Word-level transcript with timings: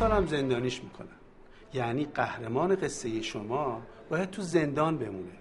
سه 0.00 0.08
سالم 0.08 0.26
زندانیش 0.26 0.82
می‌کنن. 0.82 1.08
یعنی 1.74 2.04
قهرمان 2.04 2.76
قصه 2.76 3.22
شما 3.22 3.82
باید 4.10 4.30
تو 4.30 4.42
زندان 4.42 4.98
بمونه. 4.98 5.32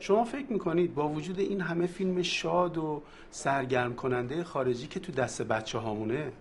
شما 0.00 0.24
فکر 0.24 0.46
می‌کنید 0.52 0.94
با 0.94 1.08
وجود 1.08 1.40
این 1.40 1.60
همه 1.60 1.86
فیلم 1.86 2.22
شاد 2.22 2.78
و 2.78 3.02
سرگرم 3.30 3.94
کننده 3.94 4.44
خارجی 4.44 4.86
که 4.86 5.00
تو 5.00 5.12
دست 5.12 5.42
بچه 5.42 5.78
هامونه 5.78 6.32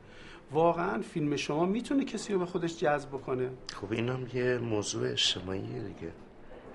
واقعا 0.51 1.01
فیلم 1.01 1.35
شما 1.35 1.65
می‌تونه 1.65 2.05
کسی 2.05 2.33
رو 2.33 2.39
به 2.39 2.45
خودش 2.45 2.79
جذب 2.79 3.09
بکنه؟ 3.09 3.49
خب 3.73 3.91
اینم 3.91 4.27
یه 4.33 4.57
موضوع 4.57 5.11
اجتماعیه 5.11 5.79
دیگه. 5.79 6.11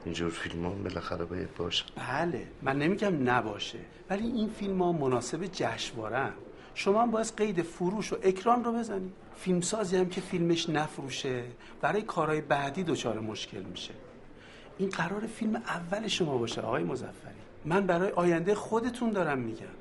اینجور 0.05 0.31
فیلم 0.31 0.67
ها 0.67 0.71
بالاخره 0.71 1.25
باید 1.25 1.55
باشه. 1.55 1.85
بله 1.97 2.47
من 2.62 2.79
نمیگم 2.79 3.31
نباشه 3.31 3.79
ولی 4.11 4.27
این 4.27 4.49
فیلم 4.49 4.83
ها 4.83 4.93
مناسب 4.93 5.45
جشنواره 5.53 6.33
شما 6.75 7.03
هم 7.03 7.11
باید 7.11 7.33
قید 7.37 7.62
فروش 7.62 8.12
و 8.12 8.17
اکران 8.23 8.65
رو 8.65 8.73
بزنید. 8.73 9.12
فیلمسازی 9.41 9.97
هم 9.97 10.08
که 10.08 10.20
فیلمش 10.20 10.69
نفروشه 10.69 11.44
برای 11.81 12.03
کارهای 12.03 12.41
بعدی 12.41 12.83
دچار 12.83 13.20
مشکل 13.20 13.62
میشه. 13.62 13.94
این 14.78 14.89
قرار 14.89 15.27
فیلم 15.27 15.56
اول 15.56 16.08
شما 16.08 16.39
باشه 16.39 16.61
آقای 16.61 16.84
مزفری 16.84 17.34
من 17.64 17.86
برای 17.86 18.11
آینده 18.11 18.55
خودتون 18.55 19.11
دارم 19.11 19.39
میگم. 19.39 19.78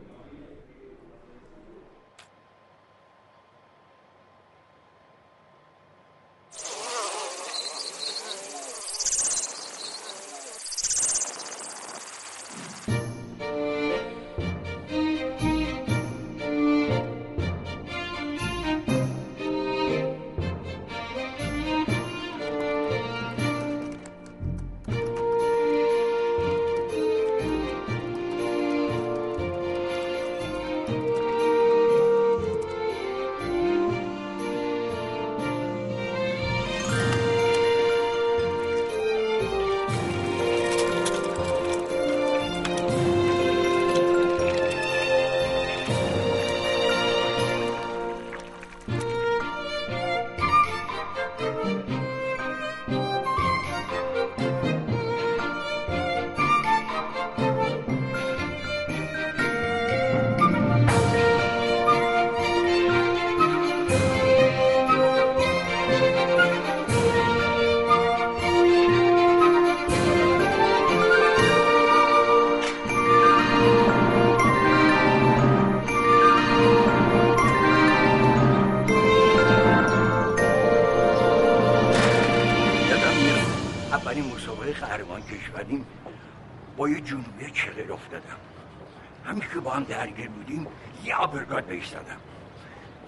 بهش 91.67 91.87
زدم. 91.89 92.19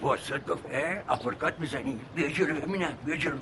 واسط 0.00 0.46
گفت 0.46 0.64
اه 0.70 1.02
آپرکات 1.08 1.60
می‌زنی؟ 1.60 2.00
بیا 2.14 2.28
جلو 2.28 2.60
ببینم 2.60 2.98
بیا 3.04 3.16
جلو. 3.16 3.38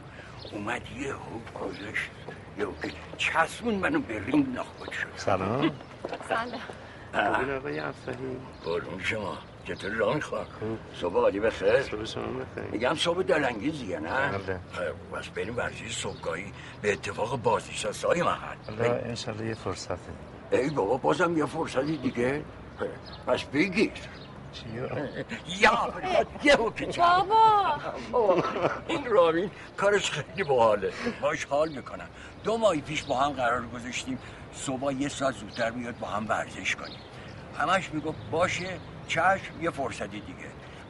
اومد 0.52 0.82
یه 0.97 1.12
خوب 1.12 1.54
گذاشت 1.54 2.10
یه 2.58 2.66
که 2.82 2.92
چسبون 3.16 3.74
منو 3.74 4.00
به 4.00 4.24
رینگ 4.24 4.58
نخود 4.58 4.92
شد. 4.92 5.06
سلام. 5.16 5.70
سلام. 6.28 6.60
خوبین 7.12 7.50
آقای 7.54 7.78
افسحی 7.78 8.36
قربون 8.64 9.02
شما. 9.02 9.38
چطور 9.68 9.90
راه 9.90 10.14
می‌خواه 10.14 10.46
صبح 11.00 11.14
عالی 11.14 11.40
بخیر. 11.40 11.82
صبح 11.82 12.04
شما 12.04 12.22
بخیر. 12.22 12.70
میگم 12.72 12.94
صبح 12.94 13.22
دلنگیزیه 13.22 13.98
نه؟ 14.00 14.38
بله. 14.38 14.60
خب، 14.72 15.18
بس 15.18 15.28
بریم 15.28 15.56
ورزش 15.56 15.96
صبحگاهی. 15.96 16.52
به 16.82 16.92
اتفاق 16.92 17.42
بازنشسته 17.42 18.08
های 18.08 18.22
محل 18.22 18.56
حالا 18.66 18.94
انشالله 18.94 19.46
یه 19.46 19.54
فرصته 19.54 19.98
ای 20.50 20.70
بابا 20.70 20.96
بازم 20.96 21.38
یه 21.38 21.46
فرصتی 21.46 21.96
دیگه. 21.96 22.44
پس 23.26 23.44
بگیر؟ 23.44 23.92
یا 25.60 25.78
یه 26.42 26.56
بابا. 28.12 28.42
این 28.88 29.04
رامین 29.04 29.50
کارش 29.76 30.10
خیلی 30.10 30.44
باحاله. 30.44 30.92
باش 31.20 31.44
حال 31.44 31.68
می‌کنم. 31.68 32.08
دو 32.44 32.56
ماهی 32.56 32.80
پیش 32.80 33.02
با 33.02 33.16
هم 33.16 33.32
قرار 33.32 33.66
گذاشتیم. 33.66 34.18
صبح 34.54 34.92
یه 34.92 35.08
ساعت 35.08 35.34
زودتر 35.34 35.70
میاد 35.70 35.98
با 35.98 36.06
هم 36.06 36.28
ورزش 36.28 36.76
کنیم. 36.76 36.98
همش 37.58 37.90
می‌گفت 37.92 38.18
باشه 38.30 38.78
چشم 39.08 39.62
یه 39.62 39.70
فرصتی 39.70 40.20
دیگه. 40.20 40.48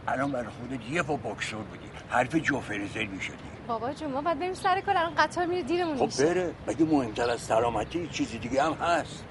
الان 0.08 0.32
برای 0.32 0.46
خودت 0.48 0.90
یه 0.90 1.02
پا 1.02 1.16
بکسور 1.16 1.62
بودی. 1.62 1.88
حرف 2.08 2.34
جوفرزل 2.36 3.04
می‌شدی. 3.06 3.34
بابا 3.68 3.92
جون 3.92 4.10
ما 4.12 4.22
باید 4.22 4.38
بریم 4.38 4.54
سر 4.54 4.80
کار. 4.80 4.96
الان 4.96 5.14
قطار 5.14 5.46
میره 5.46 5.62
دیرمون 5.62 5.96
خب 5.96 6.04
میشه. 6.04 6.26
بره. 6.26 6.54
مگه 6.66 6.84
مهمتر 6.84 7.30
از 7.30 7.40
سلامتی 7.40 8.08
چیزی 8.08 8.38
دیگه 8.38 8.62
هم 8.62 8.72
هست؟ 8.72 9.24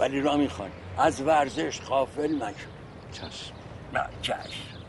ولی 0.00 0.20
رامین 0.20 0.48
خان 0.48 0.70
از 0.98 1.20
ورزش 1.20 1.80
غافل 1.80 2.34
نشو. 2.36 2.68
چشم. 3.12 3.54
نه 3.94 4.04
چشم. 4.22 4.38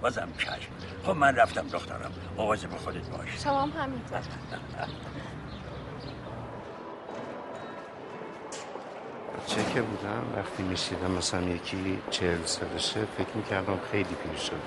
بازم 0.02 0.30
چشم. 0.38 0.72
خب 1.06 1.12
من 1.12 1.36
رفتم 1.36 1.68
دخترم. 1.68 2.12
مواظب 2.38 2.78
خودت 2.78 3.10
باش. 3.10 3.44
شما 3.44 3.62
هم 3.62 3.72
همینطور. 3.84 4.20
چه 9.48 9.64
که 9.74 9.82
بودم 9.82 10.24
وقتی 10.36 10.64
میشیدم 10.64 11.12
مثلا 11.12 11.42
یکی 11.42 12.02
چهل 12.12 12.46
سالشه 12.46 13.00
فکر 13.18 13.36
می‌کردم 13.36 13.80
خیلی 13.92 14.04
پیر 14.04 14.40
شد 14.40 14.62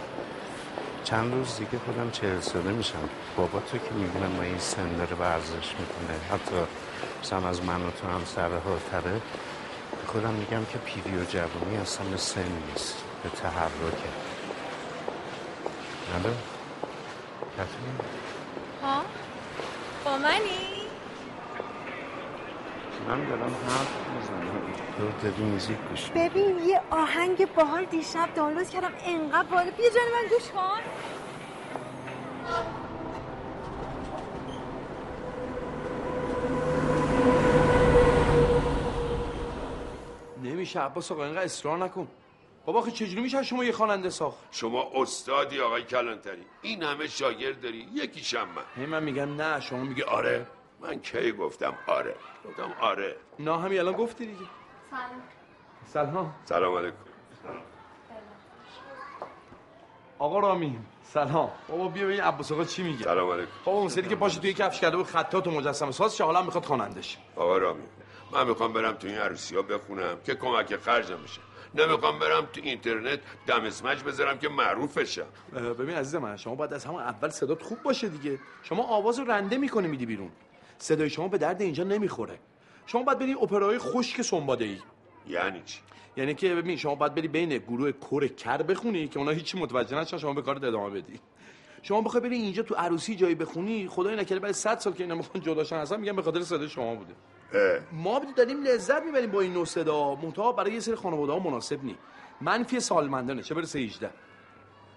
چند 1.05 1.35
روز 1.35 1.57
دیگه 1.57 1.79
خودم 1.87 2.11
چهل 2.11 2.41
ساله 2.41 2.71
میشم. 2.71 3.09
بابا 3.37 3.61
تو 3.61 3.79
که 3.79 3.91
می‌بینم 3.95 4.31
ما 4.31 4.43
این 4.43 4.59
سن 4.59 4.97
داره 4.97 5.17
ورزش 5.17 5.75
می‌کنه. 5.79 6.19
حتی 6.31 6.57
مثلا 7.23 7.49
از 7.49 7.63
من 7.63 7.83
و 7.83 7.91
تو 7.91 8.09
هم 8.09 8.25
سرحالتره. 8.25 9.21
به 9.91 10.07
خودم 10.07 10.31
میگم 10.31 10.65
که 10.65 10.79
پیری 10.79 11.17
و 11.17 11.25
جوانی 11.25 11.77
اصلا 11.83 12.17
سن 12.17 12.49
نیست 12.69 12.97
به 13.23 13.29
تحرکه. 13.29 14.11
الو 16.15 16.35
کتونی؟ 17.55 17.95
ها؟ 18.83 19.03
با 20.05 20.19
منی؟ 20.19 20.78
من 23.07 23.29
دارم 23.29 23.43
حرف 23.43 23.97
می‌زنم. 24.17 24.49
تو 24.99 25.29
داری 25.29 25.43
موزیک 25.43 25.77
گوش 25.91 26.11
ببین 26.11 26.59
یه 26.59 26.81
آهنگ 26.91 27.55
باحال 27.55 27.85
دیشب 27.85 28.29
دانلود 28.35 28.69
کردم. 28.69 28.93
انقدر 29.05 29.49
باحال. 29.49 29.71
بیا 29.71 29.91
جان 29.91 30.05
من 30.15 30.29
گوش 30.31 30.51
کن. 30.51 30.81
نمیشه 40.43 40.81
عباس 40.81 41.13
آقا 41.13 41.25
اینقدر 41.25 41.45
اصرار 41.45 41.79
نکن. 41.79 42.09
بابا 42.67 42.79
آخه 42.79 42.91
چجوری 42.91 43.21
میشه 43.23 43.43
شما 43.43 43.65
یه 43.65 43.73
خواننده 43.73 44.11
ساخت؟ 44.11 44.39
شما 44.51 44.91
استادی 44.95 45.61
آقای 45.61 45.83
کلانتری. 45.83 46.47
این 46.63 46.83
همه 46.83 47.07
شاگرد 47.07 47.61
داری 47.61 47.89
یکیشم 47.95 48.49
من. 48.57 48.63
هی 48.77 48.87
من 48.87 49.03
میگم 49.03 49.43
نه 49.43 49.61
شما 49.61 49.85
میگه 49.85 50.05
آره. 50.05 50.47
من 50.81 51.01
کی 51.01 51.33
گفتم 51.33 51.75
آره؟ 51.87 52.15
گفتم 52.49 52.73
آره. 52.81 53.17
نه 53.39 53.61
همین 53.61 53.79
الان 53.79 53.95
گفتی 53.95 54.27
دیگه. 54.27 54.39
سلام. 54.91 55.23
سلام. 55.87 56.35
سلام 56.45 56.75
علیکم. 56.75 56.97
آقا 60.19 60.39
رامین 60.39 60.79
سلام. 61.03 61.51
بابا 61.69 61.89
بیا 61.89 62.05
ببین 62.05 62.21
عباس 62.21 62.53
آقا 62.53 62.65
چی 62.65 62.83
میگه. 62.83 63.05
سلام 63.05 63.31
علیکم. 63.31 63.51
بابا 63.65 63.79
اون 63.79 63.89
سری 63.89 64.09
که 64.09 64.17
پاشو 64.17 64.41
توی 64.41 64.53
کفش 64.53 64.81
کرده 64.81 64.97
بود 64.97 65.07
خطات 65.07 65.47
و 65.47 65.51
مجسمه 65.51 65.91
ساز 65.91 66.17
شه 66.17 66.25
حالا 66.25 66.43
می‌خواد 66.43 66.65
خواننده 66.65 67.03
شه 67.03 67.19
آقا 67.37 67.57
رامی 67.59 67.83
من 68.33 68.47
می‌خوام 68.49 68.73
برم 68.73 68.93
تو 68.93 69.07
این 69.07 69.19
عروسی 69.19 69.57
ها 69.57 69.63
بخونم 69.63 70.21
که 70.25 70.35
کمک 70.35 70.77
خرجم 70.77 71.23
بشه. 71.25 71.41
نمی‌خوام 71.75 72.19
برم 72.19 72.47
تو 72.53 72.61
اینترنت 72.65 73.21
دم 73.47 73.65
اسمج 73.65 74.03
بذارم 74.03 74.39
که 74.39 74.49
معروف 74.49 74.99
بشم. 74.99 75.27
ببین 75.53 75.97
عزیز 75.97 76.15
من 76.15 76.37
شما 76.37 76.55
باید 76.55 76.73
از 76.73 76.85
همون 76.85 77.03
اول 77.03 77.29
صدات 77.29 77.63
خوب 77.63 77.83
باشه 77.83 78.09
دیگه. 78.09 78.39
شما 78.63 78.83
آواز 78.83 79.19
رو 79.19 79.25
رنده 79.31 79.57
می‌کنی 79.57 79.89
میدی 79.89 80.07
بیرون. 80.07 80.31
صدای 80.79 81.11
شما 81.11 81.29
به 81.29 81.39
درد 81.39 81.63
اینجا 81.63 81.85
نمی‌خوره. 81.85 82.39
شما 82.87 83.03
باید 83.03 83.19
بری 83.19 83.35
اپرای 83.35 83.79
خشک 83.79 84.23
سنباده 84.23 84.65
ای 84.65 84.79
یعنی 85.29 85.63
چی؟ 85.65 85.81
یعنی 86.17 86.35
که 86.35 86.55
ببین 86.55 86.77
شما 86.77 86.95
باید 86.95 87.15
بری 87.15 87.29
بین 87.29 87.59
گروه 87.59 87.93
کور 87.93 88.27
کر 88.27 88.63
بخونی 88.63 89.09
که 89.09 89.19
اونا 89.19 89.31
هیچی 89.31 89.59
متوجه 89.59 89.97
نشن 89.97 90.19
شما 90.19 90.33
به 90.33 90.43
کارت 90.43 90.65
ادامه 90.65 90.91
بدی. 90.91 91.21
شما 91.83 92.01
بخوای 92.01 92.23
بری 92.23 92.37
اینجا 92.37 92.63
تو 92.63 92.75
عروسی 92.75 93.17
جایی 93.17 93.35
بخونی 93.35 93.89
خدای 93.89 94.17
نکرده 94.17 94.41
بعد 94.41 94.53
100 94.53 94.79
سال 94.79 94.93
که 94.93 95.03
اینا 95.03 95.15
می‌خوان 95.15 95.43
جداشن 95.43 95.77
اصلا 95.77 95.99
میگن 95.99 96.17
به 96.17 96.23
خاطر 96.23 96.43
صدای 96.43 96.69
شما 96.69 96.95
بوده. 96.95 97.15
اه، 97.55 97.81
ما 97.93 98.23
داریم 98.37 98.63
لذت 98.63 99.03
می‌بریم 99.03 99.31
با 99.31 99.41
این 99.41 99.53
نوع 99.53 99.65
صدا. 99.65 100.15
منتها 100.15 100.53
برای 100.53 100.73
یه 100.73 100.81
سری 100.81 100.95
خانواده 100.95 101.33
ها 101.33 101.39
مناسب 101.39 101.85
نی. 101.85 101.97
منفی 102.41 102.81
سالمندانه. 102.81 103.43
چه 103.43 103.55
برسه 103.55 103.79
18 103.79 104.11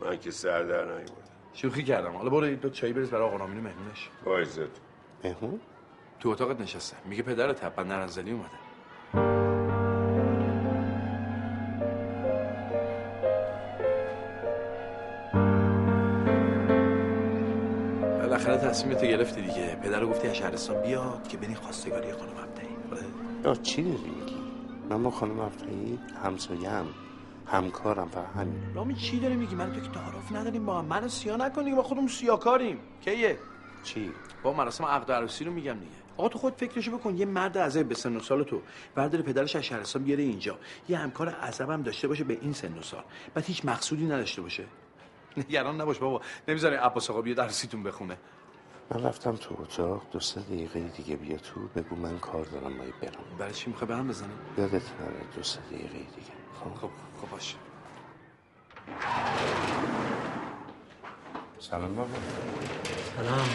من 0.02 0.20
که 0.20 0.32
سر 0.32 0.64
در 0.64 0.86
شوخی 1.54 1.84
کردم. 1.84 2.12
حالا 2.12 2.30
برو 2.30 2.56
دو 2.56 2.70
چای 2.70 2.94
بریز 2.94 3.10
برای 3.10 3.24
آقا 3.24 3.36
رامین 3.36 3.60
مهمونش. 3.60 4.10
با 4.26 4.38
عزت 4.38 4.70
مهمون؟ 5.24 5.60
تو 6.22 6.30
اتاقت 6.30 6.62
نشسته. 6.62 6.98
میگه 7.06 7.24
پدرت 7.24 7.64
حتما 7.64 7.84
نرنزلی 7.84 8.32
اومده. 8.32 8.62
بالاخره 18.20 18.58
تصمیمت 18.58 19.02
گرفتی 19.04 19.42
دیگه. 19.42 19.76
پدر 19.84 20.06
گفتی 20.06 20.28
از 20.28 20.36
شهرستان 20.36 20.82
بیاد 20.82 21.28
که 21.28 21.38
برین 21.38 21.56
خواستگاری 21.56 22.14
خانم 22.14 22.32
آره. 22.92 23.02
یا 23.44 23.56
چی 23.56 23.84
داری 23.84 24.10
میگی؟ 24.20 24.36
من 24.90 25.04
با 25.04 25.12
خانم 25.12 25.40
افتایی 25.40 26.00
همسایم 26.24 26.86
همکارم 27.46 28.08
فقط 28.10 28.26
همین. 28.36 28.74
رامین 28.76 28.98
چی 28.98 29.20
داری 29.20 29.36
میگی؟ 29.36 29.56
من 29.56 29.74
تو 29.74 29.80
که 29.80 29.90
تعارف 29.90 30.32
نداریم 30.32 30.66
با 30.66 30.80
هم. 30.80 30.86
منو 30.86 31.08
سیا 31.08 31.36
نکنی 31.36 31.76
با 31.76 31.84
خودمون 31.84 32.08
سیاکاریم. 32.08 32.80
کیه؟ 33.02 33.40
چی؟ 33.84 34.12
با 34.44 34.54
مراسم 34.54 34.86
عقد 34.86 35.10
و 35.10 35.14
عروسی 35.14 35.44
رو 35.46 35.52
میگم 35.52 35.74
دیگه. 35.74 36.01
آقا 36.18 36.30
تو 36.30 36.40
خود 36.40 36.54
فکرشو 36.54 36.98
بکن 36.98 37.18
یه 37.18 37.26
مرد 37.26 37.58
عزب 37.58 37.86
به 37.86 37.96
سن 37.96 38.16
و 38.16 38.20
سال 38.20 38.44
تو. 38.44 38.62
برداره 38.96 39.24
پدرش 39.24 39.56
از 39.56 39.64
شهرستان 39.64 40.04
بیاره 40.04 40.24
اینجا. 40.24 40.60
یه 40.90 40.98
همکار 40.98 41.30
عزب 41.30 41.70
هم 41.70 41.82
داشته 41.82 42.08
باشه 42.08 42.24
به 42.24 42.38
این 42.42 42.54
سن 42.54 42.78
و 42.78 42.82
سال. 42.82 43.04
بعد 43.34 43.46
هیچ 43.46 43.66
مقصودی 43.66 44.06
نداشته 44.06 44.42
باشه. 44.42 44.64
نگران 45.38 45.82
نباش 45.82 45.98
بابا. 45.98 46.22
نمی‌ذاره 46.48 46.78
عباس 46.78 47.10
آقا 47.10 47.22
بیاد 47.22 47.40
عروسیتون 47.40 47.84
بخونه. 47.84 48.18
من 48.92 49.04
رفتم 49.04 49.36
تو 49.36 49.56
اتاق. 49.62 50.02
دو 50.12 50.20
سه 50.20 50.42
دقیقه 50.42 50.80
دیگه 50.80 51.16
بیا 51.16 51.38
تو. 51.38 51.60
بگو 51.76 51.96
من 51.96 52.20
کار 52.20 52.46
دارم 52.46 52.78
باید 52.78 53.00
برم. 53.00 53.38
برای 53.40 53.54
چی 53.54 53.70
می‌خوای 53.70 53.90
برام 53.90 54.08
بزنی؟ 54.08 54.30
یادت 54.58 54.74
نره 54.74 55.26
دو 55.36 55.44
سه 55.44 55.60
دقیقه 55.62 55.88
دیگه. 55.94 56.34
خب 56.64 56.74
خب 56.82 56.90
خب 57.22 57.30
باشه. 57.32 57.56
سلام 61.60 61.96
بابا. 61.96 62.10
سلام. 63.18 63.48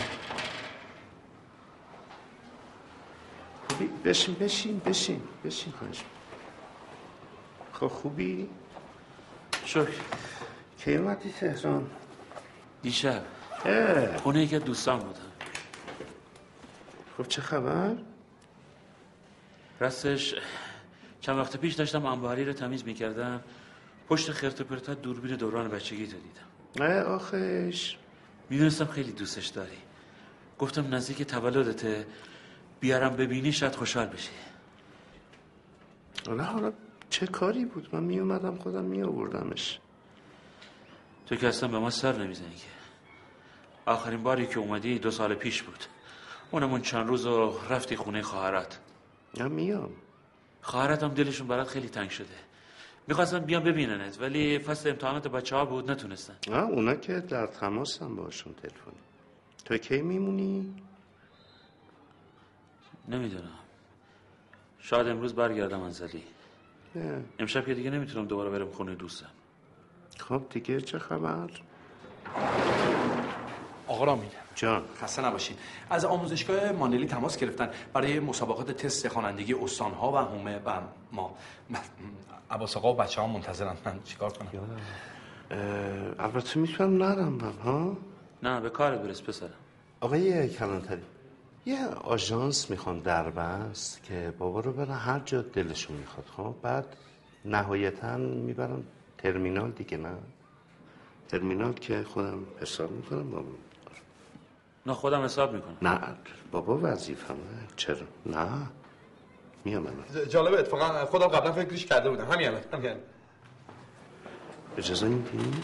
بشین 4.04 4.34
بشین 4.34 4.80
بشین 4.86 5.22
بشین 5.44 5.72
خواهش 5.72 6.02
خب 7.72 7.86
خوبی؟ 7.86 8.48
شکر. 9.64 9.88
کی 10.78 10.96
اومدی 10.96 11.32
تهران؟ 11.32 11.90
دیشب. 12.82 13.22
اه، 13.64 14.16
خونه 14.16 14.42
یکی 14.42 14.58
دوستان 14.58 14.98
بودم 14.98 15.20
خب 17.18 17.28
چه 17.28 17.42
خبر؟ 17.42 17.94
راستش 19.80 20.34
چند 21.20 21.38
وقت 21.38 21.56
پیش 21.56 21.74
داشتم 21.74 22.06
انباری 22.06 22.44
رو 22.44 22.52
تمیز 22.52 22.84
می‌کردم. 22.84 23.40
پشت 24.08 24.32
خرت 24.32 24.60
و 24.60 24.64
پرتا 24.64 24.94
دوربین 24.94 25.36
دوران 25.36 25.68
بچگی 25.68 26.06
تو 26.06 26.16
دیدم. 26.16 26.86
اه 26.86 27.00
آخش. 27.00 27.96
می‌دونستم 28.50 28.84
خیلی 28.84 29.12
دوستش 29.12 29.46
داری. 29.46 29.78
گفتم 30.58 30.94
نزدیک 30.94 31.22
تولدته. 31.22 32.06
بیارم 32.80 33.16
ببینی 33.16 33.52
شاید 33.52 33.74
خوشحال 33.74 34.06
بشی. 34.06 34.30
حالا 36.26 36.44
حالا 36.44 36.72
چه 37.10 37.26
کاری 37.26 37.64
بود؟ 37.64 37.88
من 37.92 38.02
می 38.02 38.18
اومدم 38.18 38.56
خودم 38.56 38.84
می 38.84 39.02
آوردمش. 39.02 39.78
تو 41.26 41.36
که 41.36 41.48
اصلا 41.48 41.68
به 41.68 41.78
ما 41.78 41.90
سر 41.90 42.16
نمی‌زنی 42.16 42.54
که. 42.54 42.66
آخرین 43.86 44.22
باری 44.22 44.46
که 44.46 44.58
اومدی 44.58 44.98
دو 44.98 45.10
سال 45.10 45.34
پیش 45.34 45.62
بود. 45.62 45.84
اونم 46.50 46.70
اون 46.70 46.80
چند 46.80 47.06
روز 47.06 47.26
رو 47.26 47.58
رفتی 47.70 47.96
خونه 47.96 48.22
خواهرات. 48.22 48.78
من 49.38 49.52
میام. 49.52 49.90
هم 50.62 51.08
دلشون 51.08 51.48
برات 51.48 51.68
خیلی 51.68 51.88
تنگ 51.88 52.10
شده. 52.10 52.34
می‌خواستم 53.06 53.38
بیام 53.38 53.62
ببیننت 53.62 54.20
ولی 54.20 54.58
فصل 54.58 54.88
امتحانات 54.88 55.28
بچه 55.28 55.56
ها 55.56 55.64
بود 55.64 55.90
نتونستن. 55.90 56.34
آه 56.52 56.62
اونا 56.62 56.94
که 56.94 57.20
در 57.20 57.46
تماسم 57.46 58.16
باشون 58.16 58.54
تلفنی. 58.54 58.94
تو 59.64 59.78
کی 59.78 60.02
میمونی؟ 60.02 60.74
نمی‌دونم. 63.08 63.58
شاید 64.78 65.08
امروز 65.08 65.34
برگردم 65.34 65.80
انزلی. 65.80 66.22
اه، 66.96 67.02
امشب 67.38 67.66
که 67.66 67.74
دیگه 67.74 67.90
نمی‌تونم 67.90 68.26
دوباره 68.26 68.50
برم 68.50 68.70
خونه 68.70 68.94
دوستم. 68.94 69.30
خب 70.18 70.42
دیگه 70.50 70.80
چه 70.80 70.98
خبر؟ 70.98 71.50
آقا 73.86 74.04
رامین. 74.04 74.30
جان. 74.54 74.82
خسته 75.02 75.24
نباشین 75.24 75.56
از 75.90 76.04
آموزشگاه 76.04 76.72
ماندلی 76.72 77.06
تماس 77.06 77.36
گرفتن 77.36 77.70
برای 77.92 78.20
مسابقات 78.20 78.70
تست 78.70 79.08
خوانندگی 79.08 79.54
استانها 79.54 80.12
و 80.12 80.16
حومه 80.16 80.58
و 80.58 80.80
ما. 81.12 81.36
عباس 82.50 82.76
آقا 82.76 82.92
و 82.92 82.96
بچه 82.96 83.20
ها 83.20 83.26
منتظرن. 83.26 83.76
من 83.84 84.00
چیکار 84.04 84.32
کنم؟ 84.32 84.48
البته 86.18 86.60
می‌تونم 86.60 87.02
نرم 87.02 87.38
ها؟ 87.38 87.96
نه 88.42 88.60
به 88.60 88.70
کار 88.70 88.96
برس 88.96 89.22
پسرم. 89.22 89.50
آقای 90.00 90.48
کلانتری. 90.48 91.02
یه 91.66 91.86
آژانس 91.86 92.70
می‌خوان 92.70 92.98
در 92.98 93.30
بست 93.30 94.02
که 94.02 94.32
بابا 94.38 94.60
رو 94.60 94.72
برن 94.72 94.94
هر 94.94 95.18
جا 95.18 95.42
دلشون 95.42 95.96
می‌خواد. 95.96 96.26
خب 96.36 96.54
بعد 96.62 96.96
نهایتا 97.44 98.16
می‌برن 98.16 98.82
ترمینال 99.18 99.70
دیگه 99.70 99.96
نه؟ 99.96 100.16
ترمینال 101.28 101.72
که 101.72 102.02
خودم 102.02 102.38
حساب 102.60 102.90
می‌کنم 102.90 103.30
بابا. 103.30 103.48
نه 104.86 104.92
خودم 104.92 105.24
حساب 105.24 105.52
می‌کنم. 105.52 105.76
نه 105.82 106.00
بابا 106.52 106.78
وظیفمه. 106.82 107.36
چرا؟ 107.76 107.96
نه. 108.26 108.48
میام 109.64 109.86
الان. 109.86 110.28
جالبه 110.28 110.58
اتفاقا 110.58 111.06
خودم 111.06 111.26
قبلا 111.26 111.52
فکرش 111.52 111.86
کرده 111.86 112.10
بودم. 112.10 112.24
همین 112.24 112.48
الان 112.48 112.60
همین. 112.72 112.96
اجازه 114.78 115.08
میدی؟ 115.08 115.62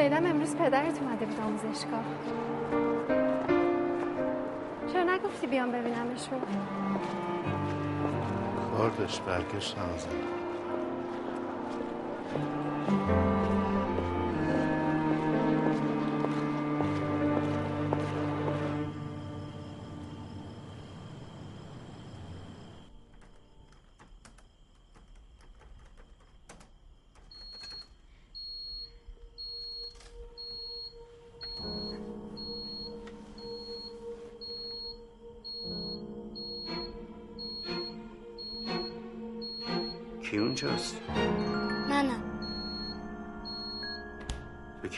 شنیدم 0.00 0.26
امروز 0.26 0.56
پدرت 0.56 1.02
اومده 1.02 1.26
بود 1.26 1.40
آموزشگاه. 1.40 2.04
چرا 4.92 5.04
نگفتی 5.14 5.46
بیام 5.46 5.72
ببینمشون؟ 5.72 6.40
داشت 8.98 9.22
برگشت 9.22 9.76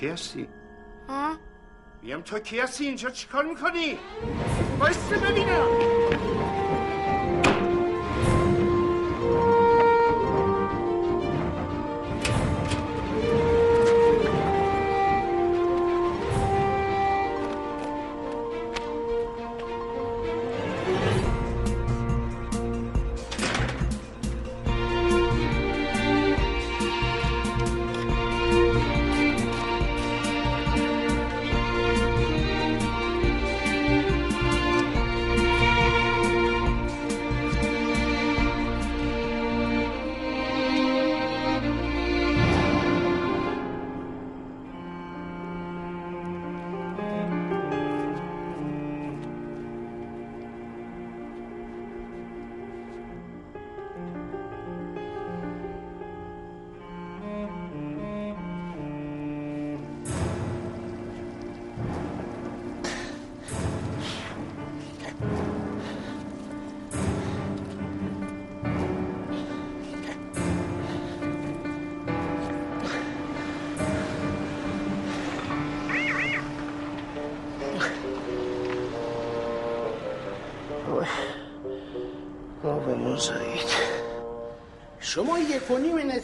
کی 0.02 0.08
هستی؟ 0.08 0.48
ها 1.08 1.36
میگم 2.02 2.20
تو 2.20 2.38
کی 2.38 2.60
هستی 2.60 2.86
اینجا 2.86 3.10
چیکار 3.10 3.44
می‌کنی؟ 3.44 3.98
بایسته 4.80 5.16
ببینم 5.16 5.66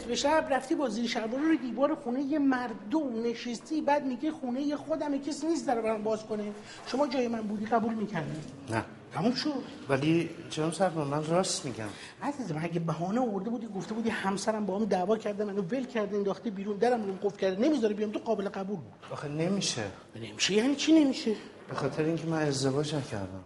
نصف 0.09 0.15
شب 0.15 0.47
رفتی 0.51 0.75
با 0.75 0.89
زیر 0.89 1.07
شلوار 1.07 1.41
رو 1.41 1.55
دیوار 1.55 1.95
خونه 1.95 2.21
یه 2.21 2.39
مردم 2.39 3.23
نشستی 3.23 3.81
بعد 3.81 4.05
میگه 4.05 4.31
خونه 4.31 4.75
خودم 4.75 5.17
کسی 5.17 5.47
نیست 5.47 5.67
در 5.67 5.81
برام 5.81 6.03
باز 6.03 6.25
کنه. 6.25 6.51
شما 6.85 7.07
جای 7.07 7.27
من 7.27 7.41
بودی 7.41 7.65
قبول 7.65 7.93
می‌کردی 7.93 8.39
نه. 8.69 8.85
تموم 9.13 9.33
شد. 9.33 9.63
ولی 9.89 10.29
جناب 10.49 10.73
سربان 10.73 11.07
من 11.07 11.25
راست 11.25 11.65
میگم؟ 11.65 11.89
عزیزم 12.23 12.59
اگه 12.61 12.79
بهانه 12.79 13.21
آورده 13.21 13.49
بودی 13.49 13.67
گفته 13.67 13.93
بودی 13.93 14.09
همسرم 14.09 14.65
با 14.65 14.79
هم 14.79 14.85
دعوا 14.85 15.17
کرده 15.17 15.45
منو 15.45 15.61
ول 15.61 15.85
کرده 15.85 16.17
انداخته 16.17 16.49
بیرون 16.49 16.77
درم 16.77 17.05
رو 17.05 17.13
قفل 17.13 17.37
کرده 17.37 17.61
نمی‌ذاره 17.67 17.93
بیام 17.93 18.11
تو 18.11 18.19
قابل 18.19 18.49
قبول. 18.49 18.75
بود 18.75 18.93
آخه 19.11 19.27
نمیشه. 19.27 19.83
نمیشه 20.15 20.53
یعنی 20.53 20.75
چی 20.75 20.93
نمیشه؟ 20.93 21.35
به 21.69 21.75
خاطر 21.75 22.03
اینکه 22.03 22.27
من 22.27 22.41
ازدواج 22.41 22.95
نکردم. 22.95 23.43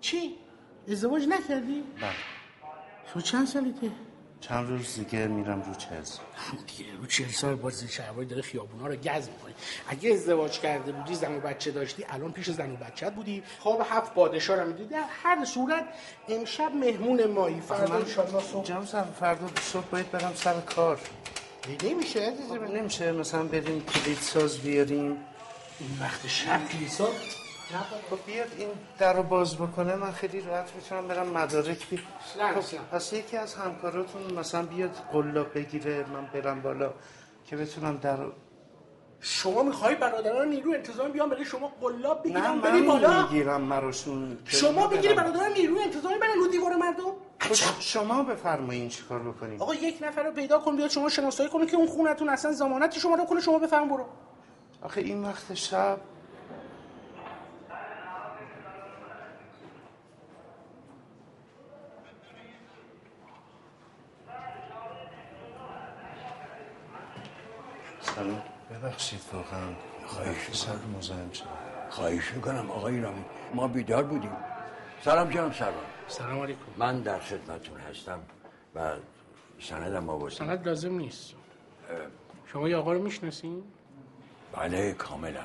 چی؟ 0.00 0.34
ازدواج 0.88 1.26
نکردی؟ 1.28 1.82
بله. 2.00 2.10
تو 3.12 3.20
چند 3.20 3.46
سالته؟ 3.46 3.90
چند 4.48 4.68
روز 4.68 4.94
دیگه 4.94 5.26
میرم 5.26 5.62
رو 5.62 5.74
چهل 5.74 6.02
سال. 6.02 6.24
دیگه 6.66 6.92
رو 7.00 7.06
چهل 7.06 7.30
سال 7.30 7.54
باز 7.54 7.80
این 7.80 7.90
شهرهای 7.90 8.26
داره 8.26 8.42
خیابونا 8.42 8.86
رو 8.86 8.96
گز 8.96 9.28
می‌کنی 9.28 9.54
اگه 9.88 10.12
ازدواج 10.12 10.60
کرده 10.60 10.92
بودی 10.92 11.14
زن 11.14 11.36
و 11.36 11.40
بچه 11.40 11.70
داشتی 11.70 12.04
الان 12.08 12.32
پیش 12.32 12.50
زن 12.50 12.72
و 12.72 12.76
بچت 12.76 13.14
بودی. 13.14 13.42
خواب 13.58 13.86
هفت 13.90 14.14
پادشاه 14.14 14.56
رو 14.56 14.66
می‌دیدی. 14.66 14.88
در 14.88 15.04
هر 15.22 15.44
صورت 15.44 15.84
امشب 16.28 16.72
مهمون 16.74 17.26
مایی 17.26 17.60
فردا 17.60 17.94
انشالله 17.94 18.42
صبح 18.42 18.84
سربان 18.84 19.12
فردا 19.20 19.46
صبح 19.62 19.84
باید 19.84 20.10
برم 20.10 20.32
سر 20.34 20.60
کار. 20.60 20.98
نمیشه 21.84 22.20
عزیزم. 22.20 22.64
نمیشه. 22.64 23.12
مثلا 23.12 23.42
بریم 23.42 23.84
کلید 23.84 24.18
ساز 24.18 24.58
بیاریم. 24.58 25.16
این 25.80 25.98
وقت 26.00 26.26
شب 26.26 26.68
کلیسا 26.68 27.08
خب 28.10 28.18
بیاد 28.26 28.48
این 28.58 28.68
در 28.98 29.12
رو 29.12 29.22
باز 29.22 29.56
بکنه 29.56 29.96
من 29.96 30.12
خیلی 30.12 30.40
راحت 30.40 30.74
می‌تونم 30.76 31.08
برم 31.08 31.26
مدارک 31.28 31.88
بی 31.88 31.96
خب 31.96 32.76
پس 32.92 33.12
یکی 33.12 33.36
از 33.36 33.54
همکاراتون 33.54 34.22
مثلا 34.38 34.62
بیاد 34.62 34.90
قلاب 35.12 35.54
بگیره 35.54 36.04
من 36.12 36.26
برم 36.26 36.62
بالا 36.62 36.92
که 37.46 37.56
بتونم 37.56 37.96
در 37.96 38.18
شما 39.20 39.62
می‌خوای 39.62 39.94
برادران 39.94 40.48
نیرو 40.48 40.72
انتظام 40.72 41.12
بیان 41.12 41.28
برای 41.30 41.44
شما 41.44 41.72
قلاب 41.80 42.26
نه 42.26 42.32
بگیرن 42.32 42.60
بری 42.60 42.80
من 42.80 42.86
بالا. 42.86 43.22
می‌گیرم 43.22 43.60
مراشون 43.60 44.38
شما. 44.44 44.86
بگیری 44.86 45.14
برادران 45.14 45.52
نیرو 45.52 45.78
انتظامی 45.78 46.18
برن 46.18 46.38
رو 46.38 46.46
دیوار 46.48 46.76
مردم؟ 46.76 47.04
خب 47.40 47.80
شما 47.80 48.22
بفرمایین 48.22 48.88
چیکار 48.88 49.18
بکنیم. 49.18 49.62
آقا 49.62 49.74
یک 49.74 49.98
نفر 50.02 50.22
رو 50.22 50.32
پیدا 50.32 50.58
کن 50.58 50.76
بیاد 50.76 50.90
شما 50.90 51.08
شناسایی 51.08 51.48
کنه 51.50 51.66
که 51.66 51.76
اون 51.76 51.86
خونتون 51.86 52.28
اصلا 52.28 52.52
ضمانت 52.52 52.98
شما 52.98 53.14
رو 53.14 53.24
کنه 53.24 53.40
شما 53.40 53.58
بفهم 53.58 53.88
برو. 53.88 54.04
آخه 54.82 55.00
این 55.00 55.24
وقت 55.24 55.54
شب 55.54 55.98
سلام 68.14 68.42
ببخشید 68.70 69.20
واقعا. 69.32 69.74
خواهش 70.06 70.56
سر 70.56 70.76
مزاحم 70.98 71.32
شدم 71.32 71.46
خواهش 71.90 72.32
می‌کنم 72.32 72.70
آقای 72.70 73.00
رامی 73.00 73.24
ما 73.54 73.68
بیدار 73.68 74.04
بودیم. 74.04 74.36
سلام 75.04 75.30
جناب 75.30 75.52
سربان 75.52 75.84
سلام 76.08 76.40
علیکم. 76.40 76.60
من 76.76 77.00
در 77.00 77.18
خدمتون 77.18 77.80
هستم 77.80 78.20
و 78.74 78.96
سندم 79.60 80.10
آوردم 80.10 80.34
سند 80.34 80.68
لازم 80.68 80.94
نیست. 80.94 81.34
شما 82.46 82.68
یه 82.68 82.76
آقا 82.76 82.92
رو 82.92 83.02
می‌شناسین؟ 83.02 83.62
بله 84.52 84.92
کاملا. 84.92 85.44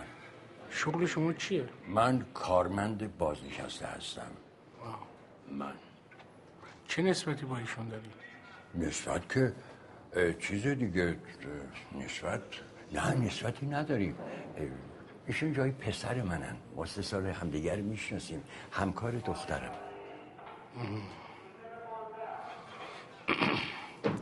شغل 0.69 1.05
شما 1.05 1.33
چیه؟ 1.33 1.69
من 1.87 2.25
کارمند 2.33 3.17
بازنشسته 3.17 3.85
هستم. 3.85 4.31
من. 5.51 5.73
چه 6.87 7.01
نسبتی 7.01 7.45
با 7.45 7.57
ایشون 7.57 7.87
داری 7.87 8.09
نسبت 8.75 9.33
که 9.33 9.53
چیز 10.39 10.67
دیگه 10.67 11.17
نسبت 11.91 12.41
نه 12.91 13.13
نسبتی 13.13 13.65
نداریم. 13.65 14.15
ایشون 15.27 15.53
جای 15.53 15.71
پسر 15.71 16.21
منن 16.21 16.57
ما 16.75 16.85
سه 16.85 17.01
سال 17.01 17.25
همدیگر 17.25 17.75
می‌شناسیم. 17.75 18.43
همکار 18.71 19.11
دخترم. 19.11 19.71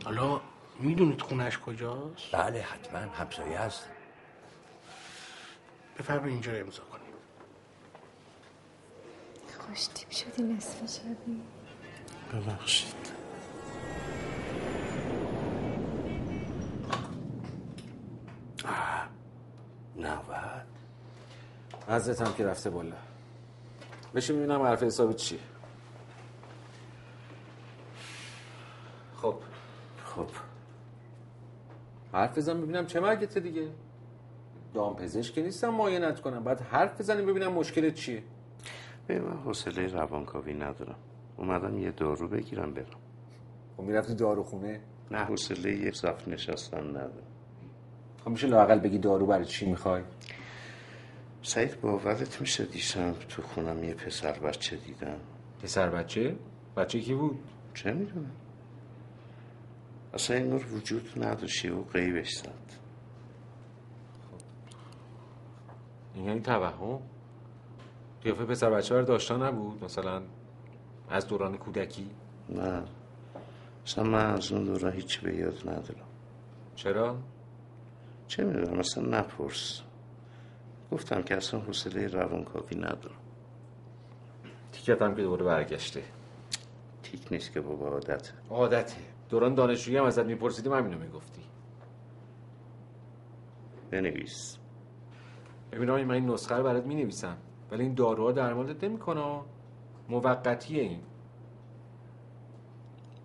حالا 0.04 0.40
می‌دونید 0.80 1.20
خونش 1.20 1.58
کجاست؟ 1.58 2.32
بله 2.32 2.60
حتما 2.62 2.98
همسایه 2.98 3.58
هست 3.58 3.88
بفرمایید 5.98 6.32
اینجا 6.32 6.52
رو 6.52 6.58
امضا 6.58 6.82
کنید 6.82 7.08
خوشتیب 9.58 10.10
شدی 10.10 10.42
نصف 10.42 10.98
شبی 10.98 11.42
ببخشید. 12.32 13.12
نود. 19.98 20.64
حضرت 21.88 22.22
هم 22.22 22.34
که 22.34 22.46
رفته 22.46 22.70
بالا. 22.70 22.96
بشین 24.14 24.36
ببینم 24.36 24.62
حرف 24.62 24.82
حسابی 24.82 25.14
چیه. 25.14 25.38
خب. 29.16 29.34
خب. 30.04 30.26
حرف 32.12 32.38
بزن 32.38 32.60
ببینم 32.60 32.86
چه 32.86 33.00
مرگته 33.00 33.40
دیگه. 33.40 33.68
دام 34.74 34.96
پزشک 34.96 35.34
که 35.34 35.42
نیستم 35.42 35.68
معاینت 35.68 36.20
کنم. 36.20 36.44
بعد 36.44 36.60
حرف 36.60 37.00
بزنیم 37.00 37.26
ببینم 37.26 37.52
مشکلت 37.52 37.94
چیه. 37.94 38.22
به 39.06 39.20
من 39.20 39.36
حوصله 39.36 39.86
روانکاوی 39.86 40.54
ندارم. 40.54 40.98
اومدم 41.36 41.78
یه 41.78 41.90
دارو 41.90 42.28
بگیرم 42.28 42.74
برم. 42.74 42.86
خب 43.76 43.82
می‌رفتی 43.82 44.14
داروخونه؟ 44.14 44.80
نه 45.10 45.18
حوصله 45.18 45.76
یه 45.76 45.92
صف 45.92 46.28
نشستن 46.28 46.88
ندارم. 46.90 47.37
خب 48.28 48.32
میشه 48.32 48.46
لاقل 48.46 48.78
بگی 48.78 48.98
دارو 48.98 49.26
برای 49.26 49.44
چی 49.44 49.66
می‌خوای؟ 49.66 50.02
سعید 51.42 51.80
باورت 51.80 52.40
میشه 52.40 52.64
دیشب 52.64 53.12
تو 53.12 53.42
خونم 53.42 53.84
یه 53.84 53.94
پسر 53.94 54.38
بچه 54.38 54.76
دیدم. 54.76 55.20
پسر 55.62 55.90
بچه؟ 55.90 56.36
بچه 56.76 57.00
کی 57.00 57.14
بود؟ 57.14 57.38
چه 57.74 57.92
می‌دونم. 57.92 58.30
اصلا 60.14 60.36
انگار 60.36 60.64
وجود 60.74 61.24
نداشتی 61.24 61.68
و 61.68 61.82
قیبش 61.82 62.34
زد. 62.34 62.72
این 66.14 66.24
یعنی 66.24 66.40
توهم؟ 66.40 67.00
قیافه 68.22 68.44
پسر 68.44 68.70
بچه 68.70 68.94
رو 68.94 69.04
داشته 69.04 69.36
نبود؟ 69.36 69.84
مثلا 69.84 70.22
از 71.10 71.26
دوران 71.26 71.56
کودکی؟ 71.56 72.10
نه. 72.48 72.82
اصلا 73.86 74.04
من 74.04 74.26
از 74.34 74.52
اون 74.52 74.64
دوران 74.64 74.92
هیچی 74.92 75.20
به 75.20 75.34
یاد 75.34 75.68
ندارم. 75.68 76.08
چرا؟ 76.74 77.18
چه 78.28 78.44
می‌دونم 78.44 78.78
اصلا 78.78 79.18
نپرس. 79.18 79.82
گفتم 80.92 81.22
که 81.22 81.36
اصلا 81.36 81.60
حوصله 81.60 82.06
روانکاوی 82.06 82.76
ندارم. 82.76 83.18
تیکت 84.72 85.02
هم 85.02 85.14
که 85.14 85.22
دوباره 85.22 85.44
برگشته. 85.44 86.02
تیک 87.02 87.32
نیست 87.32 87.52
که 87.52 87.60
بابا 87.60 87.88
عادته. 87.88 88.32
عادته. 88.50 88.96
دوران 89.28 89.54
دانشجویی 89.54 89.96
هم 89.96 90.04
ازت 90.04 90.24
میپرسیدیم 90.24 90.72
همینو 90.72 90.98
می‌گفتی. 90.98 91.42
بنویس. 93.90 94.58
ببین 95.72 95.90
آقای 95.90 96.04
من 96.04 96.14
این 96.14 96.30
نسخه 96.30 96.54
رو 96.54 96.64
برات 96.64 96.86
می‌نویسم 96.86 97.36
ولی 97.70 97.82
این 97.82 97.94
داروها 97.94 98.32
درمانت 98.32 98.84
نمی‌کنه. 98.84 99.40
موقتیه 100.08 100.82
این. 100.82 101.00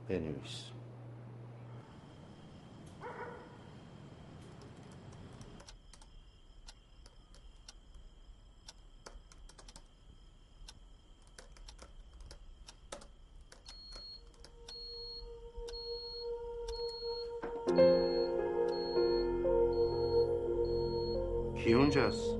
بنویس. 0.10 0.73
کی 21.94 22.33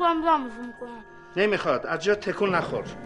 خودم 0.00 0.22
زمش 0.22 0.52
می‌کنم. 0.66 1.04
نمی‌خواد. 1.36 1.86
از 1.86 2.02
جا 2.02 2.14
تکون 2.14 2.54
نخور. 2.54 2.84
تا. 2.84 2.96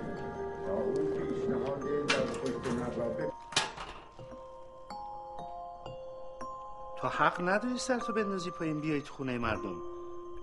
تو 7.01 7.09
حق 7.09 7.41
نداری 7.49 7.79
سرتو 7.79 8.13
بندازی 8.13 8.51
پایین 8.51 8.81
بیای 8.81 9.03
تو 9.03 9.15
خونه 9.15 9.39
مردم. 9.39 9.83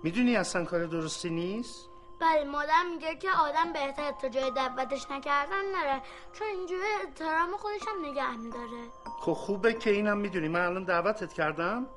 می‌دونی 0.03 0.35
اصلا 0.35 0.65
کار 0.65 0.85
درستی 0.85 1.29
نیست؟ 1.29 1.89
بله 2.19 2.43
مادر 2.43 2.83
میگه 2.93 3.15
که 3.15 3.27
آدم 3.31 3.73
بهتر 3.73 4.11
تا 4.11 4.29
جای 4.29 4.51
دعوتش 4.51 5.11
نکردن 5.11 5.65
نره. 5.75 6.01
چون 6.33 6.47
اینجوری 6.47 6.81
احترام 7.03 7.51
خودش 7.57 7.81
هم 7.87 8.05
نگه 8.05 8.37
میداره. 8.37 8.83
خب 9.19 9.33
خوبه 9.33 9.73
که 9.73 9.89
اینم 9.89 10.17
می‌دونی. 10.17 10.47
من 10.47 10.65
الان 10.65 10.83
دعوتت 10.83 11.33
کردم؟ 11.33 11.87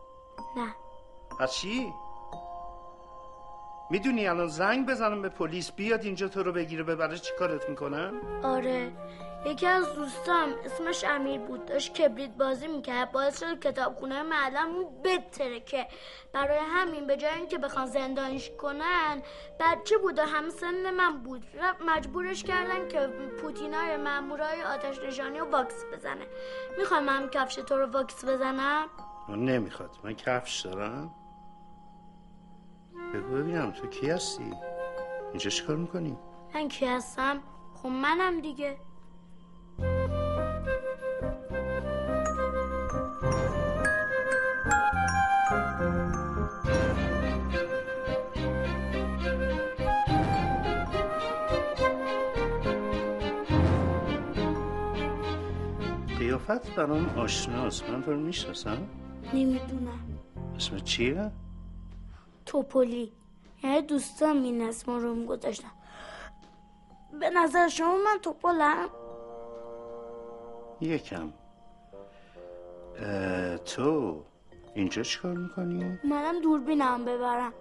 نه. 0.57 0.75
از 1.41 1.55
چی؟ 1.55 1.93
می‌دونی 3.95 4.29
الان 4.29 4.47
زنگ 4.47 4.87
بزنم 4.87 5.23
به 5.23 5.29
پلیس 5.29 5.73
بیاد 5.73 6.05
اینجا 6.05 6.29
تو 6.29 6.43
رو 6.43 6.53
بگیره 6.53 6.83
ببره 6.83 7.19
چی 7.19 7.33
کارت 7.39 7.69
می‌کنن 7.69 8.13
آره. 8.43 8.93
یکی 9.47 9.67
از 9.67 9.95
دوستام 9.95 10.55
اسمش 10.65 11.05
امیر 11.05 11.41
بود 11.41 11.67
داشت 11.67 11.95
کبریت 11.95 12.31
بازی 12.31 12.67
می‌کرد 12.69 13.13
باعث 13.13 13.41
شد 13.41 13.61
کتابخونه 13.61 14.23
معلم 14.23 14.69
بتره 15.05 15.61
که 15.61 15.87
برای 16.33 16.59
همین 16.59 17.07
به 17.07 17.17
جای 17.17 17.35
اینکه 17.35 17.59
بخوان 17.59 17.87
زندانش 17.87 18.51
کنن 18.59 19.23
بچه 19.61 19.99
بود 19.99 20.19
و 20.19 20.23
هم 20.23 20.51
سن 20.51 20.91
من 20.91 21.23
بود. 21.23 21.47
مجبورش 21.87 22.43
کردن 22.43 22.89
که 22.89 22.99
پوتینای 23.43 23.97
مامورای 23.97 24.63
آتش 24.63 24.99
نشانی 24.99 25.41
و 25.41 25.45
واکس 25.45 25.85
بزنه. 25.93 26.27
می‌خوام 26.79 27.09
هم 27.09 27.29
کفش 27.29 27.55
تو 27.55 27.77
رو 27.77 27.87
واکس 27.87 28.25
بزنم؟ 28.25 28.87
من 29.29 29.45
نمی‌خواد. 29.45 29.91
من 30.05 30.15
کفش 30.15 30.61
دارم. 30.61 31.15
بگو 33.15 33.35
ببینم 33.35 33.71
تو 33.71 33.87
کی 33.87 34.11
هستی؟ 34.11 34.51
اینجا 35.31 35.51
چیکار 35.51 35.77
می‌کنی؟ 35.77 36.17
من 36.55 36.69
کی 36.69 36.87
هستم؟ 36.87 37.41
خب 37.75 37.89
منم 37.89 38.41
دیگه. 38.41 38.77
قیافت 56.19 56.75
برام 56.75 57.19
آشناست. 57.19 57.91
من 57.91 58.03
تو 58.03 58.11
رو 58.11 58.21
می‌شناسم؟ 58.21 58.79
نمی‌دونم. 59.35 60.19
اسم 60.57 60.79
چیه؟ 60.79 61.31
توپولی 62.47 63.13
یعنی 63.63 63.83
دوستان 63.83 64.45
این 64.45 64.63
اسم 64.63 64.93
رو 64.93 65.25
گذاشتن. 65.27 65.71
به 67.21 67.31
نظر 67.31 67.69
شما 67.69 67.97
من 67.97 68.19
توپلم؟ 68.23 68.89
یکم. 70.81 71.33
تو 73.65 74.23
اینجا 74.75 75.03
چیکار 75.03 75.33
می‌کنی؟ 75.33 75.99
منم 76.05 76.41
دوربینم 76.41 77.05
ببرم. 77.05 77.53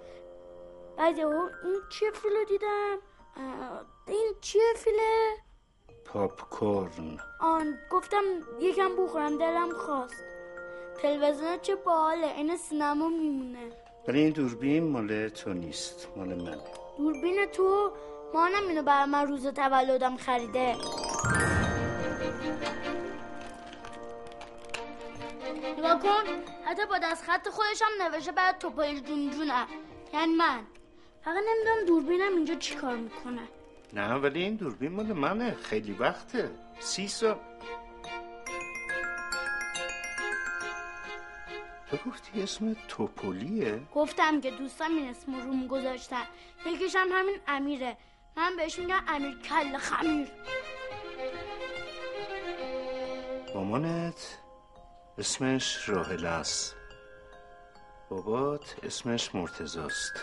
بعد 0.98 1.20
این 1.20 1.50
چیه 1.90 2.12
فیلو 2.12 2.44
دیدم؟ 2.50 2.98
این 4.08 4.34
چیه 4.42 4.74
فیله؟ 4.76 5.36
پاپ 6.06 6.42
کورن 6.50 7.18
آن 7.42 7.78
گفتم 7.92 8.24
یکم 8.60 8.96
بخورم 8.96 9.38
دلم 9.38 9.72
خواست. 9.72 10.24
تلویزیون 11.02 11.58
چه 11.62 11.76
باحاله 11.76 12.28
این 12.28 12.58
سینما 12.58 13.10
میمونه. 13.10 13.70
ولی 14.08 14.20
این 14.20 14.30
دوربین 14.30 14.84
مال 14.84 15.30
تو 15.30 15.54
نیست 15.54 16.08
مال 16.16 16.28
من. 16.28 16.58
دوربین 16.98 17.46
تو؟ 17.46 17.92
مانم 18.34 18.68
اینو 18.68 18.84
برای 18.84 19.06
من 19.10 19.28
روز 19.28 19.48
تولدم 19.48 20.18
خریده. 20.18 20.76
نگاه 25.78 26.00
کن 26.00 26.24
حتی 26.66 26.86
با 26.90 26.98
دست 27.04 27.24
خط 27.24 27.50
خودش 27.50 27.82
هم 27.82 28.08
نوشته 28.08 28.32
برای 28.32 28.54
توپای 28.60 29.02
جون 29.02 29.32
جونم 29.32 29.68
یعنی 30.14 30.36
من. 30.36 30.60
فقط 31.22 31.36
نمی‌دونم 31.36 31.86
دوربینم 31.88 32.36
اینجا 32.36 32.56
چی 32.56 32.76
کار 32.76 32.96
می‌کنه. 32.96 33.42
نه 33.94 34.14
ولی 34.14 34.44
این 34.44 34.56
دوربین 34.56 34.92
مال 34.92 35.06
منه. 35.06 35.52
خیلی 35.54 35.92
وقته. 35.92 36.52
سی 36.80 37.08
سال 37.08 37.36
تو 41.94 42.10
گفتی 42.10 42.44
اسم 42.44 42.76
توپولیه 42.88 43.82
گفتم 43.96 44.42
که 44.42 44.52
دوستم 44.52 44.96
این 44.96 45.10
اسم 45.10 45.36
روم 45.36 45.68
گذاشتن. 45.68 46.24
یکیش 46.66 46.96
هم 46.96 47.08
همین 47.12 47.38
امیره. 47.48 47.98
من 48.38 48.56
بهش 48.58 48.80
میگم 48.80 49.04
امیر 49.08 49.38
کل 49.40 49.78
خمیر. 49.78 50.28
مامانت 53.56 54.38
اسمش 55.18 55.90
راهله 55.90 56.28
است. 56.28 56.76
بابات 58.10 58.76
اسمش 58.84 59.36
مرتزاست 59.36 60.14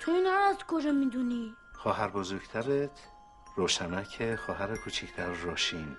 تو 0.00 0.12
اینا 0.12 0.30
رو 0.30 0.40
از 0.40 0.58
کجا 0.68 0.92
می‌دونی؟ 0.92 1.54
خواهر 1.74 2.08
بزرگترت 2.08 3.00
روشنک 3.56 4.34
خواهر 4.34 4.76
کوچکتر 4.76 5.32
راشین. 5.32 5.96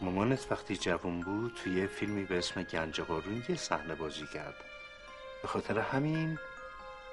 مامانت 0.00 0.46
وقتی 0.52 0.76
جوان 0.76 1.20
بود 1.20 1.52
توی 1.54 1.80
یه 1.80 1.86
فیلمی 1.86 2.24
به 2.24 2.38
اسم 2.38 2.62
گنج 2.62 3.00
قارون 3.00 3.42
یه 3.48 3.56
صحنه 3.56 3.94
بازی 3.94 4.26
کرد. 4.34 4.54
به 5.42 5.48
خاطر 5.48 5.78
همین 5.78 6.38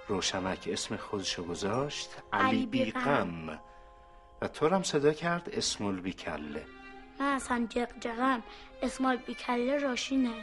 روشنک 0.07 0.69
اسم 0.71 0.97
خودشو 0.97 1.43
گذاشت 1.43 2.09
علی. 2.33 2.65
بیغم. 2.65 3.59
و 4.41 4.47
تو 4.47 4.67
هم 4.69 4.83
صدا 4.83 5.13
کرد 5.13 5.49
اسمول 5.49 5.99
بیکله. 6.01 6.65
من 7.19 7.25
اصلا 7.25 7.67
جقجقم 7.69 8.43
اسمال 8.81 9.15
بیکله 9.17 9.77
راشینه. 9.77 10.33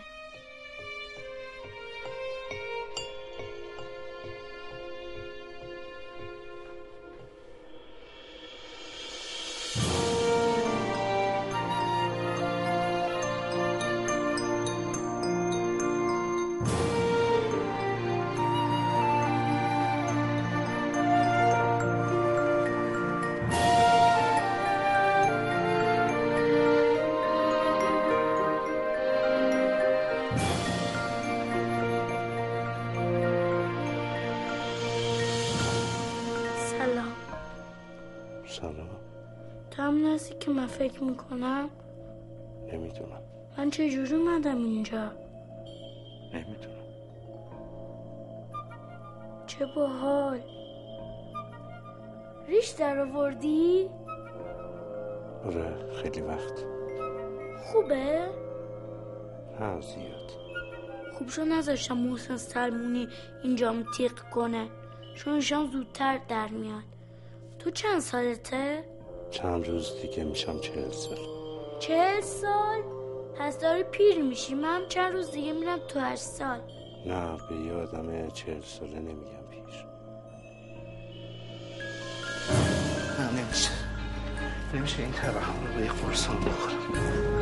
فکر 40.79 41.05
می‌کنم. 41.05 41.71
نمی‌دونم. 42.73 43.21
من 43.59 43.71
چجوری 43.71 44.15
اومدم 44.15 44.65
اینجا؟ 44.65 45.13
نمی‌دونم. 46.35 46.85
چه 49.47 49.67
باحال. 49.77 50.41
ریش 52.49 52.69
در 52.69 52.99
آوردی؟ 52.99 53.91
آره 55.45 55.93
خیلی 56.03 56.21
وقت. 56.21 56.65
خوبه؟ 57.65 58.29
نه 59.61 59.81
زیاد. 59.81 60.31
خوب 61.19 61.29
شو 61.29 61.45
نذاشتم 61.45 61.97
محسن 61.97 62.37
سلمونی 62.37 63.09
اینجا 63.43 63.75
تیق 63.97 64.19
کنه. 64.35 64.69
چون 65.17 65.41
زودتر 65.41 66.21
در 66.29 66.49
میاد. 66.49 66.83
تو 67.59 67.71
چند 67.71 68.01
سالته؟ 68.01 68.85
چند 69.35 69.69
روز 69.69 69.93
دیگه 70.03 70.25
میشم 70.25 70.61
چهل 70.61 70.91
سال. 70.91 71.19
چهل 71.81 72.21
سال؟ 72.21 72.83
پس 73.39 73.59
داری 73.59 73.83
پیر 73.83 74.23
میشی. 74.23 74.55
من 74.55 74.83
چند 74.89 75.13
روز 75.13 75.31
دیگه 75.31 75.53
میرم 75.53 75.79
تو 75.89 76.01
هشت 76.01 76.23
سال. 76.23 76.61
نه 77.07 77.37
به 77.49 77.57
یه 77.67 77.73
آدم 77.73 78.31
چهل 78.31 78.61
ساله 78.63 78.99
نمیگم 78.99 79.45
پیر. 79.51 79.87
نه 83.19 83.43
نمیشه. 83.43 83.71
نمیشه 84.75 85.03
این 85.03 85.13
توهم 85.13 85.67
رو 85.67 85.75
به 85.75 85.85
یه 85.85 85.93
قرصان 85.93 86.37
بخورم. 86.37 87.34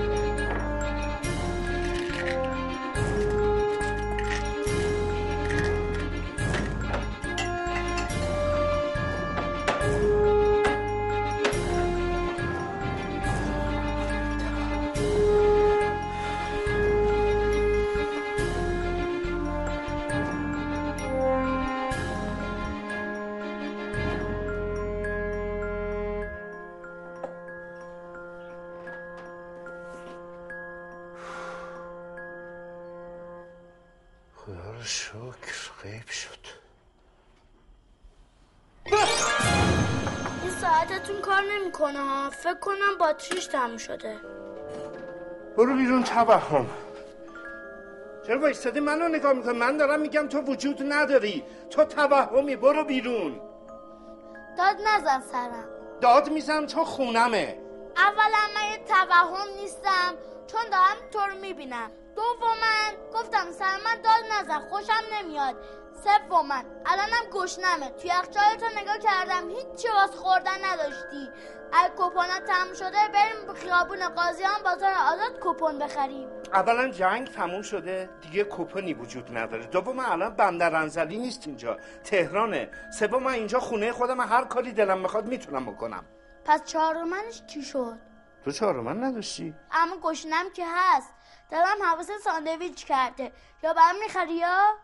باتریش 43.13 43.47
تموم 43.47 43.77
شده. 43.77 44.17
برو 45.57 45.77
بیرون 45.77 46.05
توهم 46.05 46.67
چرا 48.27 48.41
وایستادی؟ 48.41 48.81
منو 48.81 49.09
نگاه 49.09 49.33
می‌کنی. 49.33 49.59
من 49.59 49.77
دارم 49.77 50.01
میگم 50.01 50.29
تو 50.29 50.41
وجود 50.41 50.83
نداری. 50.93 51.45
تو 51.71 51.85
توهمی 51.85 52.57
برو 52.57 52.85
بیرون. 52.85 53.41
داد 54.59 54.77
نزن 54.87 55.21
سرم. 55.21 55.69
داد 56.01 56.31
میزن 56.31 56.67
تو 56.67 56.85
خونمه. 56.85 57.59
اولا 57.97 58.43
من 58.55 58.71
یه 58.73 58.85
توهم 58.89 59.49
نیستم. 59.61 60.15
چون 60.47 60.63
دارم 60.71 60.97
تو 61.11 61.19
رو 61.19 61.41
می‌بینم. 61.41 61.91
دوما 62.17 63.13
گفتم 63.15 63.51
سر 63.51 63.77
من 63.85 64.03
داد 64.03 64.41
نزن. 64.41 64.61
خوشم 64.61 65.03
نمیاد. 65.13 65.57
سوما 66.05 66.63
الانم 66.87 67.31
گشنمه. 67.33 67.91
توی 67.91 68.11
یخچال 68.11 68.57
تو 68.61 68.67
نگاه 68.81 68.99
کردم 68.99 69.49
هیچی 69.49 69.89
واسه 69.89 70.17
خوردن 70.17 70.65
نداشتی. 70.65 71.31
اگه 71.73 71.93
کپونات 71.97 72.45
تموم 72.47 72.75
شده 72.75 73.09
بریم 73.15 73.47
به 73.47 73.55
خیابون 73.55 74.09
قاضیان 74.09 74.63
بازار 74.65 74.93
آزاد 74.93 75.39
کپون 75.41 75.79
بخریم. 75.79 76.29
اولا 76.53 76.89
جنگ 76.89 77.29
تموم 77.29 77.63
شده 77.63 78.11
دیگه 78.21 78.45
کپنی 78.45 78.95
وجود 78.95 79.39
نداره. 79.39 79.67
دوم 79.67 79.99
الان 79.99 80.35
بندر 80.35 80.77
انزلی 80.77 81.19
نیست 81.19 81.47
اینجا. 81.47 81.77
تهرانه. 82.05 82.71
سوم 82.99 83.23
من 83.23 83.33
اینجا 83.33 83.61
خونه 83.61 83.93
خودم 83.93 84.21
هر 84.21 84.45
کاری 84.45 84.73
دلم 84.73 85.03
بخواد 85.03 85.27
می‌تونم 85.27 85.67
بکنم. 85.67 86.05
پس 86.45 86.65
چهارمنش 86.65 87.43
چی 87.47 87.63
شد؟ 87.63 87.99
تو 88.45 88.51
چهارم 88.51 88.85
من 88.85 89.05
نداشتی؟ 89.05 89.55
اما 89.73 89.97
گشنم 90.03 90.51
که 90.55 90.65
هست. 90.69 91.15
دلم 91.51 91.83
حواس 91.83 92.11
ساندویچ 92.25 92.87
کرده. 92.87 93.33
یا 93.63 93.75
برم 93.75 93.99
می‌خری 94.01 94.35
یا؟ 94.35 94.75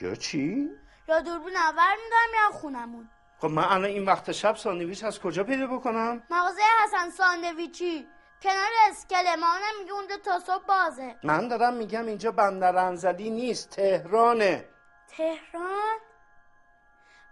یا 0.00 0.14
چی؟ 0.14 0.70
یا 1.08 1.20
دوربین 1.20 1.56
اول 1.56 1.96
میدم 2.04 2.44
یا 2.44 2.50
خونمون. 2.58 3.10
خب 3.38 3.46
من 3.46 3.64
الان 3.64 3.84
این 3.84 4.04
وقت 4.04 4.32
شب 4.32 4.56
ساندویچ 4.56 5.04
از 5.04 5.20
کجا 5.20 5.44
پیدا 5.44 5.66
بکنم؟ 5.66 6.22
مغازه 6.30 6.62
حسن 6.84 7.10
ساندویچی. 7.10 8.06
کنار 8.42 8.70
اسکله. 8.88 9.36
مامانم 9.36 9.78
میگه 9.80 9.92
اونجا 9.92 10.16
تا 10.16 10.38
صبح 10.38 10.64
بازه. 10.66 11.16
من 11.22 11.48
دارم 11.48 11.74
میگم 11.74 12.06
اینجا 12.06 12.32
بندر 12.32 12.76
انزلی 12.76 13.30
نیست 13.30 13.70
تهرانه. 13.70 14.68
تهران؟ 15.08 15.98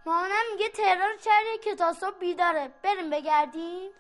مامانم 0.07 0.43
میگه 0.53 0.69
تهران 0.69 1.17
شهریه 1.25 1.59
که 1.65 1.75
تا 1.75 1.93
صبح 1.93 2.19
بیداره. 2.19 2.71
بریم 2.83 3.11
بگردیم. 3.11 3.91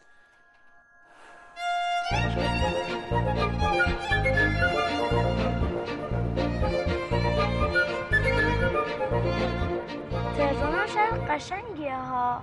قشنگیه 11.34 11.96
ها. 11.96 12.40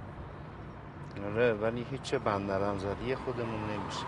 آره 1.26 1.54
ولی 1.54 1.86
هیچ 1.92 2.16
بندر 2.16 2.62
انزلی 2.62 3.16
خودمون 3.16 3.60
نمیشه 3.70 4.06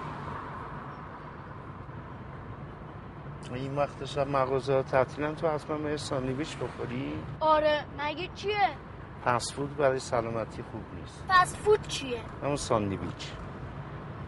این 3.54 3.76
وقت 3.76 4.06
شب 4.06 4.28
مغازه 4.28 4.74
ها 4.74 4.84
تعطیلن 4.84 5.36
تو 5.36 5.48
حتما 5.48 5.78
به 5.78 5.98
ساندویچ 5.98 6.58
بخوری؟ 6.58 7.14
آره 7.40 7.86
مگه 8.00 8.30
چیه؟ 8.36 8.70
فود 9.54 9.78
برای 9.78 10.00
سلامتی 10.00 10.64
خوب 10.72 10.82
نیست. 11.00 11.56
فود 11.56 11.88
چیه؟ 11.88 12.20
همون 12.44 12.56
ساندویچ. 12.56 13.32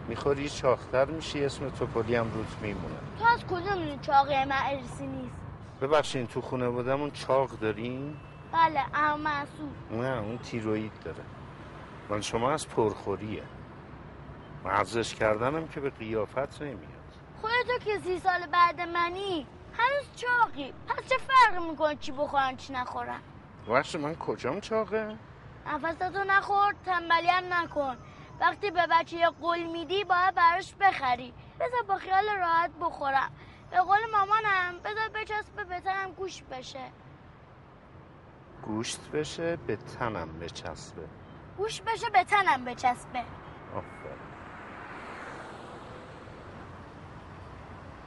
می‌خوری 0.08 0.50
چاختر 0.50 1.06
میشی 1.06 1.46
اسم 1.46 1.70
توپلی 1.70 2.15
هم 2.15 2.32
روت 2.34 2.58
میمونه. 2.62 2.96
تو 3.20 3.26
از 3.26 3.46
کجا 3.46 3.76
می‌دونی 3.76 4.00
چاقی 4.02 4.46
من 4.46 4.52
ارسی 4.52 5.08
نیست؟ 5.08 5.36
ببخشین 5.82 6.28
تو 6.28 6.41
خونه 6.41 6.70
بودمون 6.70 7.12
چاق 7.12 7.50
داریم؟ 7.50 8.18
بله 8.56 8.86
اما 8.94 9.18
محسوب 9.18 9.70
نه 9.91 10.18
اون 10.20 10.38
تیروید 10.38 10.91
داره. 11.06 11.24
ولی 12.10 12.24
شما 12.24 12.52
از 12.52 12.68
پرخوریه. 12.68 13.44
ورزش 14.63 15.15
کردنم 15.15 15.68
که 15.68 15.80
به 15.80 15.89
قیافت 15.89 16.62
نمیاد. 16.62 17.15
خودتو 17.41 17.86
که 17.86 18.00
سی 18.00 18.20
سال 18.20 18.46
بعد 18.46 18.82
منی 18.82 19.48
هنوز 19.74 20.06
چاقی. 20.15 20.74
پس 20.88 21.10
چه 21.10 21.15
فرقی 21.18 21.70
می‌کنه 21.70 21.96
چی 21.96 22.12
بخورن 22.12 22.56
چی 22.56 22.74
نخورن 22.74 23.22
وقت 23.68 23.96
من 23.96 24.15
کجام 24.15 24.60
چاقه؟ 24.60 25.18
نفستو 25.68 26.24
نخور 26.24 26.76
تنبلی 26.86 27.28
هم 27.28 27.54
نکن. 27.54 27.98
وقتی 28.39 28.72
به 28.72 28.88
بچه 28.91 29.18
یه 29.18 29.30
قول 29.30 29.63
میدی 29.63 30.04
باید 30.04 30.36
براش 30.36 30.76
بخری. 30.76 31.34
بذار 31.60 31.84
با 31.88 31.96
خیال 31.96 32.26
راحت 32.39 32.72
بخورم. 32.82 33.32
به 33.72 33.78
قول 33.78 34.00
مامانم 34.13 34.80
بذار 34.84 35.10
بچسبه 35.10 35.63
به 35.63 35.80
تنم 35.80 36.12
گوش 36.12 36.44
بشه. 36.44 36.91
گوشت 38.65 39.10
بشه 39.13 39.56
به 39.56 39.75
تنم 39.75 40.39
بچسبه. 40.39 41.08
گوش 41.58 41.82
بشه 41.82 42.10
به 42.10 42.23
تنم 42.23 42.65
بچسبه. 42.65 43.23
آفرین. 43.75 44.25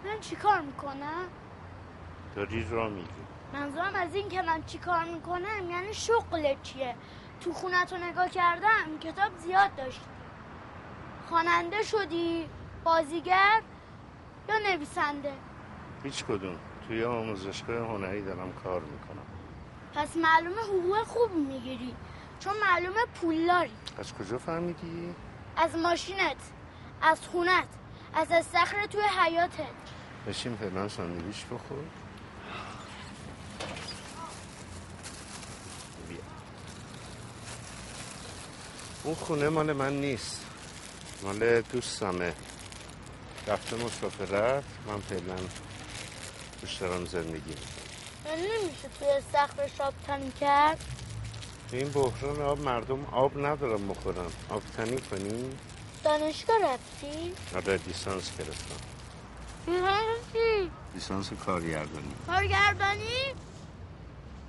من 0.04 0.20
چیکار 0.20 0.60
می‌کنم؟ 0.60 1.28
داری 2.36 2.68
را 2.70 2.88
میری 2.88 3.08
منظورم 3.52 3.94
از 3.94 4.14
این 4.14 4.28
که 4.28 4.42
من 4.42 4.62
چیکار 4.62 5.04
می‌کنم 5.04 5.70
یعنی 5.70 5.94
شغل 5.94 6.54
چیه؟ 6.62 6.94
تو 7.40 7.52
خونت 7.52 7.92
رو 7.92 7.98
نگاه 7.98 8.28
کردم 8.28 8.98
کتاب 9.00 9.36
زیاد 9.38 9.74
داشتی. 9.76 10.06
خواننده 11.28 11.82
شدی؟ 11.82 12.48
بازیگر؟ 12.84 13.62
یا 14.48 14.58
نویسنده؟ 14.58 15.32
هیچ 16.02 16.24
کدوم. 16.24 16.56
توی 16.88 17.04
آموزشگاه 17.04 17.76
هنری 17.76 18.22
دارم 18.22 18.52
کار 18.52 18.80
می‌کنم. 18.80 19.27
پس 19.94 20.16
معلومه 20.16 20.62
حقوق 20.62 21.04
خوب 21.06 21.34
می‌گیری. 21.34 21.94
چون 22.40 22.52
معلومه 22.56 23.00
پولداری 23.20 23.72
از 23.98 24.14
کجا 24.14 24.38
فهمیدی؟ 24.38 25.14
از 25.56 25.76
ماشینت 25.76 26.36
از 27.02 27.20
خونت 27.20 27.68
از 28.14 28.26
استخر 28.30 28.86
توی 28.86 29.00
حیاتت 29.00 29.60
بشین 30.28 30.56
فعلا 30.56 30.88
ساندویچ 30.88 31.44
بخور. 31.44 31.78
بیا. 36.08 36.18
اون 39.04 39.14
خونه 39.14 39.48
مال 39.48 39.72
من 39.72 40.00
نیست. 40.00 40.46
مال 41.22 41.60
دوستمه. 41.60 42.34
رفته 43.46 43.76
مسافرت 43.76 44.64
من 44.86 45.00
فعلا 45.00 45.36
توش 46.60 46.74
دارم 46.74 47.04
زندگی. 47.04 47.54
یعنی 48.28 48.42
نمیشه 48.42 48.88
توی 48.98 49.08
استخر 49.08 49.66
شاب 49.78 49.94
تنی 50.06 50.32
کرد 50.40 50.84
این 51.72 51.88
بحران 51.88 52.42
آب 52.42 52.60
مردم 52.60 53.04
آب 53.12 53.46
ندارم 53.46 53.88
بخورن 53.88 54.26
آب 54.50 54.62
تنی 54.76 54.96
کنی؟ 55.00 55.50
دانشگاه 56.04 56.56
رفتی؟ 56.62 57.32
آره 57.56 57.80
لیسانس 57.86 58.36
گرفتم 58.38 58.74
چی؟ 60.32 60.70
لیسانس 60.94 61.30
کارگردانی 61.46 62.14
کارگردانی؟ 62.26 63.34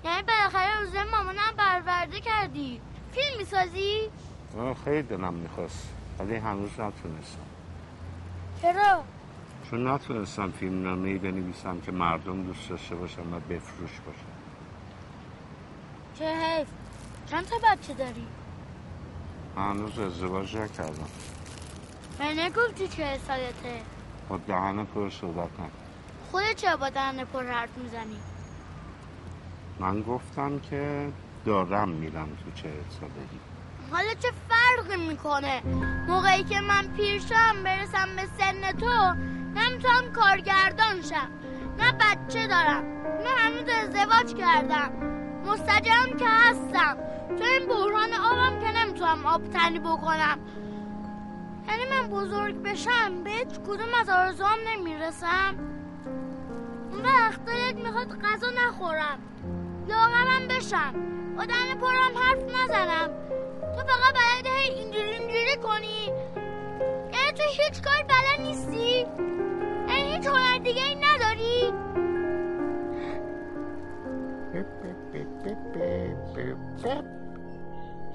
یعنی 0.06 0.22
بالاخره 0.24 0.80
روزه 0.80 1.04
مامانم 1.04 1.54
برورده 1.58 2.20
کردی 2.20 2.82
فیلم 3.14 3.38
می‌سازی؟ 3.38 4.10
آه، 4.58 4.76
خیلی 4.86 5.02
دلم 5.02 5.34
می‌خواست 5.34 5.88
ولی 6.20 6.36
هنوز 6.36 6.72
نتونستم 6.72 7.46
چرا؟ 8.62 9.04
چون 9.70 9.88
نتونستم 9.88 10.52
فیلم 10.52 10.84
نامه 10.84 11.18
بنویسم 11.18 11.80
که 11.80 11.92
مردم 11.92 12.44
دوست 12.44 12.70
داشته 12.70 12.96
باشن 12.96 13.22
و 13.34 13.40
بفروش 13.40 14.00
باشن؟ 14.06 14.40
چه 16.20 16.26
حیف. 16.26 16.68
چند 17.26 17.46
تا 17.46 17.56
بچه 17.58 17.94
داری؟ 17.94 18.28
هنوز 19.58 20.00
ازدواج 20.00 20.58
نکردم. 20.58 21.10
من 22.20 22.40
نگفتی 22.40 22.88
چه 22.88 23.18
سالته 23.28 23.82
با 24.30 24.38
دهن 24.38 24.86
پر 24.86 25.10
صحبت 25.10 25.54
نکن. 25.54 25.70
خودت 26.32 26.56
چرا 26.56 26.78
با 26.78 26.90
دهن 26.90 27.24
پر 27.24 27.44
حرف 27.44 27.78
می‌زنی؟ 27.78 28.20
من 29.80 30.02
گفتم 30.02 30.60
که 30.60 31.12
دارم 31.46 31.90
میرم 31.90 32.28
تو 32.44 32.52
چه 32.56 32.70
سالگی 33.00 33.40
حالا 33.92 34.14
چه 34.20 34.32
فرقی 34.50 35.08
می‌کنه؟ 35.08 35.62
موقعی 36.08 36.44
که 36.44 36.60
من 36.60 36.88
پیرشم 36.98 37.64
برسم 37.64 38.16
به 38.16 38.26
سن 38.40 38.72
تو 38.72 39.14
نمی‌تونم 39.56 40.12
کارگردان 40.14 41.02
شم. 41.02 41.30
نه 41.80 41.92
بچه 41.92 42.48
دارم. 42.48 42.84
نه 43.24 43.30
هنوز 43.38 43.70
ازدواج 43.84 44.34
کردم. 44.34 44.92
مستجرم 45.46 46.18
که 46.18 46.26
هستم. 46.28 46.98
تو 47.38 47.44
این 47.44 47.68
بحران 47.68 48.14
آبم 48.14 48.60
که 48.60 48.72
نمی‌تونم 48.72 49.26
آب 49.26 49.50
تنی 49.50 49.80
بکنم. 49.80 50.40
یعنی 51.68 51.84
من 51.92 52.08
بزرگ 52.08 52.56
بشم 52.64 53.24
به 53.24 53.30
هیچ 53.30 53.60
کدوم 53.68 53.94
از 54.02 54.10
آرزوام 54.10 54.58
نمی‌رسم؟ 54.68 55.56
اون 56.92 57.02
وقت 57.06 57.46
دلت 57.46 57.76
می‌خواد 57.76 58.22
غذا 58.22 58.48
نخورم. 58.50 59.20
لاغرم 59.88 60.48
بشم. 60.50 60.94
با 61.38 61.46
دهن 61.46 61.80
پرم 61.80 62.18
حرف 62.18 62.44
نزنم. 62.44 63.10
تو 63.62 63.82
فقط 63.82 64.14
بلد 64.14 64.46
هی 64.46 64.74
اینجوری 64.74 65.10
اینجوری 65.10 65.58
کنی. 65.64 66.06
یعنی 67.14 67.32
تو 67.38 67.44
هیچ 67.44 67.82
کار 67.82 68.04
بلد 68.04 68.48
نیستی؟ 68.48 69.06
هیچ 70.10 70.28
هنر 70.28 70.58
دیگه 70.58 70.84
ای 70.84 70.96
نداری 70.96 71.72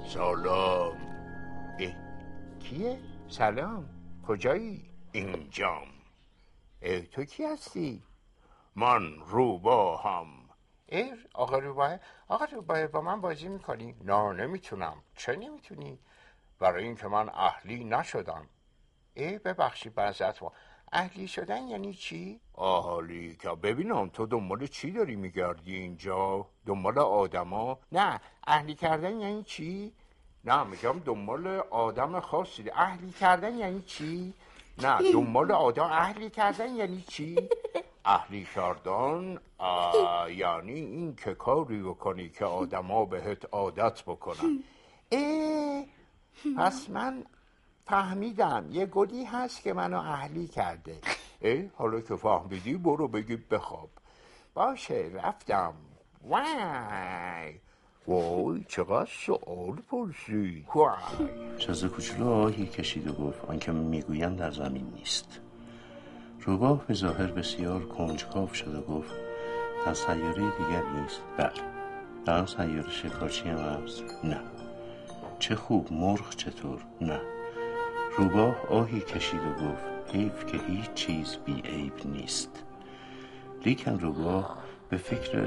سلام 0.07 0.97
اه، 1.79 1.91
کیه؟ 2.59 2.99
سلام 3.27 3.89
کجایی؟ 4.27 4.89
اینجام 5.11 5.87
اه، 6.81 7.01
تو 7.01 7.23
کی 7.23 7.45
هستی؟ 7.45 8.03
من 8.75 9.19
روبا 9.19 9.97
هم 9.97 10.27
اه 10.89 11.17
آقا 11.33 11.57
روباه 11.57 11.99
آقا 12.27 12.45
روباه 12.45 12.87
با 12.87 13.01
من 13.01 13.21
بازی 13.21 13.47
می‌کنی؟ 13.47 13.95
نه 14.01 14.31
نمی‌تونم 14.33 15.03
چه 15.15 15.35
نمی‌تونی؟ 15.35 15.99
برای 16.59 16.83
اینکه 16.83 17.07
من 17.07 17.29
اهلی 17.29 17.83
نشدم 17.83 18.49
ای 19.13 19.39
ببخشی 19.39 19.89
بعضت 19.89 20.43
ما 20.43 20.51
اهلی 20.95 21.27
شدن 21.27 21.67
یعنی 21.67 21.93
چی؟ 21.93 22.39
اهلی 22.57 23.35
که 23.35 23.49
ببینم 23.49 24.09
تو 24.09 24.25
دنبال 24.25 24.67
چی 24.67 24.91
داری 24.91 25.15
میگردی 25.15 25.75
اینجا؟ 25.75 26.45
دنبال 26.65 26.99
آدما؟ 26.99 27.79
نه 27.91 28.19
اهلی 28.47 28.75
کردن 28.75 29.19
یعنی 29.19 29.43
چی؟ 29.43 29.93
نه 30.43 30.63
میگم 30.63 30.99
دنبال 30.99 31.47
آدم 31.69 32.19
خاصی. 32.19 32.69
اهلی 32.75 33.11
کردن 33.11 33.57
یعنی 33.57 33.81
چی؟ 33.81 34.33
نه 34.81 35.11
دنبال 35.11 35.51
آدم 35.51 35.83
اهلی 35.83 36.29
کردن 36.29 36.75
یعنی 36.75 37.01
چی؟ 37.07 37.49
اهلی 38.05 38.47
کردن 38.55 39.37
یعنی 40.29 40.73
این 40.73 41.15
که 41.15 41.33
کاری 41.33 41.83
بکنی 41.83 42.29
که 42.29 42.45
آدما 42.45 43.05
بهت 43.05 43.45
عادت 43.51 44.03
بکنن 44.03 44.63
اه 45.11 45.83
پس 46.57 46.89
من 46.89 47.23
فهمیدم. 47.85 48.65
یه 48.71 48.85
گلی 48.85 49.23
هست 49.23 49.61
که 49.61 49.73
منو 49.73 49.97
اهلی 49.97 50.47
کرده. 50.47 50.97
اه 51.41 51.63
حالا 51.75 52.01
که 52.01 52.15
فهمیدی؟ 52.15 52.73
برو 52.73 53.07
بگی 53.07 53.35
بخواب. 53.35 53.89
باشه 54.53 55.11
رفتم. 55.13 55.73
وای. 56.23 57.53
وای 58.07 58.65
چقدر 58.67 59.09
سوال 59.25 59.75
پرسی. 59.89 60.65
وای. 60.75 61.29
شازده 61.57 61.89
کوچولو 61.89 62.29
آهی 62.29 62.65
کشید 62.65 63.07
و 63.07 63.13
گفت 63.13 63.45
آنکه 63.45 63.71
می‌گویند 63.71 64.37
در 64.37 64.51
زمین 64.51 64.93
نیست. 64.97 65.39
روباه 66.41 66.87
به 66.87 66.93
ظاهر 66.93 67.31
بسیار 67.31 67.85
کنجکاو 67.85 68.53
شد 68.53 68.75
و 68.75 68.81
گفت 68.81 69.15
در 69.85 69.93
سیاره 69.93 70.33
دیگر 70.33 70.83
نیست؟ 70.95 71.21
بله. 71.37 71.51
در 72.25 72.45
سیاره 72.45 72.89
شکارچی 72.89 73.49
هم 73.49 73.83
نه. 74.23 74.41
چه 75.39 75.55
خوب 75.55 75.93
مرغ 75.93 76.35
چطور؟ 76.35 76.85
نه. 77.01 77.34
روباه 78.17 78.67
آهی 78.69 79.01
کشید 79.01 79.39
و 79.39 79.53
گفت 79.53 80.15
حیف 80.15 80.45
که 80.45 80.57
هیچ 80.67 80.93
چیز 80.93 81.37
بی 81.45 81.61
عیب 81.61 81.93
نیست. 82.05 82.63
لیکن 83.65 83.99
روباه 83.99 84.57
به 84.89 84.97
فکر 84.97 85.39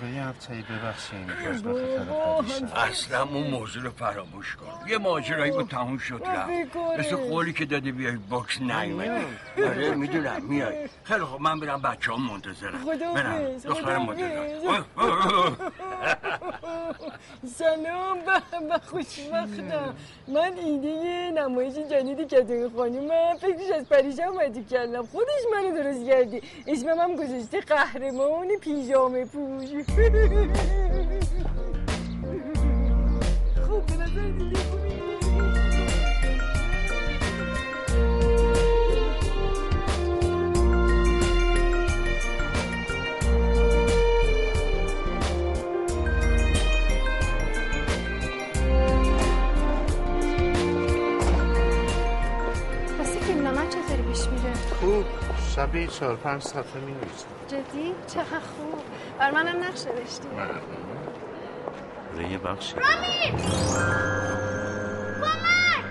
آقای 0.00 0.18
ابتایی 0.18 0.62
پریشان. 0.62 1.78
اصلا 2.76 3.22
اون 3.22 3.50
موضوع 3.50 3.82
رو 3.82 3.90
فراموش 3.90 4.56
کن. 4.56 4.88
یه 4.88 4.98
ماجرایی 4.98 5.52
با 5.52 5.62
تموم 5.62 5.98
شد 5.98 6.22
رفت. 6.26 6.76
مثل 6.98 7.16
قولی 7.16 7.52
که 7.52 7.64
داده 7.64 7.92
بیای 7.92 8.16
باکس 8.16 8.60
نیومدی. 8.60 9.24
آره. 9.64 9.94
می‌دونم 9.94 10.42
میای. 10.42 10.88
خیلی 11.04 11.24
خب 11.24 11.40
من 11.40 11.60
برم 11.60 11.82
بچه 11.82 12.12
هم 12.12 12.22
منتظرم 12.32 12.84
برم. 13.14 13.58
دخترم 13.58 14.02
منتظرم. 14.02 14.84
سلام 17.46 18.18
به 18.68 18.78
خوشبختم 18.86 19.94
من 20.28 20.52
ایده 20.58 21.30
نمایش 21.30 21.74
جدیدی 21.74 22.24
که 22.24 22.46
این 22.48 22.70
خانومم 22.76 23.36
فکرش 23.40 23.70
از 23.70 23.84
پریشان 23.88 24.28
اومدی 24.28 24.64
کردم. 24.64 25.06
خودش 25.06 25.42
منو 25.52 25.82
درست 25.82 26.06
کردی. 26.06 26.42
اسمم 26.66 26.98
هم 26.98 27.16
گذاشته 27.16 27.60
قهرمان 27.60 28.48
پیژامه 28.60 29.24
پوش. 29.24 29.68
شبی 55.70 55.86
چهار 55.86 56.16
پنج 56.16 56.42
صفحه 56.42 56.80
می 56.80 56.92
نویسم. 56.92 57.26
جدی؟ 57.48 57.94
چقدر 58.06 58.24
خوب. 58.40 58.82
بر 59.18 59.30
منم 59.30 59.64
نقش 59.64 59.84
نوشتی. 59.86 60.28
یه 62.32 62.38
بخشی. 62.38 62.74
رامین! 62.76 63.38
کمک! 65.20 65.84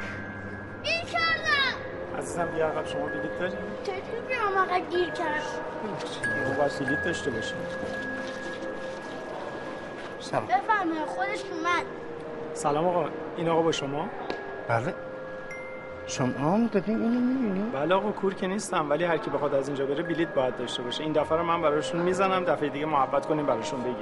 گیر 0.83 1.01
کردم 1.01 2.17
عزیزم 2.17 2.45
بیا 2.45 2.67
عقب 2.67 2.85
شما 2.87 3.05
بلیت 3.05 3.39
داری؟ 3.39 3.53
چطور 3.83 4.19
بیام 4.27 4.57
آقا 4.57 4.79
گیر 4.91 5.09
کردم؟ 5.09 5.39
خب 6.45 6.57
باید 6.57 6.79
بلیت 6.79 7.03
داشته 7.03 7.31
باشی. 7.31 7.53
سلام. 10.19 10.45
بفرمایید 10.45 11.05
خودش 11.05 11.39
اومد. 11.51 11.85
سلام 12.53 12.87
آقا 12.87 13.09
این 13.37 13.49
آقا 13.49 13.61
با 13.61 13.71
شما؟ 13.71 14.09
بله. 14.67 14.93
شما 16.09 16.27
هم 16.27 16.67
دارین 16.67 17.01
اینو 17.01 17.19
می‌بینی؟ 17.19 17.69
بله 17.69 17.95
آقا 17.95 18.11
کور 18.11 18.33
که 18.33 18.47
نیستم 18.47 18.89
ولی 18.89 19.03
هر 19.03 19.17
کی 19.17 19.29
بخواد 19.29 19.53
از 19.53 19.67
اینجا 19.67 19.85
بره 19.85 20.03
بلیت 20.03 20.33
باید 20.33 20.57
داشته 20.57 20.83
باشه. 20.83 21.03
این 21.03 21.13
دفعه 21.13 21.37
رو 21.37 21.43
من 21.43 21.61
براشون 21.61 22.01
می‌زنم 22.01 22.43
دفعه 22.43 22.69
دیگه 22.69 22.85
محبت 22.85 23.25
کنیم 23.25 23.45
براشون 23.45 23.81
بگیر 23.81 23.95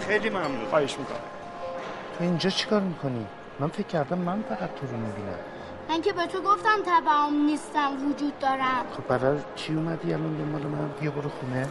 خیلی 0.00 0.30
ممنون. 0.30 0.64
خواهش 0.70 0.98
می‌کنم. 0.98 1.16
تو 2.18 2.24
اینجا 2.24 2.50
چیکار 2.50 2.80
می‌کنی؟ 2.80 3.26
من 3.60 3.68
فکر 3.68 3.86
کردم 3.86 4.18
من 4.18 4.42
فقط 4.48 4.74
تو 4.74 4.86
رو 4.86 4.96
می‌بینم. 4.96 5.38
من 5.88 6.00
که 6.00 6.12
به 6.12 6.26
تو 6.26 6.40
گفتم 6.40 6.78
تبعم 6.86 7.44
نیستم 7.46 7.90
وجود 8.10 8.38
دارم. 8.38 8.84
خب 8.96 9.18
برای 9.18 9.38
چی 9.54 9.74
اومدی 9.74 10.14
الان 10.14 10.36
دنبال 10.36 10.62
من؟ 10.62 10.90
بیا 11.00 11.10
برو 11.10 11.28
خونه. 11.28 11.68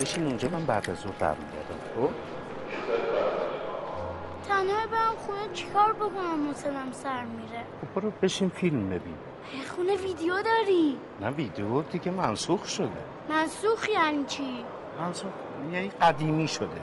بشین 0.00 0.26
اونجا 0.26 0.48
من 0.48 0.64
بعد 0.64 0.90
از 0.90 0.96
ظهر 0.96 1.12
برمیگردم 1.20 1.78
خب؟ 1.96 2.10
تنها 4.48 4.86
برم 4.86 5.14
خونه 5.26 5.52
چیکار 5.52 5.92
بکنم؟ 5.92 6.48
حوصلم 6.48 6.92
سر 6.92 7.24
میره. 7.24 7.64
خب 7.80 8.00
برو 8.00 8.10
بشین 8.22 8.48
فیلم 8.48 8.86
ببین. 8.88 9.14
خونه 9.76 9.96
ویدیو 9.96 10.34
داری؟ 10.42 10.98
نه 11.20 11.30
ویدیو 11.30 11.82
دیگه 11.82 12.10
منسوخ 12.10 12.68
شده. 12.68 12.88
منسوخ 13.28 13.88
یعنی 13.88 14.24
چی؟ 14.24 14.64
منسوخ 15.00 15.30
یعنی 15.72 15.88
قدیمی 15.88 16.48
شده. 16.48 16.80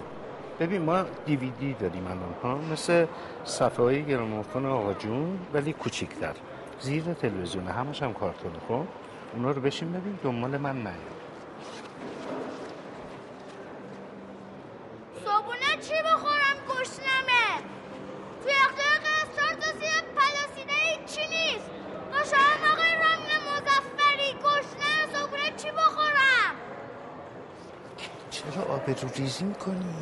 ببین 0.59 0.81
ما 0.81 1.03
دیویدی 1.25 1.73
داریم 1.73 2.07
الان 2.07 2.35
ها؟ 2.43 2.55
مثل 2.71 3.05
صفحه 3.43 3.83
های 3.85 4.03
گرامافون 4.05 4.65
آقا 4.65 4.93
جون 4.93 5.39
ولی 5.53 5.73
کوچیکتر. 5.73 6.33
زیر 6.79 7.03
تلویزیون 7.13 7.67
همش 7.67 8.03
هم 8.03 8.13
کارتونه 8.13 8.59
خب؟ 8.67 8.83
اونا 9.35 9.51
رو 9.51 9.61
بشین 9.61 9.91
ببین 9.91 10.19
دنبال 10.23 10.57
من 10.57 10.75
نیا. 10.77 10.91
صبونه 15.25 15.81
چی 15.81 15.93
بخورم؟ 16.05 16.55
گشنمه 16.69 17.18
چرا 28.51 28.63
آبرو 28.63 29.09
ریزی 29.15 29.43
می‌کنی؟ 29.43 29.95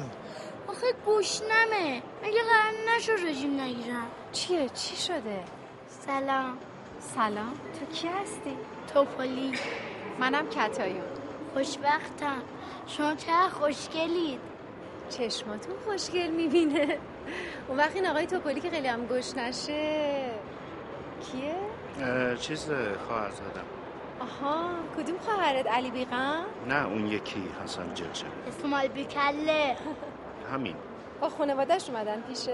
آخه 0.68 0.86
گشنمه 1.08 2.02
مگه 2.24 2.40
قرار 2.44 2.96
نشو 2.96 3.12
رژیم 3.12 3.62
نگیرم. 3.62 4.08
چیه؟ 4.32 4.70
چی 4.70 4.96
شده؟ 4.96 5.44
سلام. 5.90 6.58
سلام. 7.16 7.54
تو 7.80 7.86
کی 7.96 8.08
هستی؟ 8.08 8.58
توپلی. 8.94 9.52
منم 10.20 10.50
کتایون. 10.50 11.02
خوشبختم. 11.54 12.42
شما 12.88 13.16
چه 13.16 13.32
خوشگلید. 13.32 14.40
چشماتون 15.10 15.76
خوشگل 15.86 16.28
می‌بینه. 16.28 16.98
اون 17.68 17.78
وقت 17.78 17.96
این 17.96 18.08
آقای 18.08 18.28
توپلی 18.28 18.62
که 18.62 18.70
خیلی 18.70 18.88
هم 18.88 19.06
گوش 19.06 19.34
نشه. 19.38 20.30
کیه؟ 21.32 21.56
چیز 22.40 22.70
خواهر 23.08 23.32
زدم 23.32 23.77
آها 24.28 24.70
کدوم 24.98 25.18
خواهرت 25.18 25.68
علی 25.68 25.92
بیغم؟ 25.92 26.46
نه 26.68 26.88
اون 26.88 27.08
یکی 27.08 27.50
حسن 27.64 27.94
جرجر 27.94 28.26
اسمال 28.48 28.88
بیکله. 28.88 29.76
همین. 30.54 30.76
با 31.22 31.30
خانوادهش 31.30 31.90
اومدن 31.90 32.22
پیشت؟ 32.22 32.50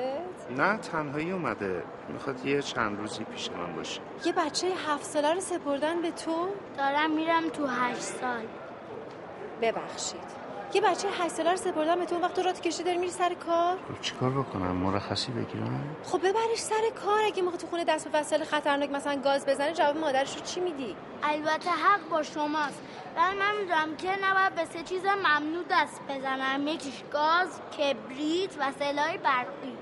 نه 0.57 0.77
تنهایی 0.77 1.31
اومده. 1.31 1.83
می‌خواد 2.09 2.45
یه 2.45 2.61
چند 2.61 2.99
روزی 2.99 3.23
پیش 3.23 3.49
من 3.51 3.75
باشه. 3.75 4.01
یه 4.25 4.33
بچه 4.33 4.67
هفت 4.87 5.03
ساله 5.03 5.33
رو 5.33 5.39
سپردن 5.39 6.01
به 6.01 6.11
تو؟ 6.11 6.47
دارم 6.77 7.11
میرم 7.11 7.49
تو 7.49 7.67
هشت 7.67 7.99
سال. 8.01 8.43
ببخشید. 9.61 10.42
یه 10.73 10.81
بچه 10.81 11.07
هشت 11.09 11.27
ساله 11.33 11.51
رو 11.51 11.57
سپردن 11.57 11.99
به 11.99 12.05
تو 12.05 12.19
وقت 12.19 12.33
تو 12.33 12.41
رات 12.41 12.61
کشی 12.61 12.83
داری 12.83 12.97
میری 12.97 13.11
سر 13.11 13.33
کار؟ 13.33 13.77
خب 13.77 14.01
چیکار 14.01 14.29
بکنم؟ 14.29 14.71
مرخصی 14.75 15.31
بگیرم؟ 15.31 15.95
خب 16.03 16.17
ببرش 16.17 16.57
سر 16.57 16.89
کار 17.05 17.23
اگه 17.25 17.41
موقع 17.41 17.57
تو 17.57 17.67
خونه 17.67 17.83
دست 17.83 18.07
به 18.07 18.19
وسایل 18.19 18.43
خطرناک 18.43 18.89
مثلا 18.89 19.21
گاز 19.21 19.45
بزنه 19.45 19.73
جواب 19.73 19.97
مادرش 19.97 20.35
رو 20.35 20.41
چی 20.41 20.59
میدی؟ 20.59 20.95
البته 21.23 21.69
حق 21.69 22.09
با 22.09 22.23
شماست. 22.23 22.81
ولی 23.17 23.37
من 23.39 23.57
می‌دونم 23.57 23.95
که 23.97 24.09
نباید 24.25 24.55
به 24.55 24.65
سه 24.65 24.83
چیز 24.83 25.05
ممنوع 25.05 25.63
دست 25.71 26.01
بزنم. 26.09 26.67
یکیش 26.67 27.03
گاز 27.13 27.59
کبریت 27.77 28.57
و 28.59 28.71
سلاح 28.79 29.17
برقی. 29.17 29.77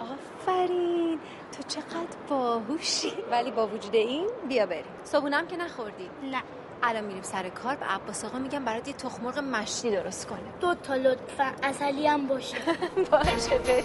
آفرین. 0.00 1.20
تو 1.56 1.62
چقدر 1.68 2.16
باهوشی. 2.28 3.12
ولی 3.30 3.50
با 3.50 3.66
وجود 3.66 3.94
این 3.94 4.26
بیا 4.48 4.66
بریم. 4.66 4.84
صبونم 5.04 5.46
که 5.46 5.56
نخوردی. 5.56 6.10
نه. 6.22 6.42
الان 6.82 7.04
میریم 7.04 7.22
سر 7.22 7.48
کار 7.48 7.76
به 7.76 7.86
عباس 7.86 8.24
آقا 8.24 8.38
میگم 8.38 8.64
برات 8.64 8.88
یه 8.88 8.94
تخم 8.94 9.24
مرغ 9.24 9.38
مشتی 9.38 9.90
درست 9.90 10.26
کنه. 10.26 10.38
دو 10.60 10.74
تا 10.74 10.94
لطفا 10.94 11.52
اصلی 11.62 12.06
هم 12.06 12.26
باشه. 12.26 12.56
باشه 13.10 13.58
بریم. 13.58 13.84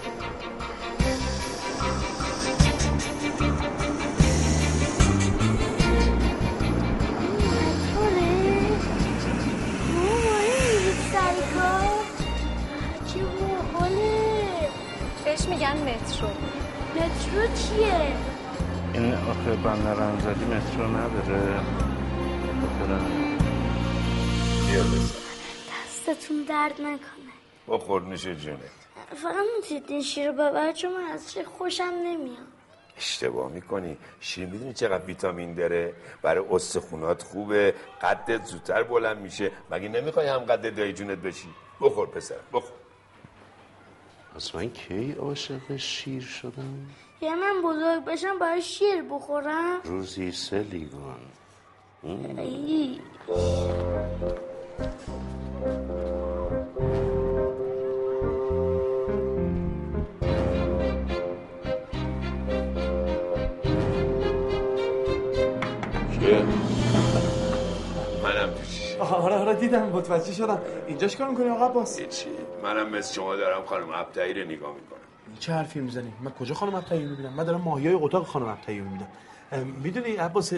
بهش 15.24 15.48
میگن 15.48 15.76
مترو. 15.76 16.28
مترو 16.96 17.54
چیه؟ 17.54 18.12
این 18.94 19.14
آخه 19.14 19.56
بندر 19.64 20.02
انزلی 20.02 20.44
مترو 20.44 20.86
نداره. 20.86 21.60
بیا 24.66 24.84
دستتون 25.84 26.42
درد 26.48 26.80
نکنه. 26.80 27.32
بخور 27.68 28.02
میشه 28.02 28.36
جونت. 28.36 28.60
فقط 29.22 29.46
می‌تونید 29.56 29.84
این 29.88 30.02
شیر 30.02 30.26
رو 30.26 30.32
ببر 30.32 30.72
چون 30.72 30.92
من 30.92 31.10
از 31.12 31.32
شیر 31.32 31.44
خوشم 31.44 31.92
نمیاد. 32.04 32.36
اشتباه 32.96 33.52
می‌کنی. 33.52 33.96
شیر 34.20 34.46
می‌دونی 34.46 34.72
چقدر 34.72 35.04
ویتامین 35.04 35.54
داره؟ 35.54 35.94
برای 36.22 36.44
استخونات 36.50 37.22
خوبه. 37.22 37.74
قدت 38.02 38.44
زودتر 38.44 38.82
بلند 38.82 39.18
میشه. 39.18 39.50
مگه 39.70 39.88
نمی‌خوای 39.88 40.26
هم 40.26 40.38
قد 40.38 40.76
دایی 40.76 40.92
جونت 40.92 41.18
بشی؟ 41.18 41.48
بخور 41.80 42.06
پسر 42.06 42.34
بخور. 42.52 42.72
از 44.36 44.54
من 44.54 44.70
کی 44.70 45.12
عاشق 45.12 45.76
شیر 45.76 46.22
شدم؟ 46.22 46.86
یه 47.20 47.34
من 47.34 47.62
بزرگ 47.62 48.04
بشم 48.04 48.38
برای 48.38 48.62
شیر 48.62 49.02
بخورم؟ 49.02 49.80
روزی 49.84 50.32
سه 50.32 50.58
لیوان. 50.58 51.20
آره 52.02 52.14
آره 69.34 69.54
دیدم 69.54 69.82
متوجه 69.82 70.32
شدم. 70.32 70.58
اینجاش 70.86 71.16
کار 71.16 71.28
می‌کنی 71.28 71.48
آقا 71.48 71.66
عباس؟ 71.66 72.00
چی؟ 72.08 72.28
منم 72.62 72.88
مثل 72.88 73.14
شما 73.14 73.36
دارم 73.36 73.64
خانم 73.64 73.90
ابتهی 73.90 74.34
رو 74.34 74.50
نگاه 74.50 74.74
می‌کنم. 74.74 74.98
چه 75.38 75.52
حرفی 75.52 75.80
می‌زنی؟ 75.80 76.12
من 76.20 76.30
کجا 76.30 76.54
خانم 76.54 76.74
ابتهی 76.74 77.04
می‌بینم؟ 77.04 77.32
من 77.32 77.44
دارم 77.44 77.60
ماهیای 77.60 77.94
اتاق 77.94 78.26
خانم 78.26 78.48
ابتهی 78.48 78.80
می‌بینم. 78.80 79.08
می‌دونی 79.82 80.16
عباس 80.16 80.52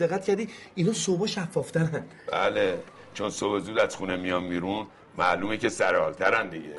دقت 0.00 0.24
کردی؟ 0.24 0.48
اینا 0.74 0.92
صبح 0.92 1.26
شفافترن. 1.26 2.04
بله 2.32 2.78
چون 3.14 3.30
صبح 3.30 3.58
زود 3.58 3.78
از 3.78 3.96
خونه 3.96 4.16
میام 4.16 4.48
بیرون 4.48 4.86
معلومه 5.18 5.56
که 5.56 5.68
سرحالترن 5.68 6.48
دیگه. 6.48 6.76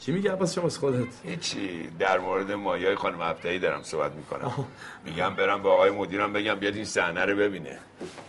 چی 0.00 0.12
میگه 0.12 0.32
عباس 0.32 0.54
شما 0.54 0.64
از 0.64 0.78
خودت؟ 0.78 1.08
هیچی 1.24 1.90
در 1.98 2.18
مورد 2.18 2.52
مایای 2.52 2.94
خانم 2.94 3.20
ابتهی 3.20 3.58
دارم 3.58 3.82
صحبت 3.82 4.12
می‌کنم. 4.12 4.66
میگم 5.04 5.34
برم 5.34 5.62
با 5.62 5.72
آقای 5.72 5.90
مدیرم 5.90 6.32
بگم 6.32 6.54
بیاد 6.54 6.74
این 6.74 6.84
صحنه 6.84 7.24
رو 7.24 7.36
ببینه. 7.36 7.78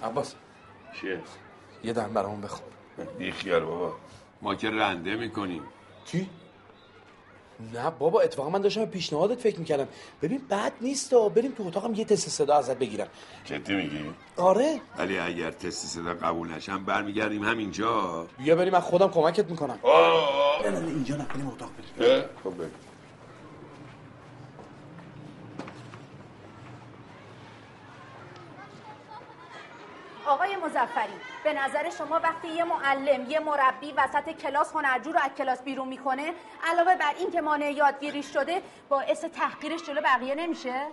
عباس. 0.03 0.36
چیه؟ 1.01 1.19
یه 1.84 1.93
دم 1.93 2.13
برامون 2.13 2.41
بخون 2.41 2.67
بی 3.19 3.32
خیال 3.32 3.63
بابا. 3.63 3.95
ما 4.41 4.55
که 4.55 4.69
رنده 4.69 5.15
می‌کنیم. 5.15 5.61
چی؟ 6.05 6.30
نه 7.74 7.89
بابا 7.89 8.22
اتفاقا 8.22 8.49
من 8.49 8.62
داشتم 8.62 8.86
به 8.86 8.91
پیشنهادت 8.91 9.39
فکر 9.39 9.60
می‌کردم. 9.60 9.88
ببین 10.22 10.41
بد 10.49 10.72
نیست 10.82 11.14
و 11.14 11.30
بریم 11.30 11.51
تو 11.51 11.68
اتاقم 11.68 11.93
یه 11.93 12.05
تست 12.05 12.30
صدا 12.30 12.55
ازت 12.55 12.78
بگیرم. 12.78 13.08
جدی 13.45 13.76
میگی؟ 13.76 13.99
آره. 14.38 14.82
ولی 14.97 15.18
اگر 15.18 15.51
تست 15.51 15.88
صدا 15.88 16.14
قبول 16.14 16.51
نشم 16.51 16.86
برمیگردیم 16.86 17.43
همینجا. 17.43 18.28
بیا 18.38 18.55
بریم 18.55 18.74
من 18.74 18.80
خودم 18.80 19.10
کمکت 19.10 19.49
می‌کنم. 19.49 19.80
آه. 19.84 20.62
نه 20.64 20.80
نه 20.80 20.88
اینجا 20.88 21.16
نه 21.16 21.26
بریم 21.26 21.47
اتاق 21.47 21.70
بریم. 21.97 22.24
خب 22.43 22.58
بریم. 22.58 22.72
آقای 30.28 30.55
مزفری 30.55 31.14
به 31.47 31.53
نظر 31.53 31.89
شما 31.89 32.19
وقتی 32.23 32.47
یه 32.47 32.63
معلم 32.63 33.29
یه 33.29 33.39
مربی 33.39 33.91
وسط 33.91 34.29
کلاس 34.29 34.73
هنرجو 34.75 35.11
رو 35.11 35.19
از 35.19 35.31
کلاس 35.37 35.61
بیرون 35.61 35.87
می‌کنه 35.87 36.33
علاوه 36.63 36.95
بر 36.95 37.13
این 37.17 37.31
که 37.31 37.41
مانع 37.41 37.71
یادگیریش 37.71 38.33
شده 38.33 38.61
باعث 38.89 39.25
تحقیرش 39.25 39.83
جلو 39.83 40.01
بقیه 40.01 40.35
نمیشه؟ 40.35 40.87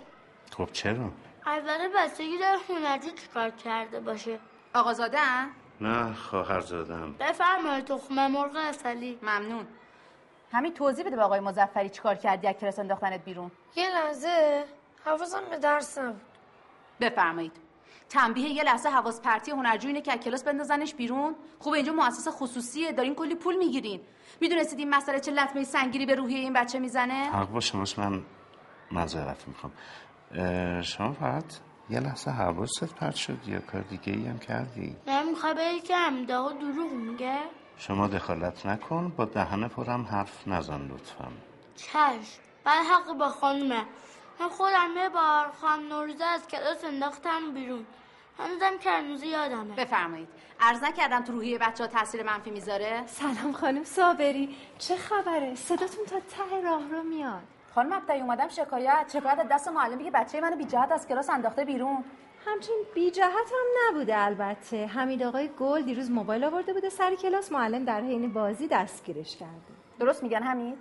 خب 0.57 0.69
چرا؟ 0.71 1.11
البته 1.45 1.89
بستگی 1.95 2.37
داره 2.37 2.57
هنرجو 2.69 3.09
چیکار 3.09 3.49
کرده 3.49 3.99
باشه. 3.99 4.39
آقازاده 4.73 5.19
نه 5.81 6.13
خواهر 6.13 6.59
زدم 6.59 7.13
بفرمایید 7.13 7.85
تخمه 7.85 8.27
مرغ 8.27 8.55
اصلی. 8.55 9.19
ممنون. 9.21 9.67
همین 10.51 10.73
توضیح 10.73 11.05
بده 11.05 11.15
به 11.15 11.23
آقای 11.23 11.39
مزفری 11.39 11.89
چیکار 11.89 12.15
کردی 12.15 12.47
از 12.47 12.55
کلاس 12.55 12.79
انداختنت 12.79 13.23
بیرون. 13.25 13.51
یه 13.75 13.89
لحظه 13.89 14.63
حواسم 15.05 15.41
به 15.49 15.57
درس 15.57 15.97
نبود 15.97 16.21
بفرمایید. 17.01 17.64
تنبیه 18.15 18.49
یه 18.49 18.63
لحظه 18.63 18.89
حواس 18.89 19.21
پرتی 19.21 19.51
هنرجو 19.51 19.87
اینه 19.87 20.01
که 20.01 20.13
از 20.13 20.19
کلاس 20.19 20.43
بندازنش 20.43 20.95
بیرون؟ 20.95 21.35
خوبه 21.59 21.77
اینجا 21.77 21.93
مؤسسه 21.93 22.31
خصوصیه 22.31 22.91
دارین 22.91 23.15
کلی 23.15 23.35
پول 23.35 23.55
می‌گیرین. 23.55 24.01
می‌دونستید 24.41 24.79
این 24.79 24.89
مسئله 24.89 25.19
چه 25.19 25.31
لطمه 25.31 25.63
سنگیری 25.63 26.05
به 26.05 26.15
روحیه 26.15 26.39
این 26.39 26.53
بچه 26.53 26.79
می‌زنه؟ 26.79 27.13
حق 27.13 27.49
با 27.49 27.59
شماست 27.59 27.99
من 27.99 28.21
معذرت 28.91 29.47
می‌خوام. 29.47 29.71
شما 30.81 31.13
فقط 31.13 31.43
یه 31.89 31.99
لحظه 31.99 32.31
حواست 32.31 32.95
پرت 32.95 33.15
شد 33.15 33.47
یا 33.47 33.59
کار 33.59 33.81
دیگه 33.81 34.13
ای 34.13 34.25
هم 34.25 34.39
کردی؟ 34.39 34.95
من 35.07 35.29
می‌خوای 35.29 35.53
بگی 35.53 35.79
که 35.79 35.95
امداها 35.95 36.51
دروغ 36.51 36.91
میگه. 36.91 37.39
شما 37.77 38.07
دخالت 38.07 38.65
نکن 38.65 39.13
با 39.17 39.25
دهن 39.25 39.67
پرم 39.67 40.05
حرف 40.05 40.47
نزن 40.47 40.81
لطفا. 40.87 41.27
چشم 41.75 42.41
بعد 42.63 42.85
حق 42.85 43.17
با 43.17 43.29
خانومه. 43.29 43.85
من 44.39 44.49
خودم 44.49 44.89
یه 44.97 45.09
بار 45.09 45.51
خانم 45.61 45.87
نوروزه 45.87 46.25
از 46.25 46.47
کلاس 46.47 46.83
انداختم 46.83 47.53
بیرون. 47.53 47.85
هنوزم 48.39 48.77
که 48.77 48.89
هنوز 48.89 49.23
یادمه. 49.23 49.75
بفرمایید. 49.75 50.27
عرض 50.59 50.83
نکردم 50.83 51.23
تو 51.23 51.31
روحیه 51.31 51.57
بچه 51.57 51.83
ها 51.83 51.89
تاثیر 51.89 52.23
منفی 52.23 52.51
می‌ذاره؟ 52.51 53.03
سلام 53.07 53.53
خانم 53.53 53.83
صابری. 53.83 54.57
چه 54.77 54.95
خبره؟ 54.95 55.55
صداتون 55.55 56.05
تا 56.05 56.19
ته 56.19 56.61
راه 56.63 56.89
رو 56.91 57.03
میاد. 57.03 57.43
خانم 57.75 57.93
ابتدی 57.93 58.19
اومدم 58.19 58.47
شکایت. 58.47 59.09
شکایت 59.13 59.39
از 59.39 59.47
دست 59.51 59.67
معلمی 59.67 60.03
که 60.03 60.11
بچه 60.11 60.41
منو 60.41 60.55
بی 60.55 60.65
جهت 60.65 60.91
از 60.91 61.07
کلاس 61.07 61.29
انداخته 61.29 61.65
بیرون. 61.65 62.03
همچین 62.45 62.75
بی 62.95 63.11
جهت 63.11 63.27
هم 63.29 63.67
نبوده 63.87 64.17
البته. 64.17 64.85
حمید 64.85 65.23
آقای 65.23 65.49
گل 65.59 65.81
دیروز 65.81 66.11
موبایل 66.11 66.43
آورده 66.43 66.73
بوده 66.73 66.89
سر 66.89 67.15
کلاس. 67.15 67.51
معلم 67.51 67.85
در 67.85 68.01
حین 68.01 68.33
بازی 68.33 68.67
دستگیرش 68.67 69.37
کرده. 69.37 69.73
درست 69.99 70.23
میگن 70.23 70.43
حمید؟ 70.43 70.77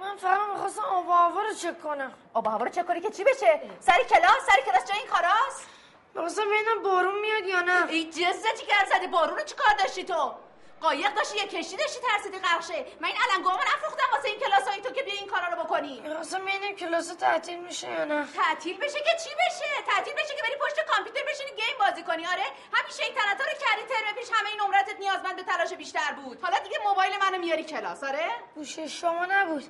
من 0.00 0.16
فقط 0.16 0.40
می‌خواستم 0.52 0.82
آب 0.82 1.08
و 1.08 1.12
هوا 1.12 1.40
رو 1.42 1.54
چک 1.54 1.82
کنم. 1.82 2.12
آب 2.34 2.46
و 2.46 2.50
هوا 2.50 2.64
رو 2.64 2.70
چک 2.70 2.86
کنی 2.86 3.00
که 3.00 3.10
چی 3.10 3.24
بشه؟ 3.24 3.60
سر 3.80 3.98
کلاس؟ 4.08 4.46
سر 4.46 4.60
کلاس 4.66 4.88
جای 4.88 4.98
این 4.98 5.08
کاراست؟ 5.08 5.77
می‌خواستم 6.18 6.44
ببینم 6.44 6.82
بارون 6.82 7.20
میاد 7.20 7.46
یا 7.46 7.60
نه؟ 7.60 7.86
ای 7.88 8.04
جزه 8.04 8.48
چی 8.58 8.66
کار 8.66 8.98
زدی 8.98 9.06
بارون 9.06 9.38
رو 9.38 9.44
چی 9.44 9.54
کار 9.54 9.74
داشتی 9.78 10.04
تو؟ 10.04 10.34
قایق 10.80 11.14
داشتی 11.14 11.36
یه 11.36 11.46
کشتی 11.46 11.76
داشتی 11.76 12.00
ترسیدی 12.00 12.38
غرق 12.38 12.66
شه 12.66 12.86
من 13.00 13.08
این 13.08 13.16
علنگوامو 13.30 13.58
نفروختم 13.58 14.08
واسه 14.12 14.28
این 14.28 14.38
کلاس 14.38 14.68
های 14.68 14.80
تو 14.80 14.90
که 14.90 15.02
بیا 15.02 15.14
این 15.14 15.26
کارا 15.26 15.48
رو 15.48 15.64
بکنی. 15.64 16.00
می‌خواستم 16.00 16.38
ببینم 16.38 16.76
کلاس 16.76 17.06
تعطیل 17.06 17.58
میشه 17.58 17.90
یا 17.90 18.04
نه؟ 18.04 18.28
تعطیل 18.36 18.78
بشه 18.78 18.98
که 18.98 19.10
چی 19.24 19.30
بشه؟ 19.30 19.82
تعطیل 19.86 20.14
بشه 20.14 20.34
که 20.36 20.42
بری 20.42 20.56
پشت 20.60 20.86
کامپیوتر 20.86 21.20
بشینی 21.28 21.50
گیم 21.50 21.76
بازی 21.78 22.02
کنی. 22.02 22.26
آره 22.26 22.44
همین 22.72 22.92
شیطنتا 22.92 23.44
رو 23.44 23.54
کردی 23.60 23.82
ترم 23.88 24.14
پیش 24.14 24.28
همه 24.32 24.48
این 24.48 24.60
عمرتت 24.60 24.98
نیازمند 25.00 25.36
به 25.36 25.42
تلاش 25.42 25.72
بیشتر 25.72 26.12
بود. 26.12 26.40
حالا 26.42 26.58
دیگه 26.58 26.78
موبایل 26.84 27.12
منو 27.20 27.38
میاری 27.38 27.64
کلاس. 27.64 28.04
آره؟ 28.04 28.30
گوشه 28.54 28.88
شما 28.88 29.26
نبود. 29.30 29.64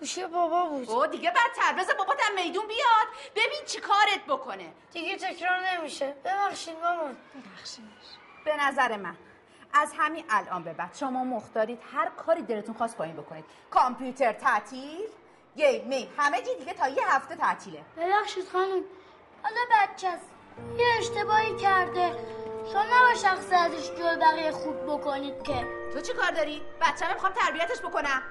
گوشه 0.00 0.26
بابا 0.26 0.64
بود. 0.64 0.90
او 0.90 1.06
دیگه 1.06 1.30
بدتر 1.30 1.72
بذار 1.78 1.94
بابات 1.94 2.22
هم 2.22 2.34
میدون 2.34 2.66
بیاد. 2.66 3.06
ببین 3.36 3.64
چی 3.66 3.80
کارت 3.80 4.24
بکنه. 4.28 4.72
دیگه 4.92 5.16
تکرار 5.16 5.58
نمیشه. 5.60 6.14
ببخشید 6.24 6.78
مامان. 6.82 7.16
به 8.44 8.56
نظر 8.56 8.96
من. 8.96 9.16
از 9.72 9.92
همین 9.98 10.24
الان 10.30 10.62
به 10.62 10.72
بعد 10.72 10.94
شما 10.94 11.24
مختارید 11.24 11.80
هر 11.94 12.08
کاری 12.08 12.42
دلتون 12.42 12.74
خواست 12.74 12.96
با 12.96 13.04
این 13.04 13.16
بکنید. 13.16 13.44
کامپیوتر 13.70 14.32
تعطیل 14.32 15.08
گیم 15.56 15.88
می 15.88 16.08
همه 16.18 16.42
چی 16.42 16.54
دیگه 16.58 16.72
تا 16.72 16.88
یه 16.88 17.14
هفته 17.14 17.36
تعطیله. 17.36 17.84
ببخشید 17.96 18.48
خانم. 18.48 18.82
حالا 19.42 19.60
بچه 19.72 20.08
است. 20.08 20.30
یه 20.78 20.86
اشتباهی 20.98 21.56
کرده. 21.56 22.16
شما 22.72 22.82
نباید 22.82 23.16
شخص 23.16 23.52
ازش 23.52 23.90
جلو 23.90 24.20
بقیه 24.20 24.52
خوب 24.52 24.86
بکنید 24.86 25.42
که. 25.42 25.66
تو 25.94 26.00
چی 26.00 26.12
کار 26.12 26.30
داری؟ 26.30 26.62
بچه‌م 26.80 27.14
می‌خوام 27.14 27.32
تربیتش 27.32 27.80
بکنم. 27.80 28.22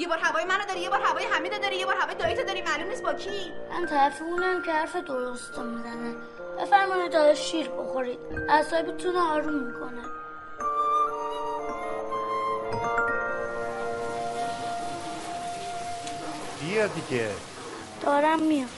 یه 0.00 0.08
بار 0.08 0.18
هوای 0.18 0.44
منو 0.44 0.64
داری 0.68 0.80
یه 0.80 0.90
بار 0.90 1.00
هوای 1.00 1.24
حمیدو 1.24 1.58
داری 1.58 1.76
یه 1.76 1.86
بار 1.86 1.94
هوای 1.94 2.14
داییتو 2.14 2.44
داری 2.44 2.62
معلوم 2.62 2.88
نیست 2.88 3.02
با 3.02 3.14
کی. 3.14 3.52
من 3.70 3.86
طرف 3.86 4.22
اونم 4.22 4.62
که 4.62 4.72
حرف 4.72 4.96
درست 4.96 5.58
می‌زنه. 5.58 6.14
بفرمایید 6.60 7.12
تا 7.12 7.34
شیر 7.34 7.68
بخورید 7.68 8.18
اعصابتون 8.48 9.14
رو 9.14 9.20
آروم 9.20 9.54
می‌کنه. 9.54 10.02
بیا 16.60 16.86
دیگه. 16.86 17.30
دارم 18.02 18.42
میام. 18.42 18.68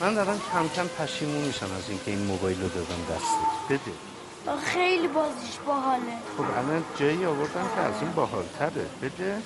من 0.00 0.14
دارم 0.14 0.40
کم 0.52 0.68
کم 0.68 0.88
پشیمون 0.88 1.42
میشم 1.42 1.66
از 1.78 1.88
اینکه 1.88 2.10
این 2.10 2.26
موبایل 2.26 2.62
رو 2.62 2.68
دادم 2.68 3.02
دستت. 3.10 3.70
بده. 3.70 4.56
خیلی 4.64 5.08
بازیش 5.08 5.58
باحاله. 5.66 6.12
خب 6.36 6.44
الان 6.58 6.84
جایی 6.98 7.26
آوردم 7.26 7.68
که 7.74 7.80
از 7.80 7.94
این 8.02 8.12
باحالتره. 8.12 8.86
بده 9.02 9.38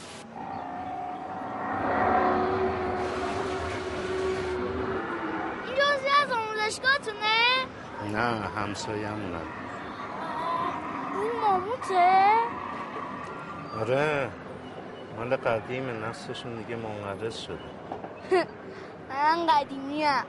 این 5.66 5.74
جزی 5.74 6.08
از 6.22 6.32
آموزشگاهتونه 6.32 7.66
نه 8.14 8.48
همسایه‌مونم 8.56 9.48
این 11.14 11.32
ماموته 11.42 12.30
آره 13.80 14.30
مال 15.16 15.36
قدیم 15.36 16.04
نسلشون 16.04 16.56
دیگه 16.56 16.76
منقرض 16.76 17.36
شده. 17.38 17.58
من 19.10 19.46
قدیمی 19.46 20.04
هم 20.04 20.24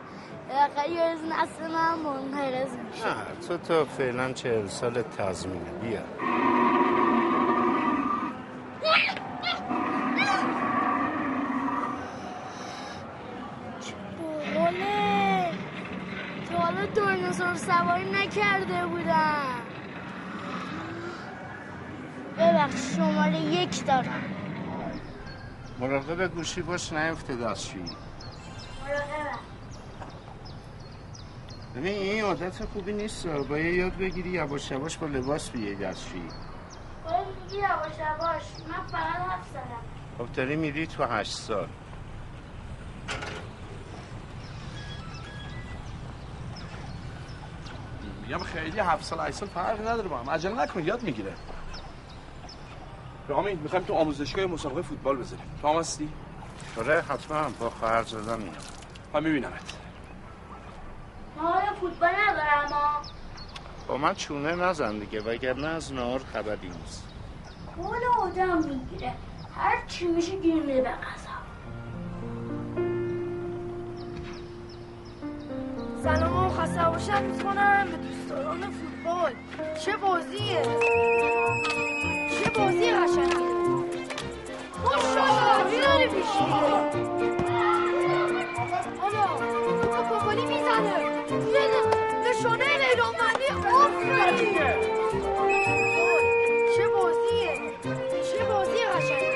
بالاخره 0.50 0.90
یه 0.90 1.12
روز 1.12 1.22
نسل 1.24 1.72
من 1.72 2.00
منقرض 2.00 2.72
میشه. 2.78 3.08
نه 3.08 3.16
تو 3.48 3.58
تا 3.58 3.86
فعلا 3.86 4.34
چهل 4.34 4.68
سال 4.68 5.02
تضمینه 5.02 5.72
بیا 5.82 6.02
باحاله 14.20 15.52
تا 16.50 16.58
حالا 16.58 16.86
دایناسور 16.86 17.56
سواری 17.56 18.12
نکرده 18.12 18.86
بودم 18.88 19.62
ببخش 22.38 23.00
شماره 23.36 23.54
یک 23.54 23.86
دارم. 23.86 24.24
مراقب 25.80 26.28
گوشی 26.28 26.62
باش 26.62 26.94
نیفته 26.94 27.36
دستشویی 27.36 27.86
ببین 31.76 31.94
این 31.94 32.24
عادت 32.24 32.66
خوبی 32.66 32.94
نیست 32.94 33.28
باید 33.28 33.76
یاد 33.76 33.98
بگیری 33.98 34.30
یواش 34.30 34.72
یواش 34.72 34.98
با 34.98 35.08
لباس 35.08 35.50
بیای 35.50 35.76
دستشویی 35.76 36.22
باید 37.06 37.28
میگی 37.44 37.58
یواش 37.58 37.98
یواش 38.00 38.44
من 38.70 38.88
فقط 38.88 39.30
حرف 39.30 39.50
زدم 39.50 39.82
خب 40.18 40.32
داری 40.34 40.56
میری 40.56 40.88
تو 40.88 41.04
هشت 41.04 41.32
سال. 41.32 41.68
میگم 48.22 48.40
خیلی 48.40 48.80
هفت 48.80 49.04
سال 49.04 49.28
هشت 49.28 49.38
سال 49.38 49.50
فرقی 49.50 49.84
نداره 49.84 50.08
با 50.08 50.18
هم. 50.18 50.30
عجله 50.30 50.62
نکن 50.64 50.84
یاد 50.84 51.04
می‌گیره. 51.04 51.34
رامین 53.28 53.60
می‌خوایم 53.60 53.86
تو 53.86 53.94
آموزشگاه 53.94 54.46
مسابقه 54.46 54.82
فوتبال 54.82 55.18
بذاریم. 55.18 55.46
تو 55.62 55.68
هم 55.68 55.76
هستی؟ 55.80 56.10
آره 56.78 57.02
حتما. 57.02 57.50
با 57.60 57.70
خواهر 57.70 58.04
زدن 58.04 58.38
میام. 58.38 58.56
من 59.14 59.24
میبینمت. 59.24 59.78
ما 61.42 61.54
فوتبال 61.82 62.10
ندارم 62.10 63.02
با 63.88 63.98
من 63.98 64.14
چونه 64.14 64.56
نزن 64.56 65.00
دیگه 65.00 65.22
وگرنه 65.22 65.68
از 65.68 65.94
نهار 65.94 66.22
خبری 66.34 66.70
نیست. 66.70 67.04
حال 67.84 68.02
آدم 68.20 68.58
می‌گیره. 68.58 69.14
هر 69.58 69.86
چی 69.88 70.08
میشه 70.08 70.36
گیر 70.40 70.64
میده 70.64 70.82
به 70.82 70.92
سلام 76.04 76.46
و 76.46 76.50
خسته 76.50 76.90
باشم. 76.90 77.24
می‌کنم 77.24 77.88
به 77.92 77.98
دوستان 77.98 78.62
فوتبال. 78.62 79.34
چه 79.86 79.98
بازیه؟ 79.98 80.62
بازی 82.58 82.92
قشنگه. 82.92 83.46
ماشاءالله 84.84 86.08
بابا 88.98 89.92
تو 89.92 90.04
کوپولی 90.10 90.46
می‌زنه. 90.46 90.98
نشانه 92.30 92.66
میدانمندی 92.82 93.48
آفرین. 93.76 94.56
چه 96.76 96.88
بازیه. 96.88 97.54
چه 98.32 98.46
بازی 98.46 98.82
قشنگه. 98.94 99.32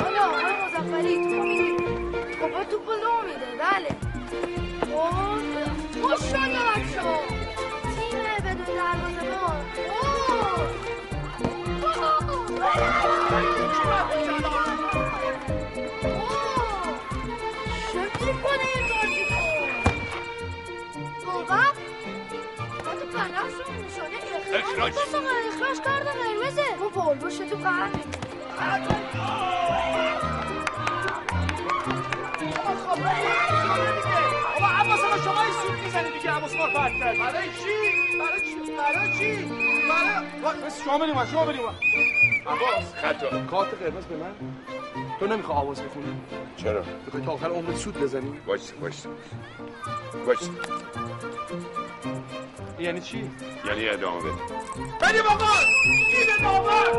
حالا 0.00 0.22
آقای 0.24 0.44
مزفری 0.64 1.14
تو 1.14 1.42
میگی 1.42 1.70
بابا 2.40 2.64
توپ 2.64 2.88
لو 2.88 3.14
میده. 3.26 3.50
بله. 3.60 3.90
اوه 4.94 5.38
ماشاءالله 6.02 6.60
بچه 6.70 7.02
تیم 7.96 8.18
بدون 8.44 8.74
دروازه 8.76 9.30
بان 9.40 9.64
اخراج 24.52 24.94
اخراج. 24.98 25.80
کرده 25.84 26.10
قرمزه 26.10 26.76
ما 26.80 26.88
بال 26.88 27.18
باشه 27.18 27.46
تو 27.50 27.56
قلم 27.56 28.00
بابا 34.54 34.66
عباس 34.66 35.00
ما 35.00 35.18
شما 35.24 35.42
این 35.42 35.52
سود 35.52 35.78
می‌زنی 35.84 36.10
دیگه 36.10 36.30
عباس 36.30 36.54
ما 36.54 36.66
فرد 36.74 36.92
کرد 36.98 37.18
برای 37.18 37.48
چی؟ 37.48 37.99
برای 38.94 39.18
چی؟ 39.18 39.44
برای 39.88 40.60
بس 40.66 40.84
شما 40.84 40.98
بریم 40.98 41.24
شما 41.24 41.44
بریم 41.44 41.60
عباس. 42.46 42.94
خطا 42.94 43.44
کارت 43.50 43.74
قرمز 43.74 44.04
به 44.04 44.16
من؟ 44.16 44.30
تو 45.20 45.26
نمی‌خوای 45.26 45.58
آواز 45.58 45.82
بخونی؟ 45.82 46.20
چرا؟ 46.56 46.82
می‌خوای 47.04 47.22
تا 47.24 47.32
آخر 47.32 47.46
عمرت 47.50 47.76
سود 47.76 48.00
بزنی؟ 48.00 48.40
باش 48.46 48.60
باش 48.80 48.94
باش 50.26 50.38
یعنی 52.78 53.00
چی؟ 53.00 53.30
یعنی 53.66 53.88
ادامه 53.88 54.20
بده. 54.20 54.32
بریم 55.00 55.26
آقا! 55.26 55.46
این 56.18 56.42
داور 56.42 56.92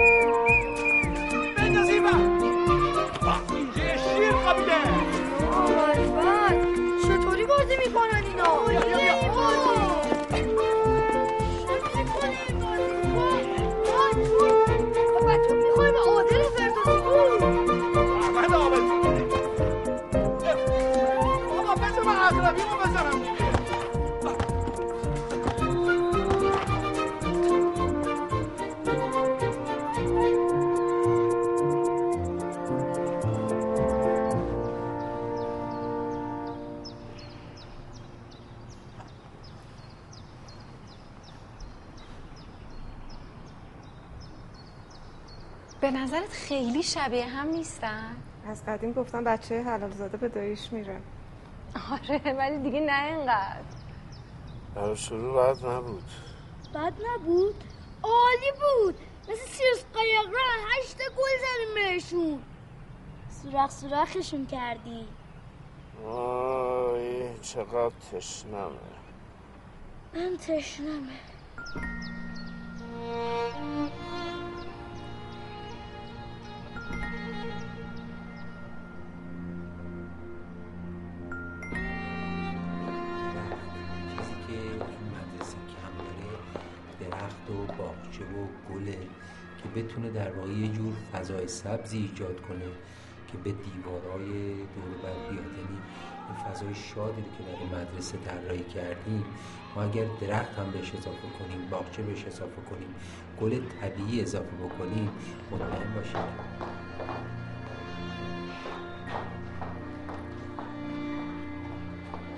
بنداز 1.57 1.89
این 1.89 2.03
بر 2.03 2.13
اینجا 3.55 3.97
شیر 3.97 4.31
خوابیده. 4.31 5.01
خیلی 46.52 46.84
شبیه 46.84 47.26
هم 47.26 47.47
نیستن. 47.47 48.16
از 48.47 48.66
قدیم 48.66 48.93
گفتم 48.93 49.24
بچه 49.24 49.64
حلال 49.64 49.91
زاده 49.91 50.18
به 50.18 50.30
داییش 50.30 50.74
میره. 50.74 51.02
آره 51.91 52.34
ولی 52.34 52.58
دیگه 52.58 52.80
نه 52.80 53.04
اینقدر. 53.06 53.62
برای 54.76 54.95
شروع 54.95 55.34
باید 55.34 55.66
نبود. 55.66 56.04
بد 56.74 56.93
نبود؟ 57.10 57.64
عالی 58.04 58.52
بود. 58.52 58.95
مثل 59.24 59.47
سیرس 59.47 59.86
قایقران 59.93 60.60
هشت 60.78 60.97
گل 60.97 61.38
زدیم 61.41 61.76
بهشون. 61.76 62.39
سوراخ 63.30 63.72
سوراخشون 63.72 64.45
کردی 64.45 65.06
آی 66.08 67.39
چقدر 67.41 67.91
تشنمه. 68.12 68.72
من 70.14 70.38
تشنمه. 70.38 71.20
درخت 87.52 87.72
و 87.72 87.84
باغچه 87.84 88.24
و 88.24 88.74
گله 88.74 88.97
که 89.64 89.82
بتونه 89.82 90.10
در 90.10 90.32
واقع 90.32 90.52
یه 90.52 90.68
جور 90.68 90.93
فضای 91.14 91.47
سبزی 91.47 91.97
ایجاد 91.97 92.41
کنه 92.41 92.66
که 93.28 93.38
به 93.38 93.52
دیوارهای 93.52 94.54
دور 94.54 94.97
بر 95.04 95.30
بیاد. 95.30 95.45
یعنی 95.45 95.78
این 96.28 96.38
فضای 96.45 96.76
شادی 96.76 97.22
رو 97.22 97.28
که 97.38 97.43
برای 97.43 97.84
مدرسه 97.84 98.18
طراحی 98.18 98.64
کردیم 98.64 99.24
ما 99.76 99.82
اگر 99.82 100.06
درخت 100.22 100.60
هم 100.60 100.72
بهش 100.72 100.95
اضافه 100.95 101.28
کنیم 101.39 101.70
باغچه 101.72 102.02
بهش 102.02 102.26
اضافه 102.26 102.62
کنیم 102.70 102.95
گل 103.41 103.62
طبیعی 103.82 104.22
اضافه 104.22 104.56
بکنیم 104.56 105.10
مطمئن 105.52 105.93
باشیم 105.95 106.22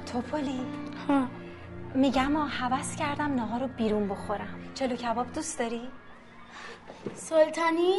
توپلی؟ 0.05 0.59
میگم 1.95 2.35
آ 2.35 2.45
حوض 2.45 2.95
کردم 2.95 3.35
نهار 3.35 3.59
رو 3.59 3.67
بیرون 3.67 4.09
بخورم. 4.09 4.59
چلو 4.73 4.95
کباب 4.95 5.33
دوست 5.33 5.59
داری؟ 5.59 5.81
سلطانی؟ 7.15 7.93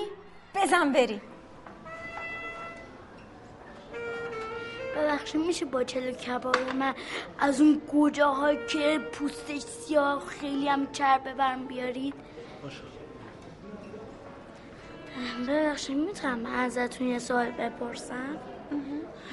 بزن 0.54 0.92
بریم 0.92 1.20
ببخشید 4.96 5.40
میشه 5.40 5.64
با 5.64 5.84
چلو 5.84 6.12
کباب 6.12 6.56
من 6.78 6.94
از 7.38 7.60
اون 7.60 7.82
گوجه 7.88 8.24
های 8.24 8.58
که 8.66 8.98
پوستش 9.12 9.60
سیاه 9.60 10.26
خیلی 10.26 10.68
هم 10.68 10.92
چربه 10.92 11.32
برم 11.32 11.66
بیارید؟ 11.66 12.14
ببخشید 15.48 15.96
می‌تونم 15.96 16.46
ازتون 16.46 17.06
یه 17.06 17.18
سوال 17.18 17.50
بپرسم؟ 17.50 18.36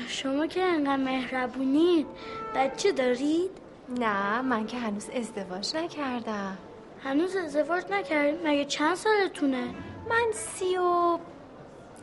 شما 0.07 0.47
که 0.47 0.63
انقدر 0.63 0.95
مهربونید 0.95 2.07
بچه 2.55 2.91
دارید؟ 2.91 3.51
نه 3.89 4.41
من 4.41 4.67
که 4.67 4.77
هنوز 4.77 5.09
ازدواج 5.09 5.75
نکردم 5.75 6.57
هنوز 7.03 7.35
ازدواج 7.35 7.83
نکردید؟ 7.89 8.47
مگه 8.47 8.65
چند 8.65 8.95
سالتونه؟ 8.95 9.65
من 10.09 10.31
سی 10.33 10.77
و 10.77 11.19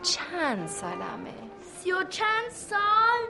چند 0.03 0.68
سالمه 0.68 1.35
سی 1.79 1.93
و 1.93 2.03
چند 2.05 2.51
سال؟ 2.51 3.20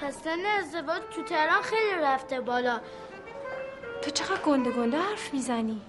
پس 0.00 0.22
سن 0.24 0.44
ازدواج 0.58 1.02
تو 1.10 1.22
تهران 1.22 1.62
خیلی 1.62 2.02
رفته 2.02 2.40
بالا 2.40 2.80
تو 4.02 4.10
چقدر 4.10 4.42
گنده 4.42 4.70
گنده 4.70 4.98
حرف 4.98 5.34
می‌زنی؟ 5.34 5.82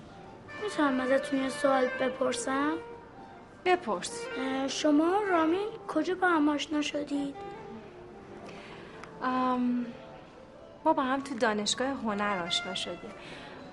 می‌تونم 0.63 0.99
ازتون 0.99 1.43
یه 1.43 1.49
سوال 1.49 1.85
بپرسم؟ 1.85 2.73
بپرس 3.65 4.25
شما 4.67 5.21
رامین 5.29 5.67
کجا 5.87 6.15
با 6.15 6.27
هم 6.27 6.49
آشنا 6.49 6.81
شدید؟ 6.81 7.35
ام، 9.21 9.85
ما 10.85 10.93
با 10.93 11.03
هم 11.03 11.21
تو 11.21 11.35
دانشگاه 11.35 11.87
هنر 11.87 12.43
آشنا 12.47 12.75
شدیم. 12.75 13.11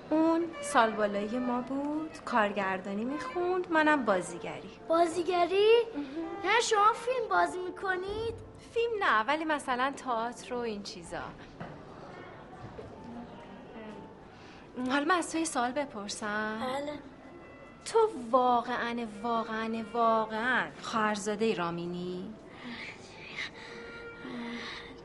اون 0.09 0.45
سال 0.61 0.91
بالایی 0.91 1.39
ما 1.39 1.61
بود 1.61 2.17
کارگردانی 2.25 3.05
می‌خوند 3.05 3.71
منم 3.71 4.05
بازیگری. 4.05 4.71
بازیگری؟ 4.87 5.71
نه 6.45 6.59
شما 6.61 6.93
فیلم 6.93 7.29
بازی 7.29 7.59
می‌کنید؟ 7.59 8.33
فیلم 8.73 9.03
نه 9.03 9.23
ولی 9.23 9.45
مثلا 9.45 9.93
تئاتر 9.97 10.53
و 10.53 10.57
این 10.57 10.83
چیزا. 10.83 11.21
حالا 14.89 15.05
من 15.05 15.15
از 15.15 15.31
تو 15.31 15.37
یه 15.37 15.45
سوال 15.45 15.71
بپرسم. 15.71 16.59
بله. 16.59 16.99
تو 17.85 18.09
واقعا 18.31 19.07
واقعا 19.23 19.83
واقعا 19.93 20.67
خواهرزاده 20.81 21.55
رامینی 21.55 22.33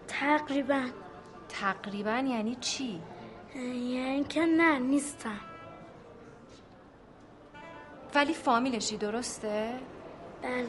تقریبا. 0.08 0.82
تقریبا 1.60 2.24
یعنی 2.28 2.54
چی؟ 2.54 3.00
یعنی 3.54 4.24
که 4.24 4.40
نه 4.40 4.78
نیستم. 4.78 5.40
ولی 8.14 8.34
فامیلشی 8.34 8.96
درسته؟ 8.96 9.74
بله. 10.42 10.66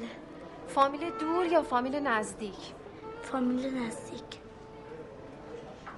فامیل 0.67 1.09
دور 1.19 1.45
یا 1.45 1.61
فامیل 1.61 1.95
نزدیک؟ 1.95 2.73
فامیل 3.21 3.77
نزدیک. 3.77 4.39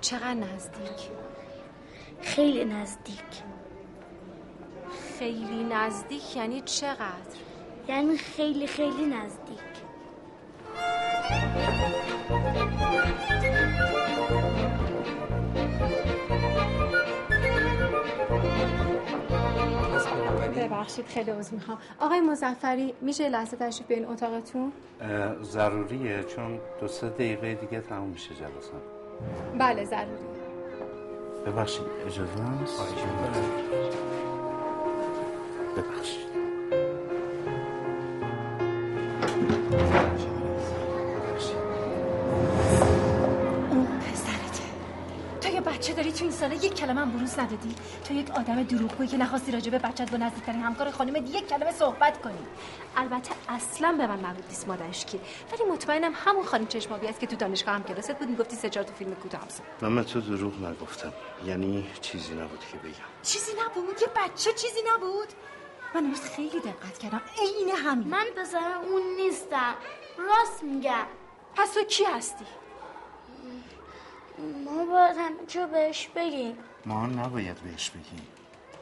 چقدر 0.01 0.33
نزدیک؟ 0.33 1.09
خیلی 2.21 2.65
نزدیک. 2.65 3.43
خیلی 5.19 5.63
نزدیک 5.63 6.35
یعنی 6.35 6.61
چقدر؟ 6.61 7.37
یعنی 7.87 8.17
خیلی 8.17 8.67
خیلی 8.67 9.05
نزدیک. 9.05 9.71
ببخشید 20.71 21.05
خیلی 21.05 21.31
عذر 21.31 21.53
می‌خوام. 21.53 21.77
آقای 21.99 22.21
مزفری 22.21 22.93
میشه 23.01 23.29
لحظه 23.29 23.57
تشریف 23.57 23.87
بیاین 23.87 24.05
اتاقتون؟ 24.05 24.71
ضروریه 25.41 26.23
چون 26.23 26.59
دو 26.81 26.87
سه 26.87 27.09
دقیقه 27.09 27.53
دیگه 27.53 27.81
تموم 27.81 28.09
میشه 28.09 28.29
جلسه. 28.35 28.73
بله 29.57 29.85
ضروری 29.85 30.11
ببخشید 31.45 31.85
اجازه 32.07 32.43
هست. 32.43 32.81
ببخشید. 35.77 36.31
بچه 45.81 45.93
داری 45.93 46.11
تو 46.11 46.23
این 46.23 46.31
ساله 46.31 46.55
یک 46.55 46.73
کلمه 46.73 47.01
هم 47.01 47.11
بروز 47.11 47.39
ندادی؟ 47.39 47.75
تو 48.07 48.13
یک 48.13 48.31
آدم 48.31 48.63
دروغگویی 48.63 49.09
که 49.09 49.17
نخواستی 49.17 49.51
راجع 49.51 49.71
به 49.71 49.79
بچت 49.79 50.11
با 50.11 50.17
نزدیکترین 50.17 50.61
همکار 50.61 50.91
خانمت 50.91 51.35
یک 51.35 51.47
کلمه 51.47 51.71
صحبت 51.71 52.21
کنی. 52.21 52.37
البته 52.97 53.31
اصلا 53.49 53.95
به 53.97 54.07
من 54.07 54.19
مربوط 54.19 54.45
نیست 54.49 54.67
مادرش 54.67 55.05
کی. 55.05 55.19
ولی 55.51 55.71
مطمئنم 55.71 56.11
همون 56.15 56.43
خانم 56.43 56.67
چشمابی 56.67 57.07
است 57.07 57.19
که 57.19 57.27
تو 57.27 57.35
دانشگاه 57.35 57.75
هم 57.75 57.83
کلاست. 57.83 58.17
بود 58.17 58.29
می‌گفتی 58.29 58.55
سه 58.55 58.69
چهار 58.69 58.85
تا 58.85 58.93
فیلم 58.93 59.15
کوتاه 59.15 59.41
هم 59.41 59.47
ساخت. 59.49 59.83
من 59.83 59.95
به 59.95 60.03
تو 60.03 60.21
دروغ 60.21 60.63
نگفتم. 60.63 61.13
یعنی 61.45 61.87
چیزی 62.01 62.33
نبود 62.33 62.59
که 62.71 62.77
بگم. 62.77 62.93
چیزی 63.23 63.51
نبود؟ 63.65 64.01
یه 64.01 64.07
بچه 64.15 64.53
چیزی 64.53 64.79
نبود؟ 64.93 65.27
من 65.95 66.03
امروز 66.03 66.21
خیلی 66.21 66.59
دقت 66.59 66.97
کردم. 66.97 67.21
عین 67.39 67.69
همین. 67.75 68.07
من 68.07 68.25
پسر 68.37 68.73
اون 68.91 69.01
نیستم. 69.15 69.75
راست 70.17 70.63
میگم. 70.63 71.05
پس 71.55 71.73
تو 71.73 71.83
کی 71.83 72.03
هستی؟ 72.03 72.45
ما 74.65 74.85
باید 74.85 75.17
همه 75.17 75.45
چه 75.47 75.67
بهش 75.67 76.07
بگیم. 76.07 76.57
ما 76.85 77.05
نباید 77.05 77.57
بهش 77.57 77.89
بگیم. 77.89 78.27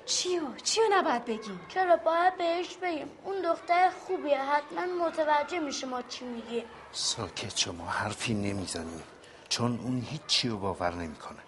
چیو؟ 0.05 0.41
چیو 0.63 0.83
نباید 0.91 1.25
بگیم؟ 1.25 1.59
چرا 1.67 1.95
باید 1.95 2.37
بهش 2.37 2.75
بگیم؟ 2.75 3.09
اون 3.23 3.41
دختر 3.41 3.89
خوبیه 3.89 4.41
حتما 4.41 5.05
متوجه 5.05 5.59
میشه 5.59 5.87
ما 5.87 6.01
چی 6.01 6.25
میگیم. 6.25 6.63
ساکت 6.91 7.57
شما 7.57 7.85
حرفی 7.85 8.33
نمی‌زنیم. 8.33 9.03
چون 9.49 9.79
اون 9.83 10.01
هیچی 10.01 10.49
رو 10.49 10.57
باور 10.57 10.93
نمی‌کنه. 10.93 11.39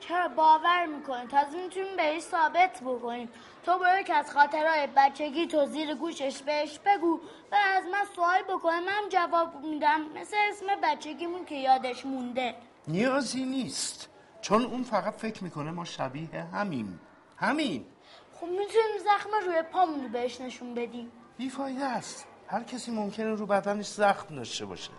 چرا 0.00 0.28
باور 0.28 0.86
می‌کنه؟ 0.86 1.26
تازه 1.26 1.56
می‌تونیم 1.62 1.96
بهش 1.96 2.22
ثابت 2.22 2.80
بکنیم. 2.80 3.28
تو 3.66 3.78
برو 3.78 4.02
که 4.02 4.14
از 4.14 4.32
خاطرهای 4.32 4.88
بچگی 4.96 5.46
تو 5.46 5.66
زیر 5.66 5.94
گوشش 5.94 6.42
بهش 6.42 6.78
بگو 6.86 7.20
و 7.52 7.54
از 7.76 7.84
من 7.84 8.04
سوال 8.16 8.42
بکنه. 8.42 8.80
من 8.80 9.08
جواب 9.08 9.64
میدم. 9.64 10.00
مثل 10.14 10.36
اسم 10.48 10.66
بچگیمون 10.82 11.44
که 11.44 11.54
یادش 11.54 12.06
مونده. 12.06 12.54
نیازی 12.88 13.44
نیست. 13.44 14.08
چون 14.40 14.64
اون 14.64 14.82
فقط 14.82 15.14
فکر 15.14 15.44
می‌کنه 15.44 15.70
ما 15.70 15.84
شبیه 15.84 16.46
همیم. 16.54 17.00
همین 17.36 17.86
خب 18.32 18.46
می‌تونیم 18.46 18.98
زخم 19.04 19.30
روی 19.46 19.62
پامون 19.62 20.02
رو 20.02 20.08
بهش 20.08 20.40
نشون 20.40 20.74
بدیم. 20.74 21.12
بیفایده 21.36 21.84
است. 21.84 22.26
هر 22.48 22.62
کسی 22.62 22.90
ممکنه 22.90 23.34
رو 23.34 23.46
بدنش 23.46 23.86
زخم 23.86 24.36
داشته 24.36 24.66
باشه. 24.66 24.90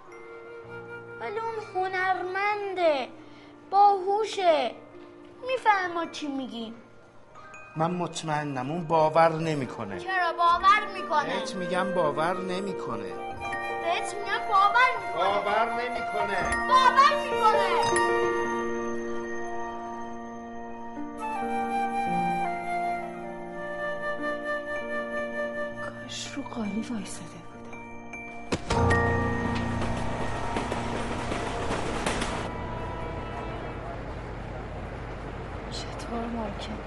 ولی 1.20 1.40
اون 1.40 1.56
هنرمنده 1.76 3.08
باهوشه. 3.70 4.72
میفهم 5.48 5.92
ما 5.92 6.06
چی 6.06 6.28
میگیم. 6.28 6.74
من 7.78 7.92
مطمئنم 7.92 8.72
اون 8.72 8.84
باور 8.84 9.30
نمی‌کنه. 9.30 10.00
چرا 10.00 10.34
باور 10.34 10.94
می‌کنه؟ 10.94 11.40
بهت 11.40 11.56
میگم 11.56 11.94
باور 11.94 12.38
نمی‌کنه. 12.42 13.36
بهت 13.86 14.16
میگم 14.16 14.42
باور 14.50 14.92
می‌کنه. 15.02 15.24
باور 15.24 15.68
نمی‌کنه. 15.74 16.40
باور 16.68 17.14
می‌کنه. 17.24 17.70
کاش 26.04 26.32
رو 26.36 26.42
قالی 26.44 26.82
وایساده 26.90 27.40
بودم. 27.46 27.80
چطور 35.72 36.26
ممکنه 36.26 36.86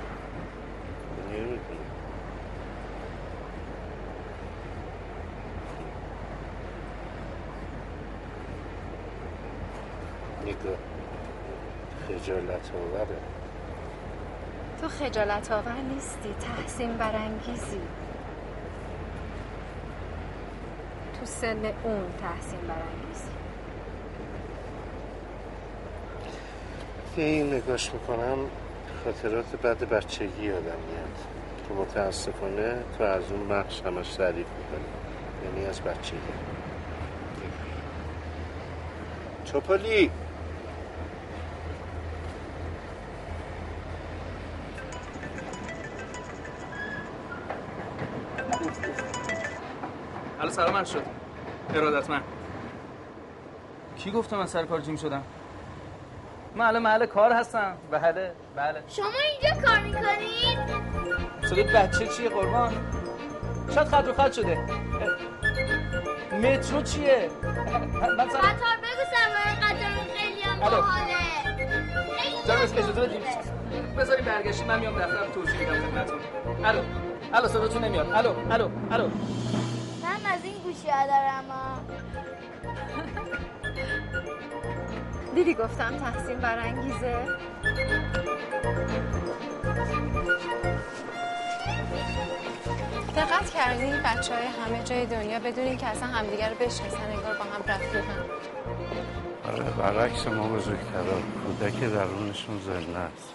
نمی‌کنه 1.33 1.89
نگاه 10.45 10.79
خجالت 12.29 12.70
آوره 12.74 13.16
تو 14.81 14.89
خجالت 14.89 15.53
آور 15.53 15.72
نیستی 15.95 16.35
تحسین 16.41 16.97
برانگیزی. 16.97 17.81
تو 21.20 21.26
سن 21.26 21.64
اون 21.85 22.05
تحسین 22.20 22.61
برانگیزی. 22.61 23.31
که 27.16 27.22
این 27.22 27.55
نگاش 27.55 27.93
می‌کنم 27.93 28.39
خاطرات 29.05 29.57
بد 29.57 29.89
بچگی 29.89 30.45
یادم 30.47 30.61
میاد. 30.62 31.18
که 31.68 31.74
متاسفانه 31.74 32.83
تو 32.99 33.05
از 33.05 33.33
اون 33.33 33.49
بخش 33.49 33.83
همش 33.83 34.14
تعریف 34.14 34.47
می‌کنی. 34.47 34.89
یعنی 35.45 35.66
از 35.66 35.81
بچگی. 35.81 36.18
چوپالی! 39.45 40.11
حالا 50.59 50.71
سلام 50.71 50.77
عرض 50.77 50.91
شد. 50.91 51.03
ارادتمند. 51.75 52.23
کی 53.97 54.11
گفته 54.11 54.37
من 54.37 54.47
سر 54.47 54.67
کار 54.67 54.81
جیم 54.81 54.97
شدم؟ 54.97 55.23
من 56.57 56.65
الان 56.65 56.83
محل 56.83 57.07
کار 57.07 57.33
هستم. 57.33 57.77
بله 57.91 58.33
بله. 58.57 58.83
شما 58.89 59.07
اینجا 59.07 59.67
کار 59.67 59.79
می‌کنید؟ 59.79 60.59
صدای 61.47 61.63
بچه 61.63 62.07
چیه 62.07 62.29
قربان؟ 62.29 62.73
شاید 63.75 63.89
خط 63.89 64.05
رو 64.05 64.13
خط 64.13 64.33
شده. 64.33 64.59
مترو 66.33 66.83
چیه؟ 66.83 67.31
مثلا 68.19 68.41
قطار 68.41 68.77
بگو 68.83 69.05
سوار 69.13 69.55
قطار 69.63 70.17
خیلی 70.17 70.41
هم. 70.41 70.61
باحاله. 70.61 71.15
جناب 72.47 72.63
اجازه 72.63 72.93
بدید 72.93 73.23
بذاری 73.99 74.23
برگشتی 74.23 74.65
من 74.65 74.79
میام 74.79 74.95
دفترم 74.95 75.33
توضیح 75.35 75.59
میدم 75.61 75.75
خدمتتون. 75.75 76.19
الو. 76.65 76.83
الو 77.35 77.49
صداتون 77.49 77.85
نمیاد. 77.85 78.11
الو 78.13 78.33
الو 78.51 78.69
الو. 78.91 79.11
من 80.25 80.31
از 80.31 80.45
این 80.45 80.55
گوشی 80.64 80.89
ها 80.89 81.07
دارم. 81.07 81.45
دیدی 85.35 85.55
گفتم 85.55 85.99
تحسین 85.99 86.39
برانگیزه؟ 86.39 87.16
دقت 93.16 93.51
کردی 93.51 93.93
بچه 94.05 94.35
های 94.35 94.47
همه 94.47 94.85
جای 94.85 95.07
دنیا 95.07 95.39
بدون 95.39 95.64
اینکه 95.64 95.87
اصلا 95.87 96.09
همدیگر 96.09 96.51
رو 96.51 96.57
بشناسن 96.57 97.11
انگار 97.11 97.39
با 97.39 97.45
هم 97.45 97.62
رفیقن. 97.69 98.25
آره 99.45 99.71
برعکس 99.71 100.27
ما 100.27 100.49
بزرگترا 100.49 101.21
کودک 101.47 101.81
درونشون 101.81 102.61
زنده 102.61 102.99
است. 102.99 103.35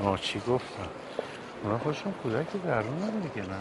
ما 0.00 0.16
چی 0.16 0.38
گفتم؟ 0.40 0.88
اونا 1.62 1.78
خودشون 1.78 2.12
کودک 2.12 2.46
درون 2.64 3.10
دیگه 3.20 3.48
نه؟ 3.48 3.58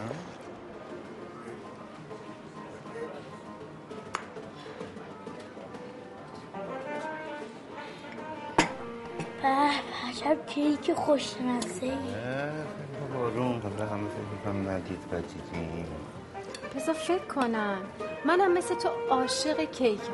عجب 9.44 10.46
کیک 10.46 10.94
خوشمزه 10.94 11.86
ای. 11.86 11.92
بارون 13.14 13.62
حالا 13.62 13.92
همه 13.92 14.10
فکر 14.10 14.44
کنم 14.46 14.70
ندید 14.70 15.00
و 15.12 15.16
دیدیم 15.22 15.86
بذار 16.76 16.96
فکر 16.96 17.26
کنم. 17.26 17.78
منم 18.26 18.54
مثل 18.54 18.76
تو 18.76 18.90
عاشق 19.10 19.72
کیکم. 19.72 20.14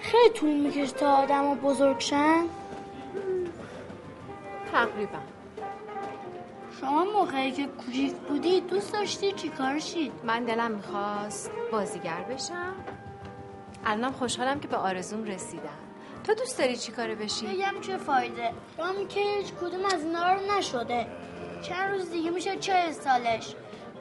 خیلی 0.00 0.30
طول 0.34 0.54
می‌کشه 0.60 0.92
تا 0.92 1.16
آدم 1.16 1.44
ها 1.44 1.54
بزرگ 1.54 1.98
شن. 1.98 2.44
تقریبا. 4.72 5.18
شما 6.80 7.04
موقعی 7.04 7.52
که 7.52 7.66
کوچیک 7.66 8.12
بودی 8.12 8.60
دوست 8.60 8.92
داشتی 8.92 9.32
چیکار 9.32 9.78
شید؟ 9.78 10.12
من 10.24 10.44
دلم 10.44 10.70
می‌خواست 10.70 11.50
بازیگر 11.72 12.22
بشم. 12.30 12.74
الانم 13.86 14.12
خوشحالم 14.12 14.60
که 14.60 14.68
به 14.68 14.76
آرزوم 14.76 15.24
رسیدم. 15.24 15.91
تو 16.24 16.34
دوست 16.34 16.58
داری 16.58 16.76
چی 16.76 16.92
کاره 16.92 17.14
بشی؟ 17.14 17.46
بگم 17.46 17.80
چه 17.80 17.96
فایده؟ 17.96 18.52
رام 18.78 19.08
که 19.08 19.20
هیچ 19.20 19.52
کدوم 19.60 19.84
از 19.84 20.04
اینا 20.04 20.32
رو 20.34 20.40
نشده. 20.58 21.06
چند 21.62 21.90
روز 21.90 22.10
دیگه 22.10 22.30
میشه 22.30 22.56
چه 22.56 22.92
سالش 22.92 23.54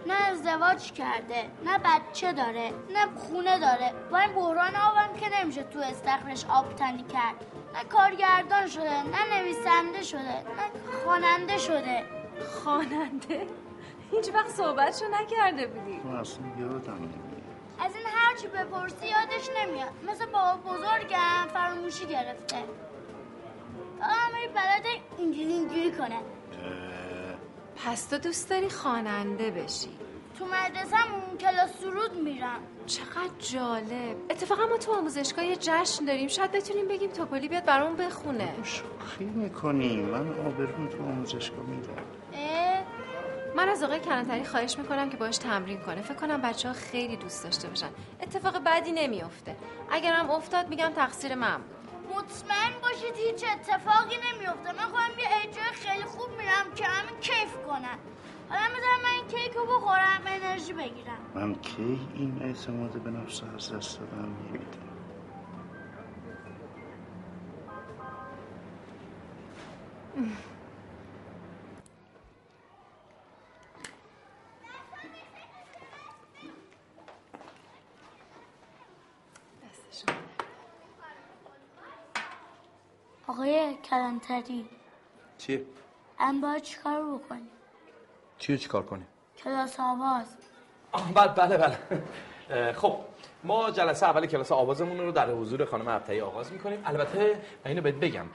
نه 0.07 0.13
ازدواج 0.13 0.91
کرده 0.91 1.43
نه 1.65 1.78
بچه 1.78 2.34
داره 2.34 2.69
نه 2.93 3.07
خونه 3.17 3.59
داره. 3.59 3.93
با 4.11 4.17
این 4.17 4.34
بحران 4.34 4.76
آبم 4.76 5.19
که 5.19 5.41
نمیشه 5.41 5.63
تو 5.63 5.80
استخرش 5.80 6.45
آب 6.49 6.76
تنی 6.76 7.03
کرد. 7.03 7.36
نه 7.76 7.84
کارگردان 7.89 8.67
شده 8.67 9.03
نه 9.03 9.39
نویسنده 9.41 10.03
شده 10.03 10.22
نه 10.22 10.43
خواننده 11.03 11.57
شده. 11.57 12.03
خواننده؟ 12.63 13.47
هیچ 14.11 14.30
وقت 14.34 14.49
صحبتشو 14.49 15.05
نکرده 15.22 15.67
بودی. 15.67 15.97
من 16.03 16.15
اصلا 16.15 16.43
یادم 16.59 16.93
نمیاد 16.93 17.30
از 17.86 17.95
این 17.95 18.05
هرچی 18.15 18.47
بپرسی 18.47 19.05
یادش 19.07 19.49
نمیاد. 19.57 19.89
مثل 20.09 20.25
بابا 20.25 20.71
بزرگم 20.71 21.47
فراموشی 21.53 22.05
گرفته. 22.05 22.55
فقط 23.99 24.09
همه 24.09 24.47
بلد 24.47 24.86
اینجوری 25.17 25.53
اینجوری 25.53 25.91
کنه. 25.91 26.19
پس 27.86 28.05
تو 28.05 28.17
دوست 28.17 28.49
داری 28.49 28.69
خواننده 28.69 29.51
بشی؟ 29.51 29.89
تو 30.39 30.45
مدرسه‌مون 30.45 31.38
کلاس 31.39 31.69
سرود 31.82 32.13
میرم. 32.23 32.59
چقدر 32.86 33.29
جالب. 33.39 34.17
اتفاقا 34.29 34.65
ما 34.65 34.77
تو 34.77 34.93
آموزشگاه 34.93 35.45
یه 35.45 35.55
جشن 35.55 36.05
داریم. 36.05 36.27
شاید 36.27 36.51
بتونیم 36.51 36.88
بگیم 36.88 37.09
توپلی 37.11 37.47
بیاد 37.47 37.65
برامون 37.65 37.95
بخونه. 37.95 38.53
شوخی 38.63 39.25
می‌کنی. 39.25 39.95
من 39.95 40.29
آبرون 40.29 40.89
تو 40.89 41.03
آموزشگاه 41.03 41.65
میدم. 41.65 41.93
اه؟ 42.34 42.70
من 43.55 43.69
از 43.69 43.83
آقای 43.83 43.99
کلانتری 43.99 44.45
خواهش 44.45 44.77
می‌کنم 44.77 45.09
که 45.09 45.17
باش 45.17 45.37
تمرین 45.37 45.79
کنه. 45.79 46.01
فکر 46.01 46.13
کنم 46.13 46.41
بچه 46.41 46.67
ها 46.67 46.73
خیلی 46.73 47.17
دوست 47.17 47.43
داشته 47.43 47.67
باشن. 47.67 47.89
اتفاق 48.21 48.63
بدی 48.65 48.91
نمیافته. 48.91 49.55
اگرم 49.89 50.29
افتاد 50.29 50.69
میگم 50.69 50.89
تقصیر 50.95 51.35
من 51.35 51.57
بود. 51.57 52.15
مطمئن 52.15 52.73
باشید 52.81 53.15
هیچ 53.15 53.45
اتفاقی 53.53 54.15
نمیفته 54.15 54.71
من 54.71 54.89
خواهم 54.91 55.19
یه 55.19 55.25
اجرای 55.43 55.71
خیلی 55.73 56.03
خوب 56.03 56.29
میرم 56.37 56.73
که 56.75 56.85
همین 56.85 57.19
کیف 57.19 57.57
کنن. 57.67 57.97
حالا 58.49 58.61
می‌ذارم 58.75 59.01
من 59.03 59.09
این 59.15 59.27
کیک 59.27 59.53
رو 59.53 59.65
بخورم 59.65 60.21
انرژی 60.25 60.73
بگیرم. 60.73 61.17
من 61.35 61.55
کی 61.55 61.99
این 62.15 62.41
اعتماد 62.41 62.91
به 62.91 63.11
نفس 63.11 63.41
از 63.55 63.73
دست 63.73 63.99
دادم 63.99 64.35
نمی‌دونم. 64.47 64.91
آقای 83.28 83.78
کلانتری. 83.89 84.65
چیه؟ 85.38 85.61
من 86.19 86.41
باید 86.41 86.61
چیکار 86.61 87.01
بکنیم 87.01 87.49
چی 88.38 88.53
رو 88.53 88.59
چیکار 88.59 88.84
کنی؟ 88.84 89.03
کلاس 89.38 89.80
آواز. 89.80 90.38
بله 91.15 91.28
بله. 91.28 91.57
بله 91.57 92.74
خب 92.74 92.97
ما 93.43 93.72
جلسه 93.72 94.05
اول 94.05 94.26
کلاس 94.26 94.51
آوازمون 94.51 94.97
رو 94.97 95.11
در 95.11 95.32
حضور 95.32 95.65
خانم 95.65 95.88
ابتهی 95.88 96.22
آغاز 96.22 96.51
می‌کنیم. 96.51 96.82
البته 96.86 97.19
من 97.65 97.72
اینو 97.72 97.82
بهت 97.82 97.95
بگم 97.95 98.26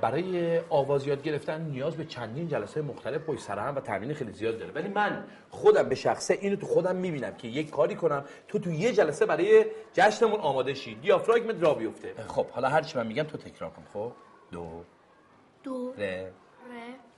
برای 0.00 0.60
آواز 0.70 1.06
یاد 1.06 1.22
گرفتن 1.22 1.60
نیاز 1.60 1.96
به 1.96 2.04
چندین 2.04 2.48
جلسه 2.48 2.82
مختلف 2.82 3.20
پشت 3.20 3.40
سر 3.40 3.58
هم 3.58 3.76
و 3.76 3.80
تمرین 3.80 4.14
خیلی 4.14 4.32
زیاد 4.32 4.58
داره. 4.58 4.72
ولی 4.72 4.88
من 4.88 5.24
خودم 5.50 5.88
به 5.88 5.94
شخصه 5.94 6.38
اینو 6.40 6.56
تو 6.56 6.66
خودم 6.66 6.96
می‌بینم 6.96 7.34
که 7.34 7.48
یک 7.48 7.70
کاری 7.70 7.94
کنم 7.94 8.24
تو 8.48 8.58
تو 8.58 8.70
یه 8.70 8.92
جلسه 8.92 9.26
برای 9.26 9.66
جشنمون 9.92 10.40
آماده 10.40 10.74
شی. 10.74 10.94
دیافراگمت 10.94 11.62
را 11.62 11.74
بیفته. 11.74 12.14
خب 12.28 12.50
حالا 12.50 12.68
هر 12.68 12.82
چی 12.82 12.98
من 12.98 13.06
میگم 13.06 13.22
تو 13.22 13.38
تکرار 13.38 13.70
کن 13.70 13.82
خب؟ 13.92 14.12
دو 14.52 14.84
دو 15.62 15.92
ر 15.98 16.02
ر 16.02 16.32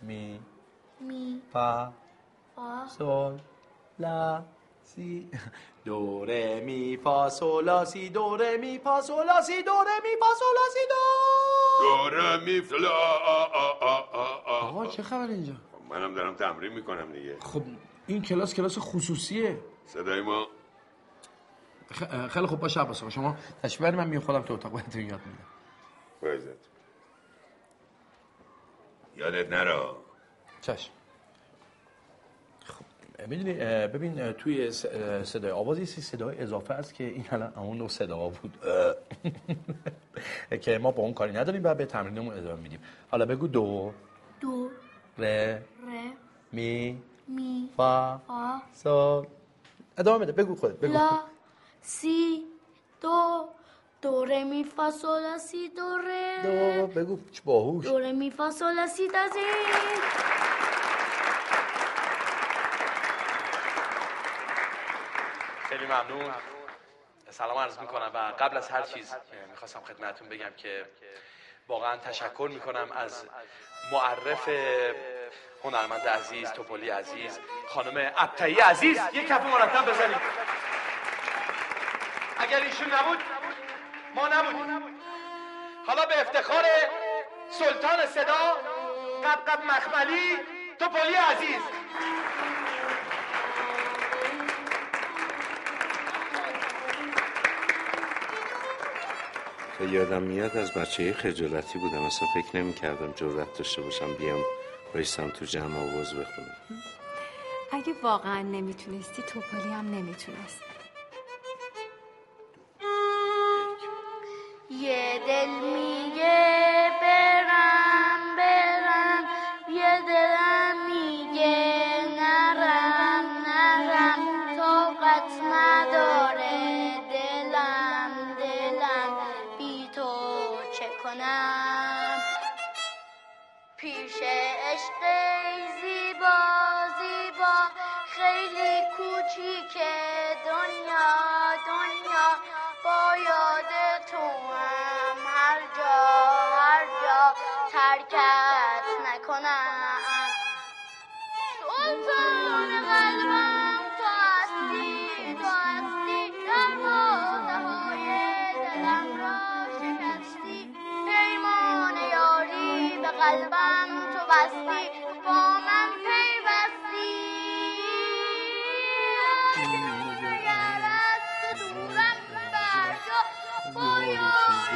می 0.03 0.41
می 1.01 1.43
فا 1.53 1.93
فا 2.57 2.87
سول 2.99 3.41
لا 3.99 4.45
سی 4.83 5.31
دو 5.85 6.25
ره 6.25 6.61
می 6.61 6.97
فا 7.05 7.29
سول 7.29 7.65
لا 7.65 7.85
سی 7.85 8.09
دو 8.11 8.37
ره 8.37 8.57
می 8.57 8.79
فا 8.85 9.01
سول 9.01 9.27
لا 9.27 9.41
سی 9.43 9.63
دو 9.63 9.71
ره 9.73 10.01
می 10.03 10.17
فا 10.21 10.27
سول 10.39 10.55
لا 10.55 10.67
سی 10.75 10.87
دو 10.89 10.95
دوره 11.83 12.45
میفلا 12.45 12.91
آقا 14.47 14.87
چه 14.87 15.03
خبر 15.03 15.27
اینجا؟ 15.27 15.53
منم 15.91 16.15
دارم 16.15 16.35
تمرین 16.35 16.73
می‌کنم 16.73 17.13
دیگه. 17.13 17.37
خب 17.41 17.63
این 18.07 18.23
کلاس 18.23 18.55
کلاس 18.55 18.79
خصوصیه. 18.79 19.61
صدای 19.87 20.21
ما. 20.21 20.47
خ- 21.93 22.29
خیلی 22.29 22.47
خوب 22.47 22.61
باشه 22.61 22.81
عباس 22.81 23.01
آقا. 23.03 23.11
شما 23.11 23.37
تشبیه 23.63 23.91
من 23.91 24.09
میام 24.09 24.23
خودم 24.23 24.43
تو 24.43 24.55
اتاق 24.55 24.73
بهتون 24.73 25.03
یاد 25.03 25.21
میدم 25.27 25.47
یادت 29.17 29.49
نرا. 29.53 29.97
چشم. 30.61 30.91
خب 32.65 32.85
می‌دونی 33.29 33.53
ببین 33.87 34.33
توی 34.33 34.71
صدای 35.25 35.51
آواز 35.51 35.79
یه 35.79 35.85
سی 35.85 36.01
صدای 36.01 36.39
اضافه 36.39 36.75
است 36.75 36.95
که 36.95 37.05
این 37.05 37.25
الان 37.31 37.53
همون 37.57 37.79
نوع 37.79 37.89
صدا 37.89 38.29
بود. 38.29 38.59
که 40.63 40.79
ما 40.79 40.91
با 40.91 41.03
اون 41.03 41.15
کاری 41.15 41.33
نداریم 41.33 41.65
و 41.65 41.75
به 41.75 41.87
تمرینمون 41.87 42.39
ادامه 42.39 42.63
میدیم. 42.63 42.81
حالا 43.11 43.27
بگو 43.27 43.47
دو. 43.47 43.93
دو. 44.41 44.71
ر 45.19 45.25
ر 45.25 45.59
می. 46.53 47.03
می. 47.29 47.69
فا. 47.77 48.19
فا. 48.19 48.63
سول 48.73 49.27
ادامه 49.99 50.19
بده. 50.19 50.33
بگو 50.33 50.55
خودت. 50.55 50.77
بگو. 50.77 50.93
لا. 50.93 51.21
سی. 51.83 52.43
دو. 53.01 53.49
دو 54.03 54.25
ر 54.25 54.43
می 54.45 54.65
فا 54.65 54.91
سول 54.91 55.39
سی 55.39 55.69
دو 55.69 55.99
ر 55.99 56.43
دو 56.43 56.87
بگو 56.87 57.19
چه 57.33 57.43
باهوش 57.45 57.85
دو 57.85 57.99
ر 57.99 58.13
می 58.13 58.31
فا 58.31 58.51
سول 58.51 58.87
سی 58.87 59.09
دا 59.09 59.29
سی 59.29 59.41
خیلی 65.69 65.87
ممنون. 65.87 66.35
سلام 67.31 67.59
عرض 67.59 67.79
می‌کنم 67.79 68.11
و 68.15 68.19
قبل 68.19 68.57
از 68.57 68.69
هر 68.69 68.83
چیز 68.83 69.15
می‌خواستم 69.51 69.81
خدمتتون 69.81 70.29
بگم 70.29 70.53
که 70.57 70.87
واقعا 71.69 71.97
تشکر 71.97 72.51
می‌کنم 72.55 72.93
از 72.93 73.25
معرف 73.93 74.49
هنرمند 75.65 76.09
عزیز 76.09 76.51
توپولی 76.51 76.91
عزیز 76.91 77.39
خانم 77.69 78.13
ابتهی 78.17 78.55
عزیز. 78.55 79.01
یک 79.13 79.29
کف 79.29 79.41
مرتب 79.41 79.91
بزنید 79.91 80.17
اگر 82.39 82.61
ایشون 82.61 82.93
نبود 82.93 83.19
ما 84.15 84.29
نبودیم. 84.29 84.83
حالا 85.87 86.07
به 86.07 86.21
افتخار 86.21 86.65
سلطان 87.51 88.07
صدا 88.07 88.57
قبقب 89.25 89.65
مخملی 89.65 90.37
توپولی 90.79 91.15
عزیز. 91.15 91.63
تا 99.79 99.85
یادم 99.85 100.23
میاد 100.23 100.57
از 100.57 100.73
بچه 100.75 101.13
خجالتی 101.13 101.79
بودم. 101.79 102.05
اصلا 102.05 102.29
فکر 102.35 102.57
نمی 102.57 102.75
کردم 102.75 103.13
جرأت 103.13 103.59
داشته 103.59 103.83
باشم 103.83 104.15
بیام 104.15 104.41
بایستم 104.95 105.31
تو 105.31 105.45
جمع 105.45 105.79
آواز 105.79 106.15
بخونم. 106.15 106.57
اگه 107.73 107.93
واقعا 108.03 108.43
نمی‌تونستی 108.43 109.23
توپالی 109.23 109.73
هم 109.73 109.95
نمی‌تونست. 109.95 110.72
یه 115.43 115.61
دل 115.61 115.82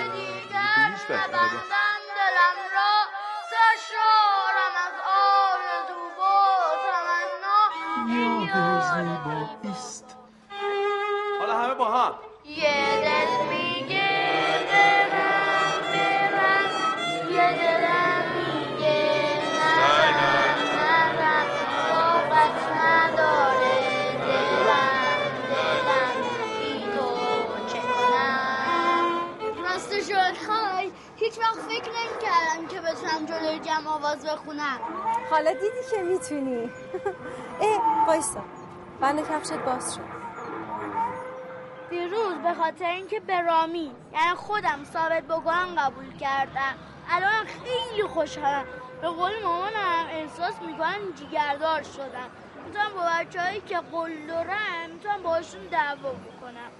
دیگر 0.05 0.90
نبندم 1.11 2.01
دلم 2.16 2.59
را. 2.74 2.94
سرشارم 3.51 4.74
از 4.86 4.97
آرزو 5.07 6.03
و 6.18 6.24
تمنا. 6.86 7.61
این 8.09 8.40
یار 8.40 8.80
حالا 8.80 9.16
جمع 33.76 33.88
آواز 33.88 34.26
بخونم. 34.26 34.78
حالا 35.30 35.52
دیدی 35.52 35.90
که 35.90 36.02
می‌تونی. 36.02 36.70
اه 37.60 38.06
وایسا. 38.06 38.40
بند 39.00 39.28
کفشت 39.28 39.52
باز 39.52 39.94
شد. 39.94 40.00
دیروز 41.90 42.34
به 42.34 42.54
خاطر 42.54 42.84
اینکه 42.84 43.20
به 43.20 43.40
رامی 43.40 43.92
یعنی 44.12 44.34
خودم 44.36 44.84
ثابت 44.92 45.22
بکنم 45.22 45.74
قبول 45.78 46.16
کردم. 46.16 46.74
الان 47.10 47.46
خیلی 47.46 48.02
خوشحالم. 48.02 48.64
به 49.02 49.08
قول 49.08 49.42
مامانم 49.42 50.06
احساس 50.10 50.54
می‌کنم 50.66 51.12
جیگردار 51.14 51.82
شدم. 51.82 52.30
می‌تونم 52.66 52.90
با 52.94 53.02
بچه 53.20 53.40
هایی 53.40 53.60
که 53.60 53.78
قول 53.78 54.26
دارم 54.26 54.90
می‌تونم 54.92 55.22
باشون 55.22 55.66
دعوا 55.70 56.10
بکنم. 56.10 56.70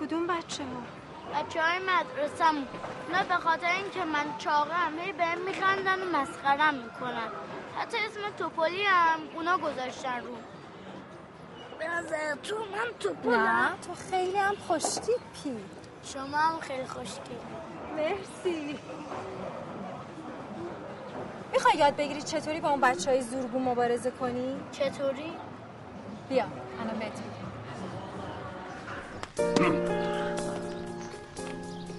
کدوم 0.00 0.26
بچه 0.26 0.62
ها؟ 0.64 0.95
بچه 1.34 1.62
های 1.62 1.78
مدرسم 1.78 2.54
اونا 3.06 3.22
به 3.28 3.34
خاطر 3.34 3.66
اینکه 3.66 4.04
من 4.04 4.38
چاقم 4.38 4.98
هی 4.98 5.12
بهم 5.12 5.38
میخندن 5.46 6.02
و 6.02 6.04
مسخرم 6.18 6.74
می‌کنن. 6.74 7.28
حتی 7.78 7.96
اسم 7.96 8.36
توپولی 8.38 8.82
هم 8.84 9.18
اونا 9.34 9.58
گذاشتن 9.58 10.20
رو. 10.20 10.36
به 11.78 11.88
نظر 11.88 12.34
تو 12.42 12.56
من 12.58 12.92
توپولم 13.00 13.40
نه 13.40 13.68
تو 13.86 13.94
خیلی 14.10 14.36
هم 14.38 14.54
خوشتیپی. 14.54 15.56
شما 16.04 16.36
هم 16.36 16.60
خیلی 16.60 16.86
خوشگلی. 16.86 17.38
مرسی. 17.96 18.78
می‌خوای 21.52 21.76
یاد 21.76 21.96
بگیری 21.96 22.22
چطوری 22.22 22.60
با 22.60 22.68
اون 22.68 22.80
بچه 22.80 23.10
های 23.10 23.22
زورگو 23.22 23.58
مبارزه 23.58 24.10
کنی؟ 24.10 24.60
چطوری؟ 24.72 25.32
بیا 26.28 26.44
الان 26.80 26.98
بهت 26.98 27.12
میگم. 29.36 30.16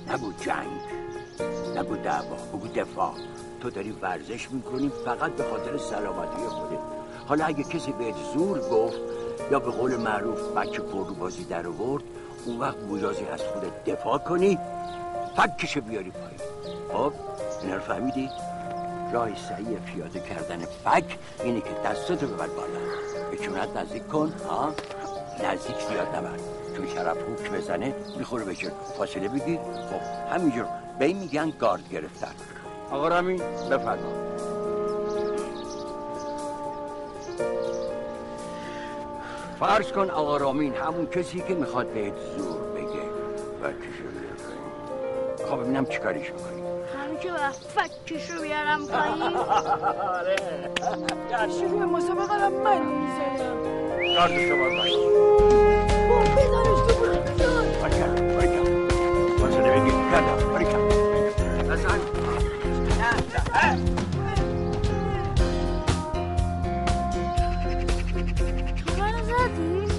نگو 0.10 0.32
جنگ 0.40 0.82
نگو 1.76 1.96
دعوا 1.96 2.36
بگو 2.36 2.68
دفاع. 2.68 3.14
تو 3.62 3.70
داری 3.70 3.92
ورزش 3.92 4.52
می‌کنی 4.52 4.92
فقط 5.06 5.32
به 5.32 5.44
خاطر 5.44 5.78
سلامتی 5.78 6.38
خودت. 6.38 6.80
حالا 7.28 7.46
اگه 7.46 7.64
کسی 7.64 7.92
بهت 7.92 8.16
زور 8.34 8.60
گفت 8.60 8.98
یا 9.52 9.60
به 9.60 9.72
قول 9.72 9.96
معروف 9.96 10.42
بچه 10.42 10.82
پر 10.82 11.08
رو 11.08 11.14
بازی 11.14 11.44
در 11.44 11.68
آورد 11.68 12.04
اون 12.46 12.60
وقت 12.60 12.78
بوجازی 12.78 13.26
از 13.26 13.42
خودت 13.42 13.84
دفاع 13.86 14.18
کنی 14.18 14.60
فکشو 15.38 15.82
بیاری 15.82 16.12
پایین. 16.12 16.40
خب 16.94 17.14
اینا 17.62 17.76
رو 17.76 17.82
فهمیدی؟ 17.82 18.30
راه 19.14 19.36
صحیح 19.50 19.80
پیاده 19.80 20.20
کردن 20.20 20.66
فک 20.66 21.18
اینه 21.44 21.62
که 21.62 21.70
دستتو 21.86 22.28
ببر 22.28 22.48
بالا. 22.48 22.80
به 23.32 23.80
نزدیک 23.80 24.08
کن؟ 24.08 24.34
ها؟ 24.50 24.74
نزدیک 25.44 25.80
زیاد 25.90 26.16
نبر. 26.16 26.57
چون 26.78 26.88
شرف 26.88 27.18
هوک 27.18 27.52
بزنه 27.52 27.94
می‌خوره 28.18 28.46
به 28.46 28.54
فاصله 28.98 29.28
بگیر؟ 29.28 29.60
خب 29.60 30.34
همینجور. 30.36 30.66
به 31.00 31.06
این 31.06 31.18
میگن 31.18 31.50
گارد 31.50 31.90
گرفتن. 31.90 32.32
آقا 32.92 33.08
رامین 33.08 33.42
بفرما. 33.72 34.14
فرض 39.60 39.92
کن 39.92 40.10
آقا 40.10 40.38
رامین 40.38 40.74
همون 40.74 41.06
کسی 41.06 41.44
که 41.48 41.54
می‌خواد 41.54 41.88
بهت 41.88 42.14
زور 42.38 42.58
بگه. 42.58 42.88
بیار 43.62 43.74
پایین 43.74 45.50
خب 45.50 45.62
ببینم 45.64 45.86
چیکاریش 45.86 46.32
می‌کنی. 46.32 46.62
همین 47.04 47.20
که 47.20 47.32
باید 47.32 47.54
فکشو 47.54 48.42
بیارم 48.42 48.88
پایین. 48.88 49.38
آره. 50.08 50.36
شروع 51.50 51.86
مسابقه 51.86 52.46
رو 52.46 52.64
من 52.64 52.82
می‌زنم. 52.82 53.58
گاردشو 54.16 54.58
باز 54.58 55.67
تو؟ 56.08 56.48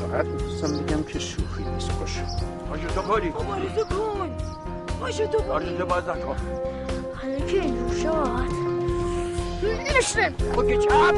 فقط 0.08 0.26
می‌خواستم 0.26 0.78
بگم 0.78 1.02
که 1.02 1.18
شوخی 1.18 1.64
نیست 1.64 1.90
باشه. 2.00 2.20
پاشو 2.68 2.86
تو 2.88 3.02
پاری 3.02 3.28
مبارزه 3.28 3.84
کن 3.84 4.30
پاشو 5.00 5.26
تو 5.26 5.42
گاردشو 5.42 5.86
باز 5.86 6.08
نکن 6.08 6.36
حالا 7.14 7.38
که 7.38 7.60
اینجور 7.60 7.94
شد 7.94 8.67
نشتم 9.62 10.34
اوکی 10.56 10.78
چپ 10.78 11.14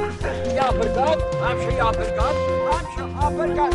یا 0.54 0.70
برگاد 0.72 1.34
همشه 1.34 1.72
یا 1.74 1.90
برگاد 1.90 2.34
همشه 2.72 3.00
یا 3.22 3.30
برگاد 3.30 3.74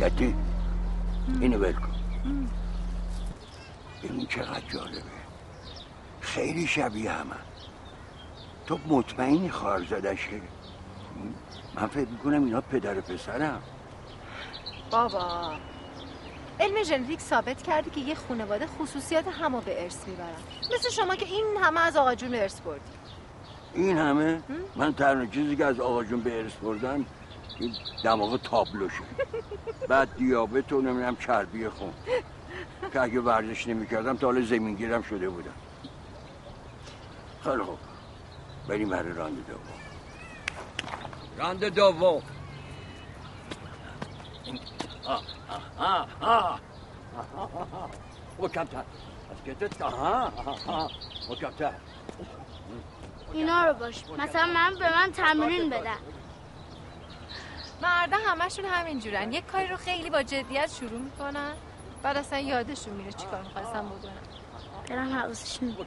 گتی 0.00 0.34
اینو 1.40 1.58
ول 1.58 1.72
کن 1.72 1.94
این 4.02 4.26
چقدر 4.26 4.62
جالبه 4.72 5.00
خیلی 6.20 6.66
شبیه 6.66 7.12
همه 7.12 7.36
تو 8.66 8.78
مطمئنی 8.88 9.50
خواهر 9.50 9.84
زدشه 9.84 10.40
من 11.74 11.86
فکر 11.86 12.08
می‌کنم 12.08 12.44
اینا 12.44 12.60
پدر 12.60 12.98
و 12.98 13.00
پسرم 13.00 13.62
بابا 14.90 15.52
علم 16.60 16.82
ژنتیک 16.82 17.20
ثابت 17.20 17.62
کرده 17.62 17.90
که 17.90 18.00
یه 18.00 18.14
خانواده 18.14 18.66
خصوصیات 18.66 19.28
همو 19.28 19.60
به 19.60 19.82
ارث 19.82 20.08
می‌برن. 20.08 20.42
مثل 20.74 20.90
شما 20.90 21.14
که 21.14 21.26
این 21.26 21.44
همه 21.62 21.80
از 21.80 21.96
آقا 21.96 22.14
جون 22.14 22.34
ارث 22.34 22.60
بردی. 22.60 22.80
این 23.74 23.98
همه؟ 23.98 24.42
من 24.76 24.94
تنها 24.94 25.26
چیزی 25.26 25.56
که 25.56 25.64
از 25.64 25.80
آقا 25.80 26.04
جون 26.04 26.20
به 26.20 26.38
ارث 26.38 26.52
بردم 26.52 27.06
این 27.60 27.72
دماغ 28.04 28.42
تابلوشه 28.42 29.02
بعد 29.88 30.16
دیابت 30.16 30.72
و 30.72 30.80
نمی‌دونم 30.80 31.16
چربی 31.16 31.68
خون. 31.68 31.92
که 32.92 33.00
اگه 33.00 33.20
ورزش 33.20 33.66
نمی‌کردم 33.66 34.16
تا 34.16 34.26
حالا 34.26 34.42
زمینگیرم 34.42 35.02
شده 35.02 35.28
بودم. 35.28 35.54
خیلی 37.44 37.62
خوب. 37.62 37.78
بریم 38.68 38.88
برای 38.88 39.12
راند 39.12 39.46
دوم. 39.46 39.83
راند 41.36 41.64
دوم. 41.64 42.22
آه، 45.06 45.22
آه، 45.78 46.08
آه، 46.20 46.60
آه. 47.32 47.90
محکمتر 48.38 48.78
از 49.30 49.36
کتت 49.46 49.82
آها 49.82 50.32
آها 50.36 50.90
محکمتر 51.28 51.72
اینا 53.32 53.64
رو 53.64 53.74
باش. 53.74 54.04
مثلا 54.18 54.46
من 54.46 54.74
به 54.78 54.96
من 54.96 55.12
تمرین 55.12 55.70
بدن. 55.70 55.96
مردا 57.82 58.16
همشون 58.26 58.64
همین 58.64 59.00
جورن 59.00 59.32
یک 59.32 59.46
کاری 59.46 59.66
رو 59.66 59.76
خیلی 59.76 60.10
با 60.10 60.22
جدیت 60.22 60.70
شروع 60.80 61.00
می‌کنن. 61.00 61.52
بعد 62.02 62.16
اصلا 62.16 62.38
یادشون 62.38 62.94
میره 62.94 63.12
چیکار 63.12 63.42
می‌خواستن 63.42 63.86
بکنن. 63.86 64.12
برم 64.88 65.18
حواسشون 65.18 65.76
رو 65.76 65.84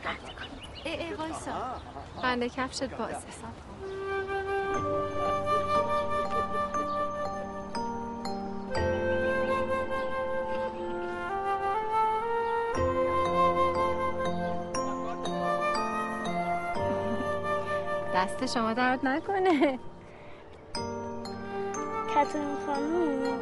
ای 0.86 1.04
ای 1.04 1.14
وایسا. 1.14 1.52
بنده 2.24 2.50
کفشت 2.50 2.84
باز. 2.84 3.16
دست 18.18 18.45
شما 18.45 18.74
درد 18.74 19.05
نکنه 19.05 19.80
کتون 22.15 22.57
خانوم 22.65 23.39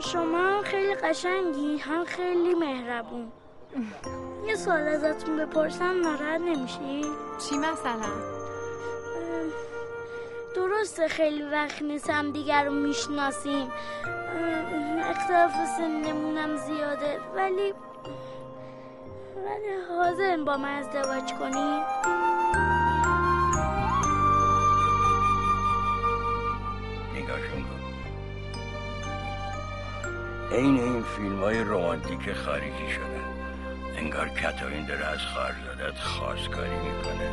شما 0.00 0.38
هم 0.38 0.62
خیلی 0.62 0.94
قشنگی 0.94 1.78
هم 1.78 2.04
خیلی 2.04 2.54
مهربون 2.54 3.32
یه 4.46 4.56
سوال 4.56 4.80
ازتون 4.80 5.36
بپرسم 5.36 6.00
ناراحت 6.00 6.40
نمیشی؟ 6.40 7.02
چی 7.38 7.58
مثلا؟ 7.58 8.12
درسته 10.56 11.08
خیلی 11.08 11.42
وقت 11.42 11.82
نیست 11.82 12.10
هم 12.10 12.30
دیگر 12.30 12.64
رو 12.64 12.72
می‌شناسیم 12.72 13.72
اختلاف 15.00 15.52
سنمونم 15.76 16.56
زیاده 16.56 17.20
ولی 17.36 17.74
ولی 19.36 19.96
حاضر 19.98 20.36
با 20.36 20.56
من 20.56 20.78
ازدواج 20.78 21.32
کنی؟ 21.32 21.82
عین 30.52 30.80
این 30.80 31.02
فیلم 31.02 31.40
های 31.40 31.60
رومانتیک 31.60 32.32
خارجی 32.32 32.90
شدن 32.94 33.24
انگار 33.96 34.28
کتاین 34.28 34.86
داره 34.86 35.04
از 35.04 35.18
خارزادت 35.18 35.98
خواستگاری 35.98 36.76
می‌کنه. 36.76 37.30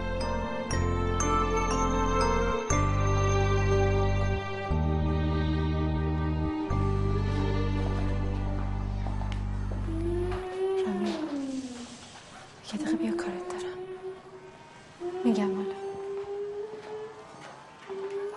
یه 12.74 12.80
دقیقه 12.80 12.98
بیا 12.98 13.12
کارت 13.12 13.48
دارم. 13.50 13.78
میگم 15.26 15.56
حالا. 15.56 15.76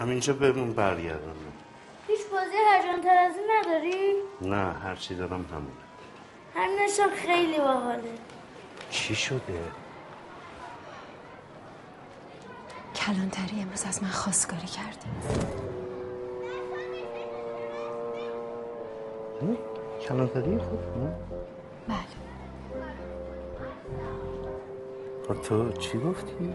همینجا 0.00 0.32
بهمون 0.32 0.72
برگردم 0.72 1.35
هیچ 2.66 2.84
بازی 2.84 2.88
هرجان 2.88 3.00
تر 3.00 3.18
از 3.18 3.34
این 3.36 3.46
نداری؟ 3.58 4.12
نه 4.42 4.72
هرچی 4.72 5.14
دارم 5.14 5.44
همونه 5.44 5.86
هم 7.02 7.10
خیلی 7.10 7.58
باحاله 7.58 8.12
چی 8.90 9.14
شده؟ 9.14 9.60
کلانتری 12.94 13.60
امروز 13.60 13.84
از 13.84 14.02
من 14.02 14.08
خواستگاری 14.08 14.66
کردی 14.66 15.08
کلانتری 20.08 20.58
خود 20.58 20.78
نه؟ 20.78 21.14
بله 21.88 21.96
خب 25.28 25.42
تو 25.42 25.72
چی 25.72 25.98
گفتی؟ 25.98 26.52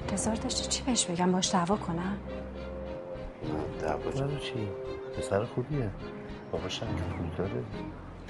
انتظار 0.00 0.34
داشتی 0.34 0.68
چی 0.68 0.82
بهش 0.82 1.06
بگم 1.06 1.32
باش 1.32 1.52
دعوا 1.52 1.76
کنم 1.76 2.18
دعوا 3.82 4.38
چی؟ 4.38 4.68
پسر 5.18 5.44
خوبیه 5.44 5.90
باباش 6.52 6.82
هم 6.82 6.96
که 6.96 7.02
پول 7.02 7.28
داره 7.38 7.64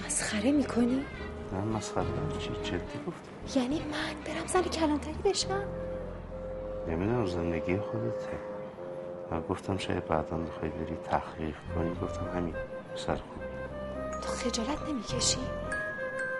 مسخره 0.06 0.52
می‌کنی؟ 0.52 1.04
نه 1.52 1.60
مسخره. 1.60 2.04
چی 2.38 2.50
جدی 2.62 2.98
گفتی؟ 3.06 3.60
یعنی 3.60 3.78
من 3.78 4.32
برم 4.34 4.46
زن 4.46 4.62
کلانتری 4.62 5.18
بشم 5.24 5.64
نمی‌دونم 6.88 7.26
زندگی 7.26 7.76
خودته 7.76 8.38
من 9.30 9.40
گفتم 9.40 9.76
شاید 9.76 10.04
بعدا 10.06 10.36
بخوای 10.36 10.70
بری 10.70 10.96
تحقیق 11.04 11.54
کنی 11.74 11.94
گفتم 12.02 12.26
همین 12.36 12.54
پسر 12.94 13.14
خوب 13.16 13.42
تو 14.22 14.28
خجالت 14.28 14.88
نمی‌کشی؟ 14.88 15.38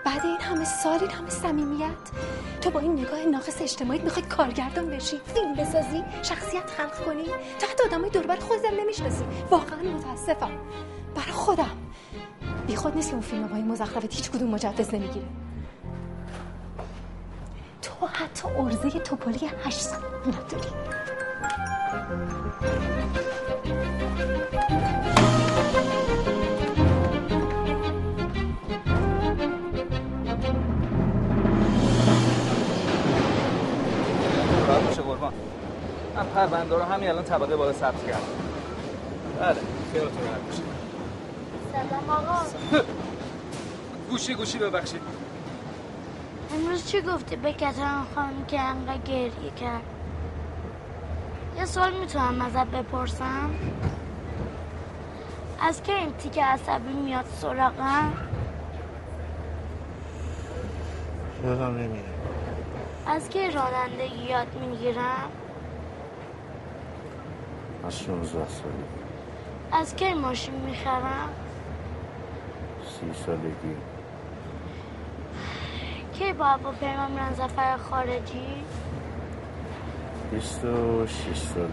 بعد 0.07 0.25
این 0.25 0.41
همه 0.41 0.65
سال 0.65 0.99
این 0.99 1.11
همه 1.11 1.29
صمیمیت. 1.29 1.89
تو 2.61 2.69
با 2.69 2.79
این 2.79 2.99
نگاه 2.99 3.19
ناقص 3.25 3.61
اجتماعیت 3.61 4.03
می‌خوای 4.03 4.25
کارگردان 4.25 4.89
بشی 4.89 5.21
فیلم 5.33 5.55
بسازی 5.55 6.03
شخصیت 6.23 6.69
خلق 6.77 7.05
کنی. 7.05 7.23
تو 7.59 7.67
حتی 7.67 7.83
آدمای 7.85 8.09
دور 8.09 8.27
بر 8.27 8.35
خودت 8.35 8.65
نمی‌شناسی. 8.79 9.23
واقعا 9.49 9.77
متاسفم. 9.77 10.51
برای 11.15 11.31
خودم. 11.31 11.71
بی 12.67 12.75
خود 12.75 12.95
نیست 12.95 13.09
که 13.09 13.13
اون 13.13 13.23
فیلم 13.23 13.47
های 13.47 13.61
مزخرفت 13.61 14.13
هیچ 14.13 14.31
کدوم 14.31 14.49
مجوز 14.49 14.93
نمی‌گیره. 14.93 15.25
تو 17.81 18.07
حتی 18.07 18.47
ارزه 18.47 18.89
توپالی 18.89 19.49
هشت 19.63 19.79
سال 19.79 19.99
نداری. 20.27 20.69
پرونده 36.35 36.75
رو 36.75 36.83
همین 36.83 37.09
الان 37.09 37.23
طبقه 37.23 37.55
بالا 37.55 37.73
ثبت 37.73 38.05
کردم 38.07 38.19
بله 39.39 39.55
خیالتون 39.93 40.21
راحت 40.23 40.41
باشه. 40.41 40.61
سلام 41.71 42.09
آقا. 42.09 42.45
گوشی 44.09 44.33
گوشی 44.35 44.57
ببخشید. 44.57 45.01
امروز 46.53 46.85
چی 46.85 47.01
گفتی؟ 47.01 47.35
به 47.35 47.53
کتران 47.53 48.05
خانم 48.15 48.45
که 48.47 48.59
انقدر 48.59 48.97
گریه 48.97 49.51
کرد. 49.61 49.81
یه 51.57 51.65
سوال 51.65 51.93
می‌تونم 51.93 52.41
ازت 52.41 52.65
بپرسم. 52.67 53.49
از 55.61 55.83
که 55.83 55.93
این 55.95 56.13
تیک 56.13 56.39
عصبی 56.39 56.93
میاد 56.93 57.25
سراغم؟ 57.41 58.13
یادم 61.43 61.77
نمیره. 61.77 62.03
از 63.07 63.29
که 63.29 63.49
رانندگی 63.49 64.23
یاد 64.29 64.47
می‌گیرم؟ 64.61 65.29
از 67.87 67.99
16 67.99 68.47
سالی 68.49 68.83
از 69.71 69.95
کی 69.95 70.13
ماشین 70.13 70.53
می‌خرم؟ 70.55 71.29
سی 72.85 73.23
سالگی. 73.25 73.75
کی 76.13 76.33
با 76.33 76.57
با 76.63 76.71
پیمان 76.71 77.11
میرن 77.11 77.33
سفر 77.33 77.77
خارجی؟ 77.77 78.45
26 80.31 81.37
سالگی 81.37 81.71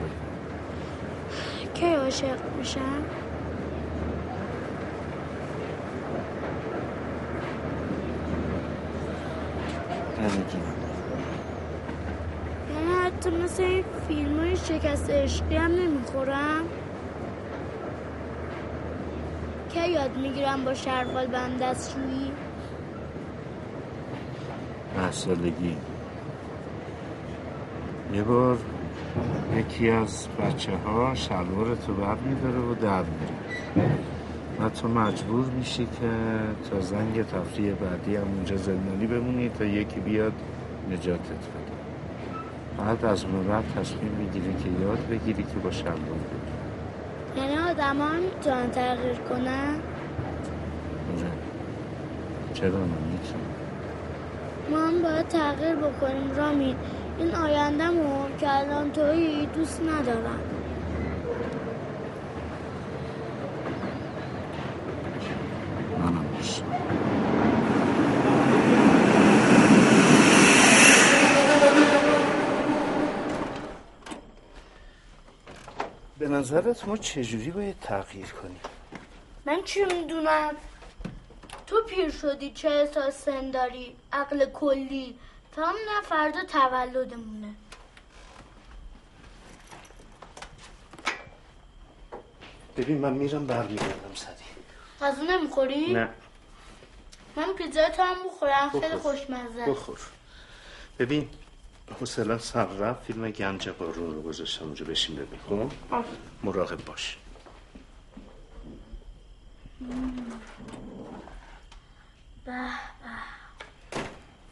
کی 1.75 1.95
عاشق 1.95 2.39
میشم؟ 2.59 3.05
نمیگی 10.19 10.59
یعنی 12.75 12.93
حتی 13.07 13.31
مثل 13.31 13.83
این 14.55 14.63
شکست 14.63 15.11
عشقی 15.11 15.57
هم 15.57 15.71
نمی‌خورم. 15.71 16.65
که 19.71 19.89
یاد 19.89 20.17
می‌گیرم 20.17 20.65
با 20.65 20.75
شروال 20.75 21.27
بند 21.27 21.63
دستشویی 21.63 22.33
سالگی 25.11 25.77
یه 28.15 28.23
بار 28.23 28.59
یکی 29.57 29.91
از 29.91 30.29
بچه 30.29 30.73
ها 30.77 31.15
شلوار 31.15 31.77
تو 31.87 31.95
بر 31.95 32.15
میداره 32.15 32.59
و 32.59 32.75
در 32.75 33.03
میره. 33.03 33.91
و 34.61 34.69
تو 34.69 34.89
مجبور 34.89 35.45
میشی 35.45 35.85
که 35.85 36.11
تا 36.71 36.81
زنگ 36.81 37.23
تفریح 37.23 37.75
بعدی 37.75 38.17
هم 38.17 38.23
اونجا 38.23 38.57
زندانی 38.57 39.07
بمونی 39.07 39.49
تا 39.49 39.65
یکی 39.65 40.01
بیاد 40.01 40.33
نجاتت 40.91 41.21
بده. 41.21 41.74
بعد 42.79 43.05
از 43.05 43.25
اون 43.25 43.43
بعد 43.49 43.65
تصمیم 43.77 44.13
می‌گیری 44.19 44.55
که 44.55 44.83
یاد 44.83 45.09
بگیری 45.11 45.43
که 45.43 45.59
با 45.65 45.71
شلوار 45.71 45.95
بری. 45.97 47.43
یعنی 47.43 47.59
آدم 47.71 47.99
ها 47.99 48.09
می‌تونن 48.09 48.71
تغییر 48.71 49.15
کنن؟ 49.15 49.75
آره. 51.17 51.33
چرا 52.55 52.69
نمی‌تونی 52.69 53.45
ما 54.71 54.79
هم 54.79 55.03
باید 55.03 55.29
تغییر 55.29 55.75
بکنیم 55.75 56.31
رامین 56.37 56.77
این 57.19 57.35
آیندهمو 57.35 58.29
که 58.41 58.59
الان 58.59 58.93
تویی 58.93 59.47
دوست 59.47 59.81
ندارم 59.83 60.41
منم 65.99 66.25
دوست 66.37 66.65
به 76.19 76.24
نظرت 76.35 76.89
ما 76.89 76.97
چجوری 76.97 77.51
باید 77.51 77.81
تغییر 77.81 78.27
کنیم؟ 78.27 78.61
من 79.47 79.63
چی 79.65 79.85
می‌دونم؟ 79.85 80.57
تو 81.67 81.83
پیر 81.83 82.11
شدی 82.11 82.51
چه 82.51 82.91
سال 82.95 83.11
سن 83.11 83.51
داری؟ 83.51 83.97
عقل 84.13 84.45
کلی؟ 84.47 85.19
تا 85.57 85.67
هم 85.67 85.75
نه 85.75 86.01
فردا 86.09 86.45
تولدمونه. 86.45 87.55
ببین 92.77 92.99
من 92.99 93.13
میرم 93.13 93.47
برمیگردم 93.47 94.15
سری. 94.15 94.35
غذا 95.01 95.23
نمی‌خوری؟ 95.23 95.93
نه. 95.93 96.09
من 97.37 97.53
پیزا 97.53 97.89
تو 97.89 98.03
هم 98.03 98.17
بخورم 98.27 98.71
خیلی 98.71 98.87
بخور. 98.95 98.99
خوشمزه. 99.17 99.67
بخور. 99.67 99.99
ببین 100.99 101.29
حوصله 102.01 102.39
سر 102.39 102.67
رفت. 102.67 103.03
فیلم 103.03 103.31
گنج 103.31 103.69
قارون 103.69 104.15
رو 104.15 104.23
گذاشتم 104.23 104.65
اونجا 104.65 104.87
بشین 104.87 105.17
ببین. 105.17 105.39
خب؟ 105.49 105.71
مراقب 106.45 106.85
باش. 106.85 107.19
به 112.45 112.69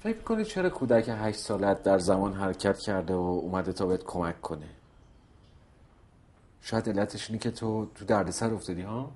فکر 0.03 0.19
کنی 0.19 0.45
چرا 0.45 0.71
کودک 0.71 1.05
هشت 1.09 1.39
سالت 1.39 1.83
در 1.83 1.99
زمان 1.99 2.33
حرکت 2.33 2.79
کرده 2.79 3.15
و 3.15 3.41
اومده 3.43 3.73
تا 3.73 3.87
بهت 3.87 4.05
کمک 4.05 4.41
کنه؟ 4.41 4.69
شاید 6.63 6.89
علتش 6.89 7.31
اینه 7.31 7.43
که 7.43 7.51
تو 7.51 7.87
تو 7.95 8.05
دردسر 8.05 8.55
افتادی 8.55 8.83
ها؟ 8.83 9.13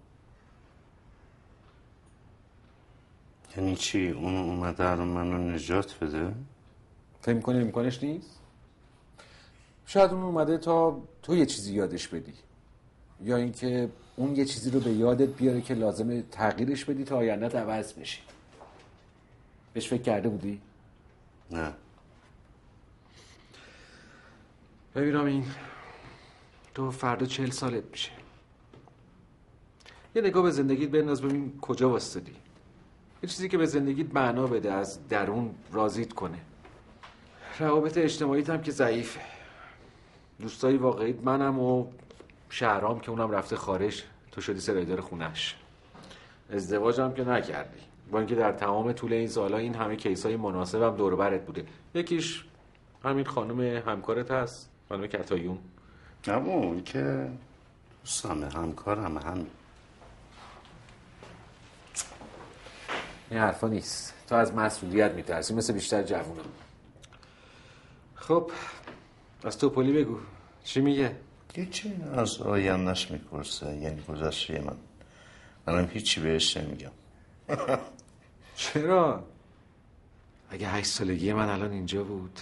یعنی 3.57 3.77
چی؟ 3.77 4.09
اون 4.11 4.37
اومده 4.37 4.89
الان 4.89 5.09
منو 5.09 5.39
نجات 5.39 5.99
بده؟ 6.01 6.35
فکر 7.27 7.41
کنی 7.41 7.61
امکانش 7.61 8.03
نیست؟ 8.03 8.41
شاید 9.87 10.11
اون 10.11 10.23
اومده 10.23 10.59
تا 10.59 11.03
تو 11.23 11.37
یه 11.37 11.47
چیزی 11.47 11.75
یادش 11.75 12.09
بدی. 12.09 12.33
یا 13.25 13.37
اینکه 13.37 13.89
اون 14.17 14.37
یه 14.37 14.45
چیزی 14.45 14.71
رو 14.71 14.81
به 14.81 14.91
یادت 14.91 15.29
بیاره 15.29 15.61
که 15.61 15.75
لازمه 15.75 16.23
تغییرش 16.23 16.85
بدی 16.85 17.05
تا 17.05 17.17
آیندت 17.17 17.55
عوض 17.55 17.93
بشه 17.93 18.19
بهش 19.73 19.89
فکر 19.89 20.03
کرده 20.03 20.29
بودی؟ 20.29 20.61
نه. 21.51 21.73
ببینم 24.95 25.25
این 25.25 25.45
تو 26.75 26.91
فردا 26.91 27.27
چهل 27.27 27.51
سالت 27.51 27.85
میشه. 27.91 28.11
یه 30.15 30.23
نگاه 30.23 30.43
به 30.43 30.51
زندگیت 30.51 30.91
بنداز 30.91 31.23
ببین 31.23 31.59
کجا 31.61 31.91
واسطدی 31.91 32.37
یه 33.23 33.29
چیزی 33.29 33.49
که 33.49 33.59
به 33.59 33.67
زندگیت 33.67 34.15
معنا 34.15 34.47
بده 34.47 34.73
از 34.73 35.09
درون 35.09 35.55
راضیت 35.73 36.13
کنه. 36.13 36.39
روابط 37.59 37.99
اجتماعیت 37.99 38.51
هم 38.51 38.63
که 38.63 38.71
ضعیفه. 38.71 39.21
دوستای 40.41 40.77
واقعیت 40.77 41.23
منم 41.23 41.59
و 41.59 41.87
شهرام 42.51 43.01
که 43.01 43.11
اونم 43.11 43.31
رفته 43.31 43.57
خارج 43.57 44.03
تو 44.33 44.41
شدی 44.41 44.61
سرایدار 44.61 45.01
خونش 45.01 45.57
ازدواج 46.53 47.01
هم 47.01 47.15
که 47.15 47.25
نکردی. 47.25 47.79
با 48.11 48.19
اینکه 48.19 48.35
در 48.35 48.53
تمام 48.53 48.93
طول 48.93 49.13
این 49.13 49.29
سالها 49.29 49.59
این 49.59 49.75
همه 49.75 49.97
کیسای 49.97 50.37
مناسب 50.37 50.83
هم 50.83 50.97
دور 50.97 51.15
و 51.15 51.17
برت 51.17 51.47
بوده. 51.47 51.65
یکیش 51.95 52.45
همین 53.05 53.25
خانم 53.25 53.61
همکارت 53.61 54.31
هست 54.31 54.71
خانم 54.89 55.07
کتایون 55.07 55.59
نه 56.29 56.37
اون 56.37 56.83
که 56.85 57.29
دوستمه 58.05 58.49
همکارم 58.49 59.19
هم 59.19 59.47
این 63.31 63.41
حرفا 63.41 63.69
نیست. 63.69 64.15
تو 64.29 64.35
از 64.35 64.55
مسئولیت 64.55 65.13
میترسی 65.13 65.55
مثل 65.55 65.73
بیشتر 65.73 66.03
جوونا 66.03 66.43
خب 68.29 68.51
از 69.45 69.59
توپولی 69.59 69.93
بگو. 69.93 70.19
چی 70.65 70.81
میگه؟ 70.81 71.17
هیچی 71.55 71.95
از 72.15 72.41
آیندهش 72.41 73.11
می‌پرسه 73.11 73.77
یعنی 73.77 74.03
گذشته 74.03 74.61
من. 74.61 74.77
منم 75.67 75.89
هیچی 75.93 76.21
بهش 76.21 76.57
نمیگم. 76.57 76.91
چرا؟ 78.57 79.25
اگه 80.51 80.69
هشت 80.69 80.87
سالگی 80.87 81.33
من 81.33 81.49
الان 81.49 81.71
اینجا 81.71 82.05
بود 82.05 82.41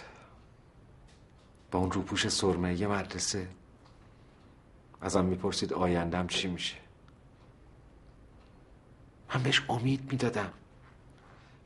با 1.71 1.79
اون 1.79 1.91
روپوش 1.91 2.29
سرمه 2.29 2.75
یه 2.81 2.87
مدرسه 2.87 3.49
ازم 5.01 5.25
می‌پرسید 5.25 5.73
آیندم 5.73 6.27
چی 6.27 6.49
میشه. 6.49 6.77
من 9.35 9.43
بهش 9.43 9.63
امید 9.69 10.13
می‌دادم. 10.13 10.53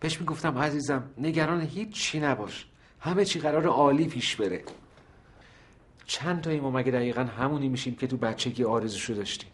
بهش 0.01 0.21
می‌گفتم 0.21 0.59
عزیزم 0.59 1.11
نگران 1.19 1.61
هیچ 1.61 1.91
چی 1.91 2.21
نباش. 2.21 2.67
همه 3.01 3.25
چی 3.25 3.41
قرار 3.41 3.67
عالی 3.67 4.07
پیش 4.07 4.37
بره. 4.37 4.65
چند 6.07 6.41
تا 6.41 6.51
ما 6.51 6.71
مگه 6.71 6.93
دقیقا 6.93 7.25
همونی 7.25 7.69
میشیم 7.69 7.95
که 7.97 8.07
تو 8.07 8.17
بچگی 8.17 8.65
آرزوشو 8.65 9.15
داشتیم؟ 9.15 9.51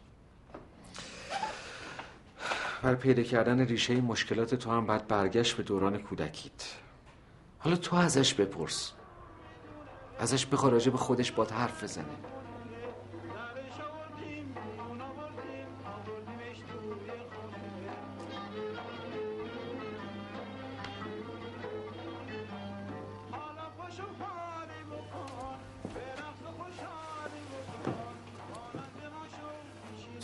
برای 2.83 2.97
پیدا 2.97 3.23
کردن 3.23 3.61
ریشه 3.61 4.01
مشکلات 4.01 4.55
تو 4.55 4.71
هم 4.71 4.87
بعد 4.87 5.09
برگشت 5.09 5.57
به 5.57 5.63
دوران 5.63 5.99
کودکیت. 5.99 6.75
حالا 7.59 7.77
تو 7.77 7.97
ازش 7.97 8.35
بپرس. 8.35 8.93
ازش 10.19 10.47
بخوا 10.47 10.69
راجع 10.69 10.91
به 10.91 10.99
خودش 10.99 11.33
با 11.33 11.45
حرف 11.45 11.85
بزنه 11.85 12.05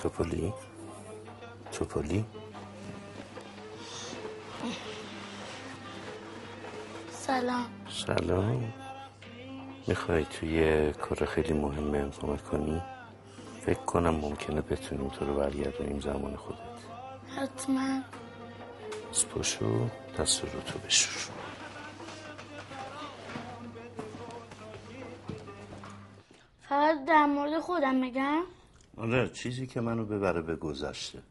توپولی 0.03 0.53
توپولی 1.73 2.25
سلام. 7.11 7.67
سلام. 8.07 8.73
می‌خوای 9.87 10.25
توی 10.25 10.93
کار 10.93 11.25
خیلی 11.25 11.53
مهمه 11.53 12.11
کمک 12.11 12.45
کنی؟ 12.45 12.83
فکر 13.61 13.81
کنم 13.81 14.15
ممکنه 14.15 14.61
بتونیم 14.61 15.09
تو 15.09 15.25
رو 15.27 15.35
برگردونیم 15.35 16.01
زمان 16.01 16.37
خودت. 16.37 16.59
حتما. 17.37 18.01
از 19.11 19.29
پاشو 19.29 19.89
دست 20.19 20.45
رو 20.45 20.61
تو 20.61 20.79
بشور. 20.79 21.33
فقط 26.69 27.05
در 27.05 27.27
مورد 27.27 27.59
خودم 27.59 28.01
بگم. 28.01 28.43
آره 29.01 29.29
چیزی 29.29 29.67
که 29.67 29.81
منو 29.81 30.05
ببره 30.05 30.43
به 30.43 30.57
گذشته. 30.57 31.23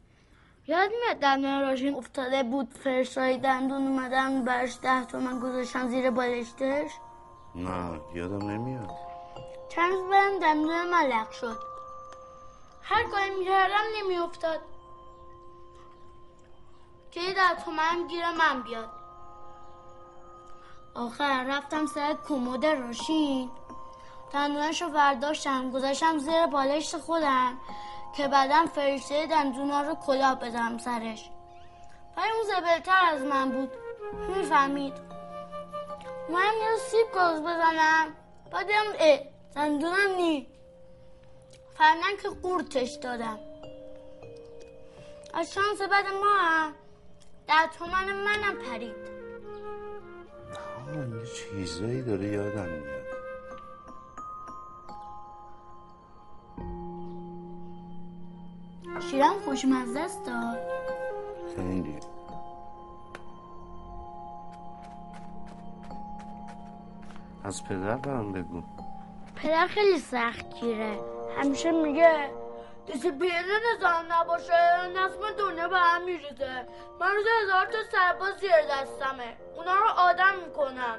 یاد 0.66 0.90
میاد 0.90 1.16
دندون 1.16 1.60
راشین 1.60 1.94
افتاده 1.94 2.42
بود 2.42 2.74
فرشای 2.84 3.38
دندون 3.38 3.86
اومدن 3.86 4.44
برش 4.44 4.78
ده 4.82 5.04
تومن 5.04 5.40
گذاشتم 5.40 5.88
زیر 5.88 6.10
بالشتش؟ 6.10 6.90
نه 7.54 8.00
یادم 8.14 8.50
نمیاد. 8.50 8.90
چند 9.68 9.92
روز 9.92 10.10
برم 10.10 10.38
دندون 10.38 10.90
ملق 10.90 11.30
شد. 11.30 11.56
هر 12.82 13.02
کاری 13.02 13.30
می‌کردم 13.38 13.84
نمیافتاد. 13.98 14.60
که 17.10 17.20
یه 17.20 17.34
ده 17.34 17.64
تومن 17.64 18.06
گیر 18.08 18.30
من 18.30 18.62
بیاد. 18.62 18.90
آخر 20.94 21.44
رفتم 21.48 21.86
سر 21.86 22.16
کمد 22.28 22.66
راشین 22.66 23.50
دندونش 24.32 24.82
رو 24.82 24.88
برداشتم 24.88 25.70
گذاشتم 25.70 26.18
زیر 26.18 26.46
بالشت 26.46 26.96
خودم 26.96 27.58
که 28.16 28.28
بعدم 28.28 28.66
فرشته 28.66 29.26
دندونا 29.26 29.80
رو 29.80 29.94
کلاه 29.94 30.34
بزنم 30.34 30.78
سرش. 30.78 31.30
ولی 32.16 32.30
اون 32.30 32.44
زبلتر 32.46 33.04
از 33.12 33.22
من 33.22 33.50
بود. 33.50 33.70
می‌فهمید. 34.36 34.94
من 36.28 36.52
یه 36.60 36.76
سیب 36.90 37.14
گاز 37.14 37.40
بزنم. 37.40 38.16
بعد 38.50 38.66
اه 38.98 39.18
دندونم 39.56 40.14
نی. 40.16 40.46
فهمیدن 41.78 42.16
که 42.22 42.28
قورتش 42.42 42.90
دادم. 42.90 43.38
از 45.34 45.54
شانس 45.54 45.82
بعد 45.90 46.06
ما 46.06 46.36
هم 46.40 46.74
در 47.48 47.68
تومن 47.78 48.12
منم 48.12 48.56
پرید. 48.56 49.20
آه 50.54 51.24
چیزایی 51.36 52.02
داره 52.02 52.26
یادم 52.26 52.68
میاد. 52.68 52.99
شیرم 58.98 59.40
خوشمزه 59.44 60.00
است 60.00 60.30
خیلی. 61.56 61.98
از 67.44 67.64
پدر 67.64 67.96
برام 67.96 68.32
بگو. 68.32 68.62
پدر 69.36 69.66
خیلی 69.66 69.98
سخت 69.98 70.54
گیره. 70.54 70.98
همیشه 71.38 71.70
میگه 71.70 72.30
دیسیپلین 72.86 73.32
نظام 73.74 74.04
نباشه 74.12 74.88
نظم 74.96 75.30
دنیا 75.38 75.68
به 75.68 75.78
هم 75.78 76.04
میریزه. 76.04 76.66
من 77.00 77.10
روز 77.16 77.24
هزار 77.42 77.66
تا 77.66 77.78
سرباز 77.92 78.34
زیر 78.40 78.50
دستمه. 78.70 79.36
اونا 79.56 79.74
رو 79.74 79.88
آدم 79.96 80.34
می‌کنم 80.46 80.98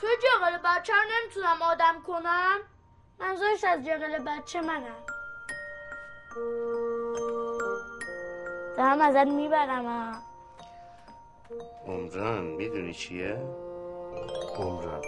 توی 0.00 0.10
جغل 0.22 0.58
بچه 0.64 0.92
رو 0.92 1.00
نمی‌تونم 1.00 1.62
آدم 1.62 2.02
کنم 2.06 2.58
منظورش 3.18 3.64
از 3.64 3.84
جغل 3.84 4.18
بچه 4.18 4.60
منم 4.60 5.04
دارم 8.80 9.00
ازت 9.00 9.26
می‌برم 9.26 9.86
ها. 9.86 10.12
عمران 11.86 12.44
می‌دونی 12.44 12.92
چیه؟ 12.94 13.36
عمران. 14.58 15.02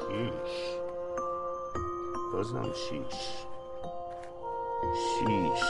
شیش. 0.00 0.74
بازم 2.32 2.72
شیش. 2.72 3.44
شیش. 4.94 5.64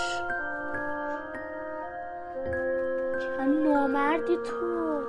چقدر 3.21 3.45
نامردی 3.45 4.37
تو. 4.37 5.01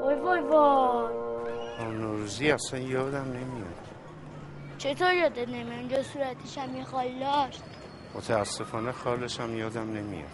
وای 0.00 0.14
وای 0.14 0.40
وای. 0.40 1.14
آن 1.80 1.96
نوروزی 2.00 2.50
اصلا 2.50 2.80
یادم 2.80 3.24
نمیاد. 3.24 3.85
چطور 4.78 5.14
یادت 5.14 5.48
نمیاد 5.48 5.78
اونجا 5.78 6.02
صورتش 6.02 6.58
هم 6.58 6.76
یه 6.76 6.84
خال 6.84 7.18
داشت. 7.20 7.62
متاسفانه 8.14 8.92
خالش 8.92 9.40
هم 9.40 9.58
یادم 9.58 9.92
نمیاد. 9.92 10.28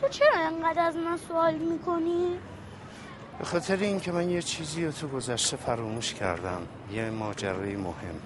تو 0.00 0.08
چرا 0.08 0.32
انقدر 0.34 0.86
از 0.86 0.96
من 0.96 1.16
سوال 1.16 1.54
می‌کنی؟ 1.54 2.38
به 3.38 3.44
خاطر 3.44 3.76
اینکه 3.76 4.12
من 4.12 4.30
یه 4.30 4.42
چیزی 4.42 4.86
رو 4.86 4.92
تو 4.92 5.08
گذشته 5.08 5.56
فراموش 5.56 6.14
کردم. 6.14 6.62
یه 6.92 7.10
ماجرای 7.10 7.76
مهم. 7.76 8.20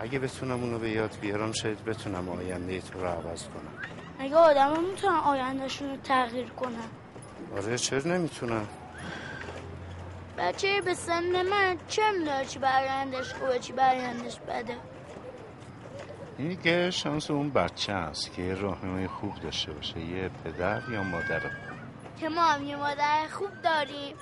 اگه 0.00 0.18
بتونم 0.18 0.62
اونو 0.62 0.78
به 0.78 0.90
یاد 0.90 1.16
بیارم 1.20 1.52
شاید 1.52 1.84
بتونم 1.84 2.28
آینده 2.28 2.80
تو 2.80 3.00
رو 3.00 3.06
عوض 3.06 3.42
کنم. 3.44 3.72
اگه 4.18 4.36
آدم 4.36 4.80
می‌تونن 4.90 5.14
آیندهشون 5.14 5.90
رو 5.90 5.96
تغییر 5.96 6.48
کنن. 6.48 6.88
آره 7.56 7.78
چرا 7.78 8.12
نمی‌تونم 8.12 8.66
بچه 10.38 10.80
به 10.80 10.94
سن 10.94 11.42
من 11.42 11.76
چه 11.88 12.02
چی 12.48 12.58
برایندش 12.58 13.32
خوبه 13.34 13.58
چی 13.58 13.72
برایندش 13.72 14.38
بده؟ 14.40 14.76
این 16.38 16.48
دیگه 16.48 16.90
شانس 16.90 17.30
اون 17.30 17.50
بچه 17.50 17.92
است 17.92 18.32
که 18.32 18.42
یه 18.42 18.54
راهنمای 18.54 19.06
خوب 19.06 19.34
داشته 19.40 19.72
باشه 19.72 20.00
یه 20.00 20.30
پدر 20.44 20.82
یا 20.92 21.02
مادر. 21.02 21.40
که 22.20 22.28
ما 22.28 22.42
هم 22.42 22.64
یه 22.64 22.76
مادر 22.76 23.26
خوب 23.32 23.62
داریم. 23.64 24.14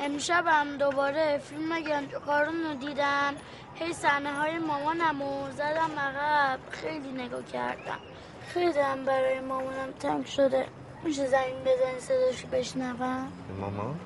امشب 0.00 0.44
هم 0.46 0.76
دوباره 0.76 1.38
فیلم 1.38 1.80
گنج 1.80 2.14
رو 2.14 2.74
دیدم. 2.74 3.34
هی 3.74 3.92
صحنه 3.92 4.32
های 4.32 4.58
مامانم 4.58 5.22
رو 5.22 5.50
زدم 5.52 5.98
عقب. 5.98 6.58
خیلی 6.70 7.12
نگاه 7.12 7.42
کردم. 7.52 7.98
خیلی 8.48 8.78
هم 8.78 9.04
برای 9.04 9.40
مامانم 9.40 9.92
تنگ 10.00 10.26
شده. 10.26 10.66
میشه 11.04 11.26
زمین 11.26 11.60
بزنی 11.60 12.00
صداشو 12.00 12.48
بشنوم؟ 12.48 13.32
ماما 13.60 13.82
م، 13.82 13.96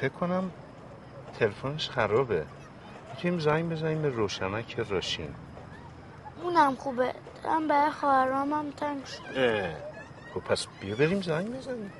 فکر 0.00 0.08
کنم 0.08 0.50
تلفنش 1.38 1.90
خرابه. 1.90 2.46
می‌تونیم 3.10 3.38
زنگ 3.38 3.72
بزنیم 3.72 4.02
به 4.02 4.08
روشنک 4.08 4.80
راشین. 4.80 5.34
اونم 6.42 6.76
خوبه. 6.76 7.14
دارم 7.42 7.68
برای 7.68 7.90
خواهرام 7.90 8.52
هم 8.52 8.70
تنگ 8.70 9.04
شد. 9.04 9.22
اه، 9.36 9.76
خب 10.34 10.40
پس 10.40 10.66
بیا 10.80 10.96
بریم 10.96 11.22
زنگ 11.22 11.56
بزنیم. 11.56 11.92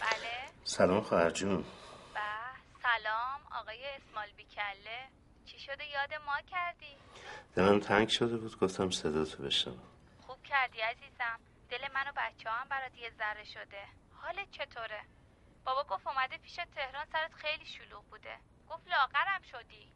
بله. 0.00 0.34
سلام 0.64 1.00
خواهر 1.00 1.30
جون. 1.30 1.56
به 1.56 2.20
سلام 2.82 3.40
آقای 3.60 3.78
اسمال 3.96 4.28
بیکله. 4.36 4.98
چی 5.44 5.58
شده؟ 5.58 5.84
یاد 5.94 6.22
ما 6.26 6.40
کردی؟ 6.50 6.96
دلم 7.54 7.80
تنگ 7.80 8.08
شده 8.08 8.36
بود 8.36 8.60
گفتم 8.60 8.90
صدا 8.90 9.24
تو 9.24 9.42
بشنم 9.42 9.82
خوب 10.26 10.42
کردی 10.42 10.80
عزیزم. 10.80 11.38
دل 11.70 11.78
من 11.94 12.08
و 12.08 12.12
بچه 12.16 12.50
هم 12.50 12.68
برات 12.68 12.98
یه 12.98 13.10
ذره 13.18 13.44
شده. 13.44 13.82
حالت 14.22 14.50
چطوره؟ 14.50 15.00
بابا 15.64 15.84
گفت 15.84 16.06
اومده 16.06 16.36
پیش 16.38 16.54
تهران 16.54 17.06
سرت 17.12 17.32
خیلی 17.34 17.64
شلوغ 17.66 18.04
بوده. 18.10 18.36
گفت 18.70 18.88
لاغرم 18.88 19.42
شدی. 19.50 19.88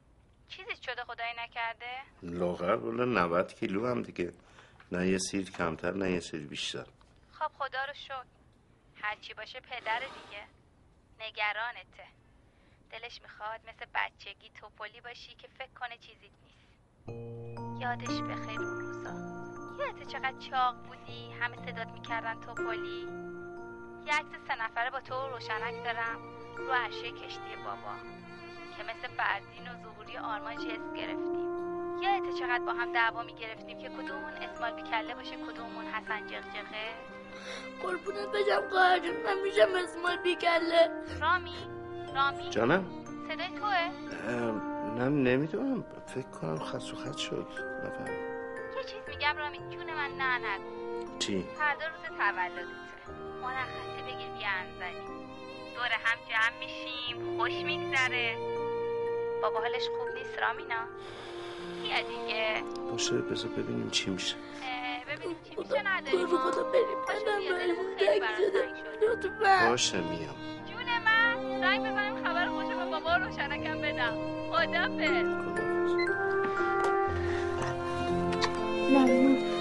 چیزی 0.48 0.76
شده 0.82 1.04
خدایی 1.04 1.32
نکرده؟ 1.38 1.92
لاغر 2.22 2.76
بولا 2.76 3.04
90 3.04 3.54
کیلو 3.54 3.86
هم 3.86 4.02
دیگه. 4.02 4.32
نه 4.92 5.06
یه 5.06 5.18
سیر 5.18 5.50
کمتر 5.50 5.92
نه 5.92 6.10
یه 6.10 6.20
سیر 6.20 6.46
بیشتر. 6.46 6.86
خب 7.32 7.50
خدا 7.58 7.84
رو 7.84 7.94
شد 7.94 8.26
هرچی 9.02 9.34
باشه 9.34 9.60
پدر 9.60 9.98
دیگه. 10.00 10.44
نگرانته. 11.20 12.06
دلش 12.90 13.22
می‌خواد 13.22 13.60
مثل 13.68 13.86
بچگی 13.94 14.50
توپلی 14.50 15.00
باشی 15.00 15.34
که 15.34 15.48
فکر 15.48 15.70
کنه 15.80 15.98
چیزی 15.98 16.30
نیست. 16.42 17.82
یادش 17.82 18.22
بخیر 18.22 18.60
اون 18.60 18.80
روزا. 18.80 19.12
یادت 19.84 20.08
چقدر 20.08 20.38
چاق 20.38 20.74
بودی؟ 20.74 21.32
همه 21.32 21.56
صدات 21.56 21.88
می‌کردن 21.88 22.40
توپلی. 22.40 23.31
یه 24.06 24.14
عکس 24.14 24.28
سه 24.48 24.64
نفره 24.64 24.90
با 24.90 25.00
تو 25.00 25.14
و 25.14 25.28
روشنک 25.28 25.84
دارم. 25.84 26.18
رو 26.56 26.72
عرشه 26.72 27.10
کشتی 27.10 27.56
بابا. 27.64 27.94
که 28.76 28.82
مثل 28.82 29.14
فردین 29.16 29.68
و 29.68 29.82
ظهوری 29.82 30.16
آرمان 30.16 30.56
جست 30.56 30.94
گرفتیم. 30.96 31.52
یادت 32.02 32.38
چقدر 32.38 32.64
با 32.66 32.72
هم 32.72 32.92
دعوا 32.92 33.22
می‌گرفتیم 33.22 33.78
که 33.78 33.88
کدومون 33.88 34.32
اسمال 34.32 34.72
بیکله 34.72 35.14
باشه 35.14 35.36
کدومون 35.36 35.84
حسن 35.84 36.26
جغجغه 36.26 36.86
قربونت 37.82 38.28
بشم 38.28 38.68
خواهر 38.70 38.98
جون 38.98 39.16
من 39.16 39.42
میشم 39.44 39.74
اسمال 39.84 40.16
بیکله. 40.16 40.90
رامی 41.20 41.68
رامی. 42.14 42.50
جانم. 42.50 42.84
صدای 43.28 43.48
توه؟ 43.48 43.90
نه 44.98 45.08
نمی‌دونم. 45.08 45.84
فکر 46.06 46.28
کنم 46.28 46.58
خط 46.58 46.92
و 46.92 46.96
خط 46.96 47.16
شد. 47.16 47.46
نفهم 47.84 48.06
یه 48.76 48.84
چیز 48.84 49.00
میگم 49.08 49.36
رامی 49.38 49.58
جون 49.58 49.94
من 49.94 50.10
نه 50.18 50.38
نگو 50.38 51.18
چی؟ 51.18 51.48
فردا 51.58 51.86
روز 51.86 52.18
تولدته 52.18 52.91
مرخصی 53.42 54.02
بگیر 54.06 54.28
بیا 54.38 54.48
انزلی. 54.60 55.02
دور 55.74 55.92
هم 56.04 56.18
جمع 56.28 56.58
میشیم 56.58 57.38
خوش 57.38 57.52
میگذره. 57.52 58.36
بابا 59.42 59.60
حالش 59.60 59.82
خوب 59.98 60.08
نیست 60.18 60.38
رامینا 60.38 60.84
بیا 61.82 61.96
دیگه. 62.02 62.62
باشه 62.92 63.14
بذار 63.14 63.50
ببینیم 63.50 63.90
چی 63.90 64.10
میشه. 64.10 64.36
ببینیم 65.08 65.36
چی 65.44 65.54
میشه 65.58 65.82
نداریم. 65.82 66.26
برو 66.26 66.38
خدا 66.38 66.62
بریم 66.62 66.98
بدم. 67.08 68.36
شده. 68.36 68.66
لطفا. 69.06 69.70
باشه 69.70 70.00
میام. 70.00 70.36
جون 70.66 70.86
من 71.04 71.60
زنگ 71.60 71.80
بزنیم 71.80 72.24
خبر 72.24 72.48
خوش 72.48 72.66
به 72.74 72.84
بابا 72.84 73.16
روشنکم 73.16 73.78
بدم. 73.80 74.16
خدافظ 74.52 75.26
ممنون 78.90 79.51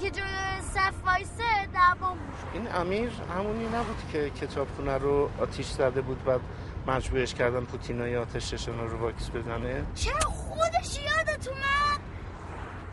که 0.00 0.10
جلوی 0.10 0.60
صف 0.74 1.04
وایسه 1.06 1.66
دعوام 1.72 2.18
این 2.54 2.74
امیر 2.74 3.10
همونی 3.36 3.66
نبود 3.66 3.96
که 4.12 4.30
کتابخونه 4.30 4.98
رو 4.98 5.30
آتیش 5.40 5.66
زده 5.66 6.00
بود 6.00 6.24
بعد 6.24 6.40
مجبورش 6.86 7.34
کردن 7.34 7.64
پوتینای 7.64 8.16
آتش 8.16 8.54
نشان 8.54 8.78
رو 8.90 8.98
واکس 8.98 9.30
بزنه؟ 9.30 9.84
چرا 9.94 10.20
خودش 10.20 10.98
یادت 10.98 11.48
اومد؟ 11.48 12.00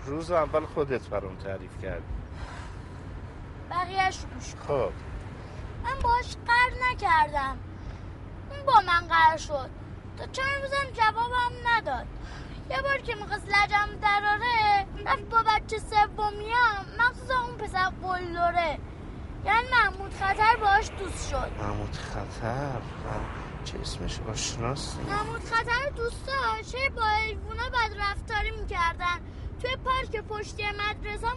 روز 0.05 0.31
اول 0.31 0.65
خودت 0.65 1.07
برام 1.09 1.35
تعریف 1.35 1.81
کرد 1.81 2.03
بقیهش 3.69 4.17
رو 4.17 4.29
گوش 4.29 4.55
کن. 4.55 4.67
خب. 4.67 4.91
من 5.83 5.99
باش 6.03 6.35
قرد 6.47 6.73
نکردم. 6.91 7.57
اون 8.49 8.65
با 8.65 8.81
من 8.87 9.07
قرار 9.07 9.37
شد. 9.37 9.69
تا 10.17 10.25
چند 10.31 10.61
روزم 10.61 10.91
جوابم 10.93 11.51
نداد. 11.67 12.05
یه 12.69 12.81
بار 12.81 12.97
که 12.97 13.15
می‌خواست 13.15 13.47
لجم 13.47 13.99
دراره 14.01 14.85
رفت 15.05 15.29
با 15.29 15.43
بچه 15.43 15.79
سومیم 15.79 16.55
مخصوصا 16.99 17.41
اون 17.41 17.57
پسر 17.57 17.91
قلدره. 18.03 18.79
یعنی 19.45 19.67
محمود 19.71 20.13
خطر 20.13 20.55
باش 20.61 20.89
دوست 20.99 21.29
شد. 21.29 21.51
محمود 21.61 21.95
خطر؟ 21.95 22.81
چه 23.63 23.79
اسمش 23.79 24.19
آشناست 24.31 24.99
محمود 25.09 25.43
خطر 25.43 25.89
دوستاش 25.95 26.75
هی 26.75 26.89
با 26.89 27.03
حیوونا 27.03 27.69
بد 27.69 27.97
رفتاری 27.99 28.51
می‌کردن. 28.51 29.19
توی 29.61 29.75
پارک 29.75 30.21
پشتی 30.21 30.63
مدرسه 30.63 31.27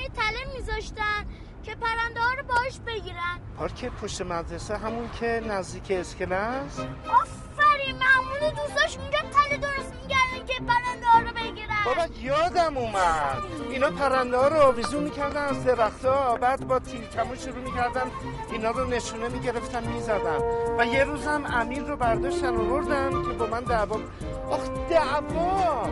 یه 0.00 0.08
تله 0.08 0.54
میذاشتن 0.54 1.26
که 1.62 1.74
پرنده 1.74 2.20
ها 2.20 2.34
رو 2.34 2.42
باش 2.42 2.78
بگیرن. 2.86 3.40
پارک 3.58 3.84
پشت 3.84 4.22
مدرسه 4.22 4.78
همون 4.78 5.10
که 5.20 5.42
نزدیک 5.48 5.90
اسکله 5.90 6.34
است 6.34 6.80
آفرین 6.80 7.96
محمود 7.98 8.54
دوستاش 8.56 8.98
اونجا 8.98 9.18
تله 9.18 9.56
درست 9.56 9.92
می‌کردن 9.92 10.13
که 10.46 10.54
پرنده 10.54 11.28
رو 11.28 11.34
بگیرن. 11.34 11.84
بابا 11.84 12.06
یادم 12.22 12.76
اومد. 12.76 13.42
اینا 13.70 13.90
پرنده 13.90 14.36
ها 14.36 14.48
رو 14.48 14.56
آویزون 14.56 15.02
می‌کردن 15.02 15.44
از 15.44 15.64
درخت 15.64 16.04
ها 16.04 16.36
بعد 16.36 16.66
با 16.68 16.78
تیر 16.78 17.00
کمون 17.00 17.36
شروع 17.36 17.58
می‌کردن. 17.58 18.10
اینا 18.52 18.70
رو 18.70 18.86
نشونه 18.86 19.28
می‌گرفتن 19.28 19.84
می‌زدن. 19.84 20.38
و 20.78 20.86
یه 20.86 21.04
روزم 21.04 21.44
امیر 21.46 21.82
رو 21.82 21.96
برداشتن 21.96 22.56
آوردن 22.56 23.10
که 23.10 23.28
با 23.38 23.46
من 23.46 23.60
دعوا 23.60 23.96
آخ 24.50 24.60
دعوا! 24.90 25.88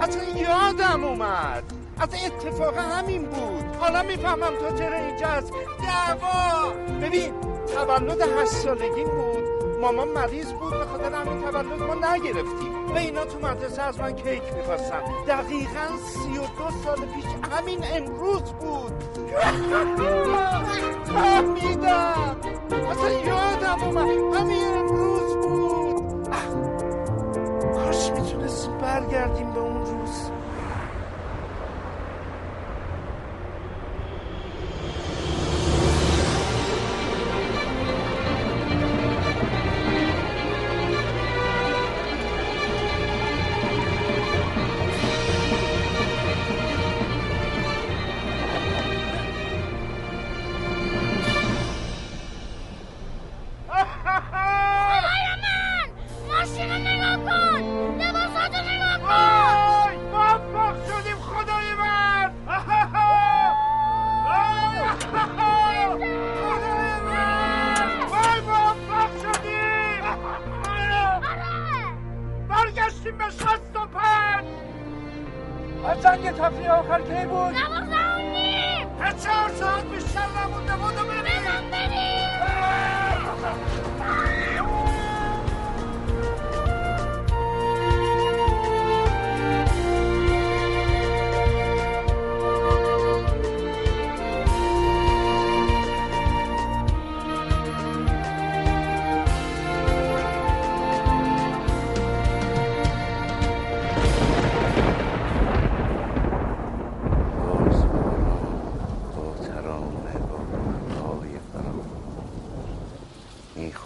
اصلا 0.00 0.22
یادم 0.24 1.04
اومد. 1.04 1.64
اصلا 2.00 2.20
اتفاق 2.26 2.78
همین 2.78 3.24
بود. 3.24 3.76
حالا 3.80 4.02
می‌فهمم 4.02 4.56
تو 4.60 4.78
چرا 4.78 4.96
اینجا 4.96 5.26
هست 5.26 5.52
دعوا! 5.82 6.70
ببین 7.02 7.32
تولد 7.74 8.20
هشت 8.20 8.52
سالگی 8.52 9.04
بود. 9.04 9.44
مامان 9.80 10.08
مریض 10.08 10.52
بود 10.52 10.70
به 10.70 10.84
خاطر 10.84 11.12
همین 11.12 11.42
تولد 11.42 11.82
ما 11.82 12.14
نگرفتیم. 12.14 12.73
و 12.94 12.96
اینا 12.96 13.24
تو 13.24 13.38
مدرسه 13.38 13.82
از 13.82 14.00
من 14.00 14.12
کیک 14.12 14.42
می‌خواستن. 14.56 15.02
دقیقا 15.26 15.96
سی 16.04 16.38
و 16.38 16.42
دو 16.42 16.70
سال 16.84 16.96
پیش 16.96 17.24
همین 17.52 17.84
امروز 17.92 18.42
بود. 18.42 19.04
فهمیدم 21.04 22.36
اصلا 22.90 23.10
یادم 23.10 23.82
اومد. 23.84 24.36
همین 24.36 24.76
امروز 24.76 25.36
بود. 25.36 26.28
کاش 27.74 28.10
می‌تونستیم 28.10 28.78
برگردیم 28.78 29.50
به 29.52 29.60
اون 29.60 29.86
روز. 29.86 30.30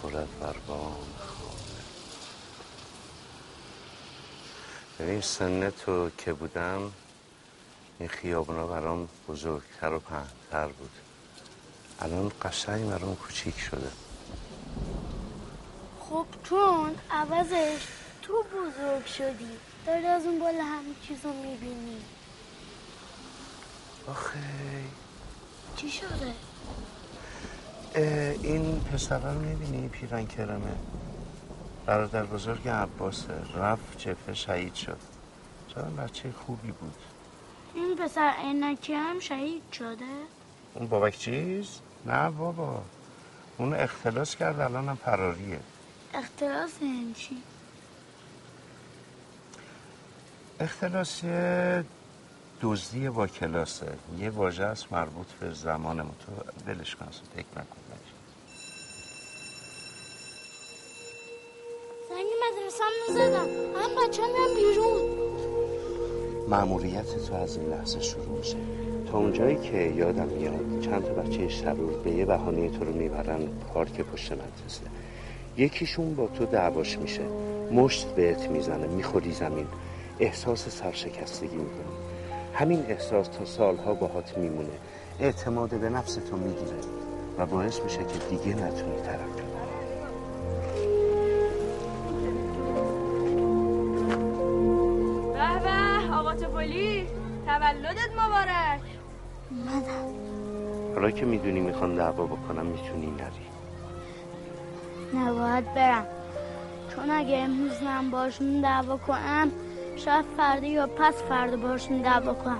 می‌خورد 0.03 0.39
بر 0.39 0.55
بام 0.67 0.97
خانه. 1.17 1.83
ببین 4.99 5.21
سن 5.21 5.69
تو 5.69 6.09
که 6.17 6.33
بودم 6.33 6.91
این 7.99 8.09
خیابونا 8.09 8.67
برام 8.67 9.09
بزرگتر 9.27 9.93
و 9.93 9.99
پهنتر 9.99 10.67
بود. 10.67 10.91
الان 11.99 12.31
قشنگ 12.41 12.89
برام 12.89 13.15
کوچیک 13.15 13.59
شده. 13.59 13.91
خب 15.99 16.25
چون 16.43 16.95
عوضش 17.11 17.87
تو 18.21 18.43
بزرگ 18.43 19.05
شدی 19.05 19.49
داری 19.85 20.05
از 20.05 20.25
اون 20.25 20.39
بالا 20.39 20.63
همه 20.63 20.95
چیزو 21.07 21.33
می‌بینی. 21.33 22.01
آخه. 24.07 24.39
چی 25.75 25.91
شده؟ 25.91 26.33
این 27.95 28.79
پسره 28.79 29.33
رو 29.33 29.39
می‌بینی؟ 29.39 29.87
پیرن 29.87 30.25
کرمه. 30.25 30.75
برادر 31.85 32.23
بزرگ 32.23 32.67
عباسه. 32.67 33.33
رفت 33.55 33.97
جبهه 33.97 34.33
شهید 34.33 34.73
شد. 34.73 34.97
چرا 35.67 35.83
بچه 35.83 36.31
خوبی 36.45 36.71
بود؟ 36.71 36.95
این 37.75 37.95
پسر 37.95 38.33
عینکی 38.43 38.93
هم 38.93 39.19
شهید 39.19 39.63
شده؟ 39.71 40.05
اون 40.73 40.87
بابک 40.87 41.17
چیز؟ 41.17 41.67
نه 42.05 42.29
بابا. 42.29 42.81
اون 43.57 43.73
اختلاس 43.73 44.35
کرد 44.35 44.59
الان 44.59 44.89
هم 44.89 44.95
فراریه 44.95 45.59
اختلاس 46.13 46.71
یعنی 46.81 47.13
چی؟ 47.13 47.37
اختلاس 50.59 51.23
یه 51.23 51.83
دزدی 52.61 53.09
با 53.09 53.27
کلاسه. 53.27 53.87
یه 54.19 54.29
واژه 54.29 54.63
است 54.63 54.93
مربوط 54.93 55.27
به 55.39 55.53
زمان 55.53 56.01
ما. 56.01 56.11
تو 56.19 56.31
ولش 56.71 56.95
کن 56.95 57.05
فکر 57.35 57.45
نکن. 57.51 57.77
زنگ 62.09 62.27
مدرسه 62.43 62.83
هم 62.83 63.13
زدم. 63.13 63.47
هم 63.81 64.07
بچه 64.07 64.23
هم 64.23 64.55
بیرون. 64.55 65.01
مأموریت 66.49 67.27
تو 67.27 67.33
از 67.35 67.57
این 67.57 67.69
لحظه 67.69 67.99
شروع 67.99 68.37
میشه. 68.37 68.57
تا 69.11 69.17
اونجایی 69.17 69.55
که 69.55 69.77
یادم 69.77 70.27
میاد 70.27 70.81
چند 70.81 71.05
تا 71.05 71.13
بچه 71.13 71.49
شرور 71.49 71.93
به 72.03 72.11
یه 72.11 72.25
بهانه 72.25 72.69
تو 72.69 72.85
رو 72.85 72.93
می‌برن 72.93 73.47
پارک 73.73 74.01
پشت 74.01 74.31
مدرسه. 74.31 74.81
یکیشون 75.57 76.15
با 76.15 76.27
تو 76.27 76.45
دعواش 76.45 76.97
میشه. 76.97 77.23
مشت 77.71 78.07
بهت 78.07 78.49
می‌زنه 78.49 78.87
می‌خوری 78.87 79.31
زمین. 79.31 79.67
احساس 80.19 80.69
سرشکستگی 80.69 81.55
می‌کنی 81.55 81.88
همین 82.59 82.85
احساس 82.89 83.27
تا 83.27 83.45
سالها 83.45 83.93
باهات 83.93 84.37
میمونه. 84.37 84.69
اعتماد 85.19 85.69
به 85.69 85.89
نفس 85.89 86.15
تو 86.15 86.37
می‌گیره 86.37 86.77
و 87.37 87.45
باعث 87.45 87.79
میشه 87.79 87.97
که 87.97 88.19
دیگه 88.29 88.55
نتونی 88.55 89.01
ترقی 89.01 89.23
کنی. 89.23 89.69
به 95.33 95.59
به 95.63 96.13
آقا 96.15 96.35
توپلی 96.35 97.07
تولدت 97.45 98.09
مبارک. 98.17 98.81
حالا 100.95 101.11
که 101.11 101.25
می‌دونی 101.25 101.59
می‌خوان 101.59 101.95
دعوا 101.95 102.25
بکنم 102.25 102.65
می‌تونی 102.65 103.11
نری. 103.11 103.49
نباید 105.13 105.73
برم. 105.73 106.05
چون 106.95 107.09
اگه 107.11 107.37
امروز 107.37 107.83
من 107.83 108.11
باشون 108.11 108.61
دعوا 108.61 108.97
کنم 108.97 109.51
شاید 110.05 110.25
فردا 110.37 110.67
یا 110.67 110.87
پس 110.87 111.13
فردا 111.29 111.57
باشون 111.57 112.01
دعوا 112.01 112.33
کنم. 112.33 112.59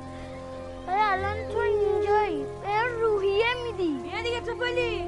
ولی 0.87 0.97
الان 0.99 1.53
تو 1.53 1.59
اینجایی 1.59 2.43
به 2.43 3.01
روحیه 3.01 3.45
میدی. 3.63 3.99
بیا 4.03 4.21
دیگه 4.23 4.39
توپلی. 4.39 5.03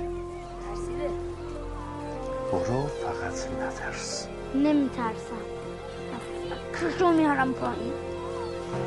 ترسیده. 0.68 1.10
برو 2.52 2.88
فقط 2.88 3.48
نترس. 3.62 4.28
نمیترسم. 4.56 5.42
رو 7.00 7.12
میارم 7.12 7.54
پایین. 7.54 7.94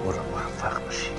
برو 0.05 0.23
موفق 0.23 0.85
باشی 0.85 1.11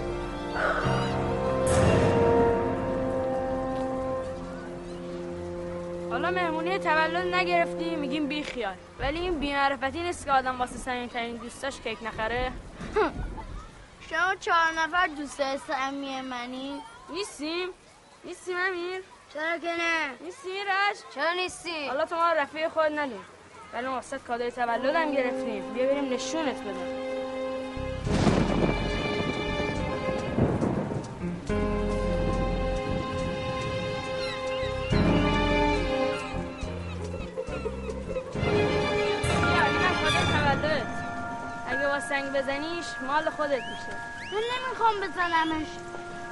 حالا 6.16 6.32
مهمونی 6.32 6.80
تولد 6.80 7.36
نگرفتی 7.36 7.96
میگیم 7.96 8.28
بی 8.28 8.44
خیال 8.44 8.76
ولی 9.00 9.20
این 9.20 9.40
بی‌معرفتی 9.40 10.00
نیست 10.00 10.26
که 10.26 10.32
آدم 10.32 10.60
واسه 10.60 10.78
صمیمی‌ترین 10.78 11.36
دوستاش 11.36 11.82
کیک 11.82 11.98
نخره. 12.04 12.52
شما 14.10 14.36
چهار 14.40 14.72
نفر 14.78 15.08
دوست 15.08 15.58
صمیمی 15.58 16.22
منی؟ 16.22 16.82
نیستیم. 17.10 17.70
نیستیم 18.24 18.56
امیر. 18.58 19.02
چرا 19.34 19.58
که 19.58 19.68
نه؟ 19.68 20.26
نیستی 20.26 20.50
میرش 20.52 20.98
چرا 21.16 21.34
نیستی؟ 21.34 21.88
حالا 21.88 22.06
تو 22.06 22.16
ما 22.16 22.32
رفیق 22.32 22.68
خود 22.68 23.00
ندیم 23.00 23.26
ولی 23.74 23.88
ما 23.88 23.94
واسه 23.94 24.18
کادوی 24.20 24.52
تولدم 24.52 25.12
گرفتیم. 25.12 25.74
بیا 25.74 25.86
بریم 25.86 26.14
نشونت 26.14 26.62
بدم 26.62 27.06
سنگ 42.10 42.34
بزنیش 42.34 42.86
مال 43.08 43.30
خودت 43.30 43.52
میشه. 43.52 43.98
من 44.34 44.42
نمی‌خوام 44.54 44.96
بزنمش. 44.96 45.68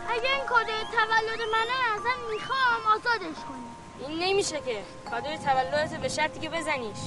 اگه 0.09 0.29
این 0.35 0.45
کادوی 0.45 0.83
تولد 0.91 1.41
منه 1.53 1.77
ازم 1.95 2.19
می‌خوام 2.33 2.81
آزادش 2.95 3.39
کنی 3.49 4.07
این 4.07 4.23
نمیشه 4.23 4.61
که. 4.61 4.83
کادوی 5.11 5.37
تولدت 5.37 5.97
به 5.97 6.09
شرطی 6.09 6.39
که 6.39 6.49
بزنیش. 6.49 6.97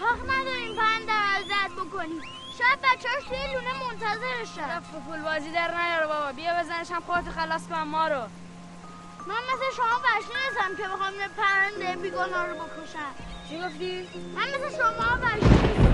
حق 0.00 0.20
نداریم 0.30 0.76
پند 0.76 1.08
ازت 1.36 1.72
بکنی 1.72 2.20
شاید 2.58 2.78
بچه 2.78 3.08
هاش 3.08 3.24
توی 3.28 3.54
لونه 3.54 3.72
منتظرشن 3.84 4.68
رفت 4.70 4.90
پول 5.06 5.22
بازی 5.22 5.50
در 5.50 5.74
نیاره 5.74 6.06
بابا. 6.06 6.32
بیا 6.32 6.52
بزنش 6.60 6.90
هم 6.90 7.02
خودت 7.06 7.30
خلاص 7.30 7.68
کن 7.68 7.82
ما 7.82 8.08
رو. 8.08 8.22
من 9.26 9.42
مثل 9.52 9.76
شما 9.76 10.00
وحشی 10.04 10.32
نیستم 10.44 10.76
که 10.82 10.88
بخوام 10.88 11.14
یه 11.14 11.28
پرنده 11.36 12.02
بیگناه 12.02 12.46
رو 12.46 12.54
بکشم. 12.54 13.14
چی 13.48 13.62
گفتی؟ 13.62 14.08
من 14.34 14.48
مثل 14.48 14.76
شما 14.76 15.18
وحشی 15.22 15.66
نیستم. 15.66 15.85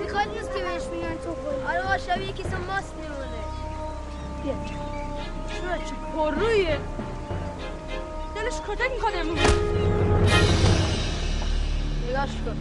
می‌خواد 0.00 0.28
نیست 0.28 0.50
که 0.54 0.58
بهش 0.58 0.86
میگن 0.92 1.16
تو 1.24 1.30
آره 1.68 1.98
شبیه 1.98 2.32
کیسه 2.32 2.56
ماست 2.66 2.94
میمونه. 3.00 3.26
بیا. 4.42 4.54
چرا؟ 5.48 5.76
چه 5.78 5.94
پرویه 6.16 6.78
دلش 8.34 8.60
کتک 8.68 8.90
می‌کنه 8.94 9.16
امروز 9.16 9.38
نگاش 12.08 12.30
کن. 12.44 12.56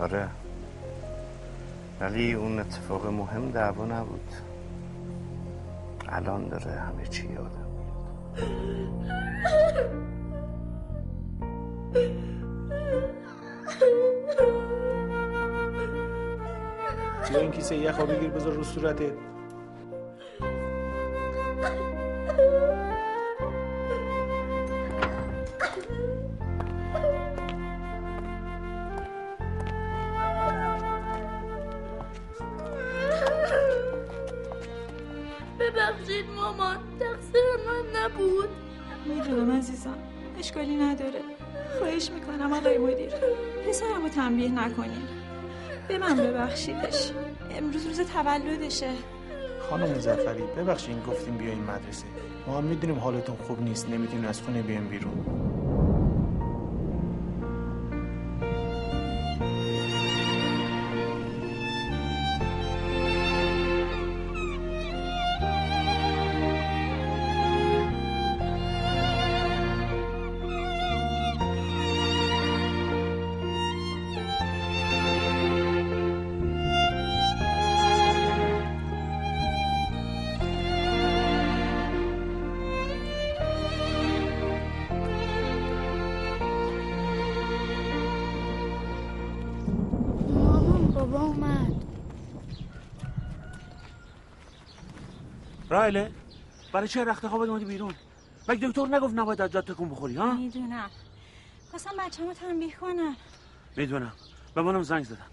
آره. 0.00 0.28
ولی 2.00 2.32
اون 2.32 2.58
اتفاق 2.58 3.06
مهم 3.06 3.50
دعوا 3.50 3.84
نبود. 3.84 4.32
الان 6.08 6.48
داره 6.48 6.72
همه 6.72 7.06
چی 7.06 7.26
یادم 7.32 7.64
بیا 17.28 17.40
این 17.40 17.50
کیسه 17.50 17.76
یخ 17.76 18.00
بگیر 18.00 18.30
بذار 18.30 18.52
رو 18.52 18.64
صورتت. 18.64 19.12
ببخشید 35.64 36.24
مامان 36.36 36.76
تقصیر 37.00 37.42
من 37.66 38.00
نبود. 38.00 38.48
می‌دونم 39.06 39.58
عزیزم 39.58 39.98
اشکالی 40.38 40.76
نداره. 40.76 41.20
خواهش 41.78 42.10
می‌کنم 42.10 42.52
آقای 42.52 42.78
مدیر 42.78 43.12
پسرم 43.68 44.02
رو 44.02 44.08
تنبیه 44.08 44.48
نکنین. 44.48 45.08
به 45.88 45.98
من 45.98 46.16
ببخشیدش. 46.16 47.12
امروز 47.50 47.86
روز 47.86 48.00
تولدشه. 48.00 48.90
خانم 49.70 49.90
مزفری 49.90 50.42
ببخشید 50.56 51.06
گفتیم 51.06 51.36
بیاین 51.36 51.62
مدرسه. 51.62 52.06
ما 52.46 52.58
هم 52.58 52.64
می‌دونیم 52.64 52.98
حالتون 52.98 53.36
خوب 53.36 53.62
نیست 53.62 53.88
نمی‌تونیم 53.88 54.28
از 54.28 54.42
خونه 54.42 54.62
بیایم 54.62 54.88
بیرون. 54.88 55.24
برای 96.74 96.88
چه 96.88 97.04
رخت 97.04 97.28
خوابت 97.28 97.48
اومدی 97.48 97.64
بیرون؟ 97.64 97.94
مگه 98.48 98.68
دکتر 98.68 98.86
نگفت 98.86 99.14
نباید 99.14 99.40
از 99.40 99.50
جات 99.52 99.70
تکون 99.72 99.88
بخوری 99.88 100.16
ها؟ 100.16 100.32
می‌دونم. 100.32 100.90
خواستم 101.70 101.90
بچه 101.98 102.24
رو 102.24 102.34
تنبیه 102.34 102.72
کنم. 102.72 103.16
می‌دونم. 103.76 104.12
به 104.54 104.62
منم 104.62 104.82
زنگ 104.82 105.04
زدن. 105.04 105.26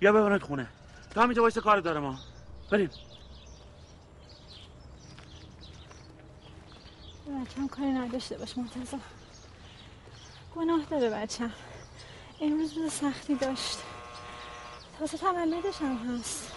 یا 0.00 0.12
ببرنت 0.12 0.42
خونه. 0.42 0.68
تو 1.10 1.20
همینجا 1.20 1.42
وایس 1.42 1.58
کار 1.58 1.80
دارم 1.80 2.04
ها. 2.04 2.18
بریم. 2.70 2.90
بچم 7.26 7.68
کاری 7.68 7.92
نداشته 7.92 8.38
باش 8.38 8.58
مرتضی 8.58 8.96
گناه 10.56 10.80
داره 10.90 11.10
بچم 11.10 11.52
امروز 12.40 12.72
روز 12.78 12.92
سختی 12.92 13.34
داشت. 13.34 13.78
تازه 14.98 15.18
تولدش 15.18 15.82
هم 15.82 15.96
هست. 15.96 16.52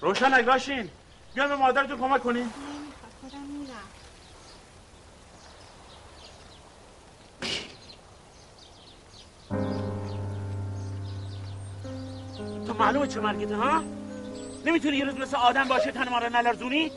روشن 0.00 0.34
اگراشین 0.34 0.90
بیان 1.34 1.48
به 1.48 1.56
مادرتون 1.56 1.98
کمک 1.98 2.22
کنین 2.22 2.50
خودم 3.20 3.38
میرم 3.38 3.76
تو 12.66 12.74
معلومه 12.74 13.06
چه 13.06 13.20
مرگته 13.20 13.56
ها؟ 13.56 13.82
نمی‌تونی 14.66 14.96
یه 14.96 15.04
روز 15.04 15.14
مثل 15.14 15.36
آدم 15.36 15.68
باشه 15.68 15.92
تن 15.92 16.08
ما 16.08 16.18
رو 16.18 16.28
نلرزونی؟ 16.28 16.92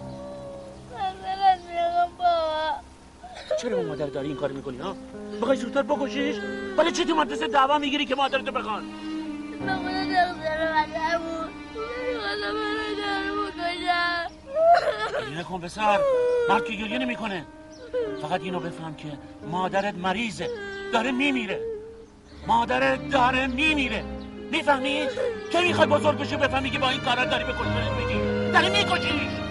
چرا 3.62 3.78
با 3.78 3.84
مادر 3.84 4.06
داری 4.06 4.28
این 4.28 4.38
کار 4.38 4.52
می‌کنی 4.52 4.78
ها؟ 4.78 4.96
بخوای 5.42 5.58
زودتر 5.58 5.82
بکشیش؟ 5.82 6.36
ولی 6.78 6.92
چی 6.92 7.06
تو 7.06 7.16
مدرسه 7.16 7.48
دعوا 7.48 7.78
می‌گیری 7.78 8.06
که 8.06 8.16
مادرتو 8.16 8.52
بخوان؟ 8.52 8.84
به 9.66 9.72
خدا 9.74 10.04
دختر 10.04 10.72
من 10.72 10.88
نبود 11.14 11.50
گریه 15.22 15.40
نکن 15.40 15.62
پسر. 15.62 16.00
مرد 16.50 16.66
که 16.66 16.74
گریه 16.74 16.98
نمی‌کنه. 16.98 17.46
فقط 18.22 18.42
اینو 18.42 18.60
بفهم 18.60 18.96
که 18.96 19.08
مادرت 19.52 19.96
مریضه. 19.96 20.50
داره 20.94 21.12
میمیره. 21.12 21.60
مادرت 22.48 23.10
داره 23.10 23.48
میمیره. 23.48 24.04
می‌فهمی؟ 24.52 25.08
که 25.52 25.60
می‌خوای 25.60 25.88
بزرگ 25.88 26.18
بشی 26.18 26.36
بفهمی 26.36 26.70
که 26.70 26.80
با 26.80 26.90
این 26.90 27.02
کارا 27.02 27.26
داری 27.26 27.44
به 27.44 27.54
کشتنش 27.54 27.92
میگی؟ 28.00 28.52
داری 28.52 28.70
میکشیش. 28.70 29.45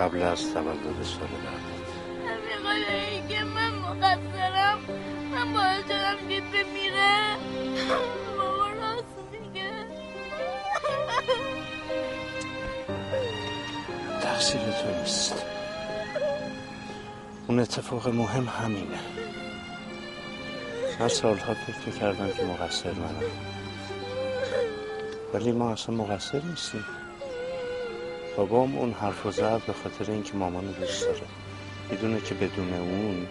قبل 0.00 0.22
از 0.22 0.54
تولد 0.54 1.02
سال 1.02 1.28
بعد 1.28 1.66
که 3.28 3.44
من 3.44 3.70
مقصرم 3.70 4.78
من 5.30 5.52
باعث 5.52 5.84
شدم 5.84 6.28
که 6.28 6.40
بمیره 6.40 7.36
بابا 8.36 8.66
راست 8.66 9.04
میگه. 9.32 9.70
تقصیر 14.22 14.60
تو 14.60 15.00
نیست. 15.00 15.44
اون 17.46 17.60
اتفاق 17.60 18.08
مهم 18.08 18.48
همینه. 18.48 18.98
من 21.00 21.08
سالها 21.08 21.54
فکر 21.54 21.86
می‌کردم 21.86 22.30
که 22.30 22.44
مقصر 22.44 22.92
منم. 22.92 23.30
ولی 25.34 25.52
ما 25.52 25.72
اصلا 25.72 25.94
مقصر 25.94 26.42
نیستیم. 26.42 26.84
بابام 28.36 28.78
اون 28.78 28.92
حرف 28.92 29.26
و 29.26 29.30
زد 29.30 29.62
به 29.66 29.72
خاطر 29.72 30.12
اینکه 30.12 30.34
مامان 30.34 30.64
دوست 30.64 31.04
داره 31.04 31.22
می‌دونه 31.90 32.20
که 32.20 32.34
بدون 32.34 32.74
اون 32.74 33.26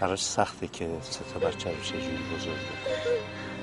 براش 0.00 0.24
سخته 0.24 0.68
که 0.68 0.88
سه 1.02 1.20
تا 1.34 1.38
بچه 1.38 1.70
رو 1.70 1.76
چجوری 1.82 2.18
بزرگ. 2.36 2.56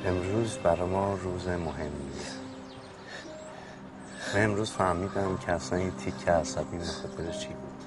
امروز 0.06 0.58
برای 0.58 0.90
ما 0.90 1.14
روز 1.14 1.48
مهمیه 1.48 2.44
من 4.36 4.44
امروز 4.44 4.72
فهمیدم 4.72 5.38
که 5.38 5.52
اصلا 5.52 5.80
این 5.80 5.92
تیک 5.92 6.28
عصبی 6.28 6.78
به 6.78 6.84
خاطر 6.84 7.32
چی 7.32 7.48
بود 7.48 7.84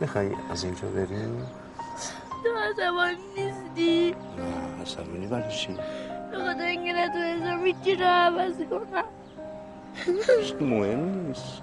می‌خوای 0.00 0.30
از 0.50 0.64
اینجا 0.64 0.88
بریم؟ 0.88 1.46
تو 2.44 2.50
عصبانی 2.58 3.16
نیستی 3.36 4.16
نه 4.38 4.82
عصبانی 4.82 5.26
برای 5.26 5.56
چی؟ 5.56 5.72
به 6.30 6.38
خاطر 6.38 6.62
اینکه 6.62 6.92
نتونستم 6.92 7.64
هیچی 7.64 7.94
رو 7.94 8.06
عوض 8.06 8.56
کنم 8.70 9.04
هیچ 10.06 10.54
مهم 10.60 11.26
نیست. 11.26 11.62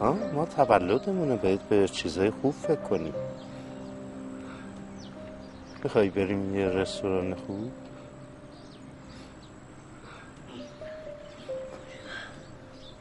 ها 0.00 0.12
ما 0.12 0.46
تولدمونه 0.46 1.36
باید 1.36 1.68
به 1.68 1.88
چیزای 1.88 2.30
خوب 2.30 2.54
فکر 2.54 2.74
کنیم. 2.74 3.14
می‌خوای 5.84 6.08
بریم 6.10 6.56
یه 6.56 6.66
رستوران 6.66 7.34
خوب؟ 7.34 7.72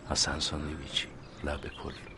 حسن 0.10 0.40
ساندویچی 0.40 1.08
لب 1.44 1.62
پل 1.62 2.11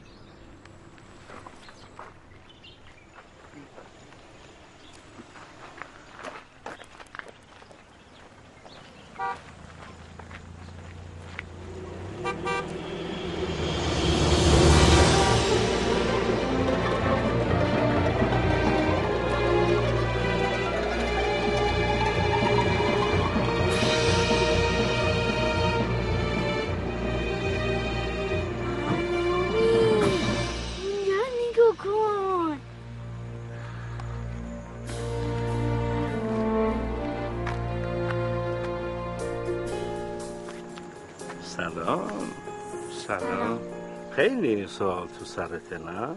خیلی 44.43 44.67
سوال 44.67 45.07
تو 45.19 45.25
سرته 45.25 45.77
نه؟ 45.77 46.07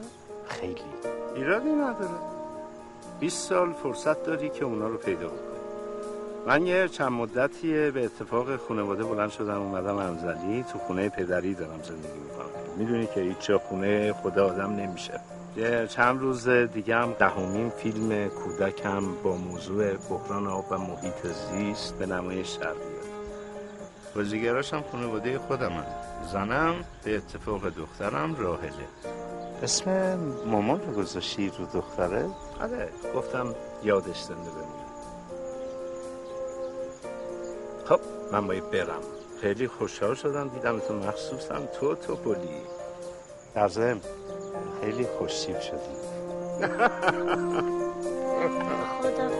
خیلی. 0.48 0.80
ایرادی 1.34 1.68
نداره. 1.68 2.18
20 3.20 3.48
سال 3.48 3.72
فرصت 3.72 4.24
داری 4.24 4.48
که 4.48 4.64
اونا 4.64 4.88
رو 4.88 4.96
پیدا 4.96 5.26
بکنی 5.26 5.60
من 6.46 6.66
یه 6.66 6.88
چند 6.88 7.12
مدتیه 7.12 7.90
به 7.90 8.04
اتفاق 8.04 8.56
خانواده 8.56 9.04
بلند 9.04 9.30
شدم 9.30 9.62
اومدم 9.62 9.96
انزلی. 9.96 10.64
تو 10.72 10.78
خونه 10.78 11.08
پدری 11.08 11.54
دارم 11.54 11.82
زندگی 11.82 12.18
می‌کنم. 12.18 12.76
می‌دونی 12.76 13.06
که 13.06 13.20
هیچ 13.20 13.50
خونه 13.50 14.12
خدا 14.12 14.46
آدم 14.46 14.72
نمیشه. 14.72 15.20
یه 15.56 15.86
چند 15.86 16.20
روز 16.20 16.48
دیگه 16.48 16.96
هم 16.96 17.12
دهمین 17.18 17.70
فیلم 17.70 18.28
کودکم 18.28 19.14
با 19.22 19.36
موضوع 19.36 19.92
بحران 19.92 20.46
آب 20.46 20.64
و 20.70 20.78
محیط 20.78 21.26
زیست 21.26 21.98
به 21.98 22.06
نمایش 22.06 22.50
در 22.50 22.66
بیاد 22.66 23.06
بازیگراش 24.14 24.74
هم 24.74 24.82
خانواده 24.92 25.38
خودم 25.38 25.72
هم. 25.72 26.05
زنم 26.26 26.74
به 27.04 27.16
اتفاق 27.16 27.68
دخترم 27.68 28.36
راهله. 28.36 28.88
اسم 29.62 30.18
مامان 30.46 30.80
رو 30.86 30.92
گذاشتی 30.92 31.52
رو 31.58 31.66
دختره؟ 31.66 32.26
آره 32.60 32.88
گفتم 33.14 33.54
یادش 33.82 34.22
زنده 34.22 34.50
بمونه. 34.50 34.86
خب 37.84 38.00
من 38.32 38.46
باید 38.46 38.70
برم. 38.70 39.02
خیلی 39.40 39.68
خوشحال 39.68 40.14
شدم 40.14 40.48
دیدم 40.48 40.78
تو 40.78 40.94
مخصوصا 40.94 41.66
تو 41.80 41.94
تو 41.94 42.16
بولی 42.16 42.60
در 43.54 43.68
ضمن 43.68 44.00
خیلی 44.80 45.06
خوشتیب 45.18 45.60
شدی. 45.60 45.96
آخر 48.46 49.35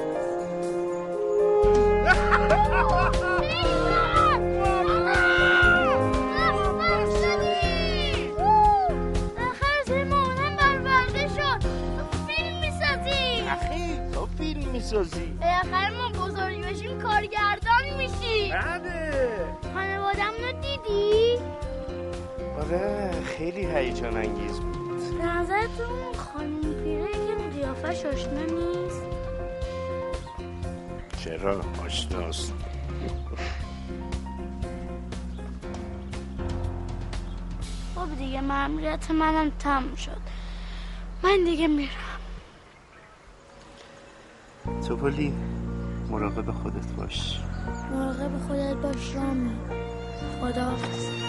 خیلی 23.38 23.66
هیجان 23.66 24.16
انگیز 24.16 24.60
بود. 24.60 25.22
نظرتون 25.22 26.12
خانم 26.16 26.60
پیره 26.60 27.12
که 27.12 27.58
قیافش 27.58 28.04
آشنا 28.04 28.40
نیست؟ 28.40 29.02
چرا؟ 31.18 31.60
آشناست. 31.84 32.52
خب 37.94 38.18
دیگه 38.18 38.40
مأموریت 38.40 39.10
منم 39.10 39.50
تم 39.58 39.94
شد. 39.94 40.20
من 41.22 41.44
دیگه 41.44 41.68
میرم. 41.68 41.90
تو 44.88 44.96
بولی 44.96 45.32
مراقب 46.10 46.50
خودت 46.50 46.92
باش. 46.92 47.40
مراقب 47.92 48.38
خودت 48.46 48.74
باش 48.74 49.14
رامی 49.14 49.56
خداحافظ. 50.40 51.25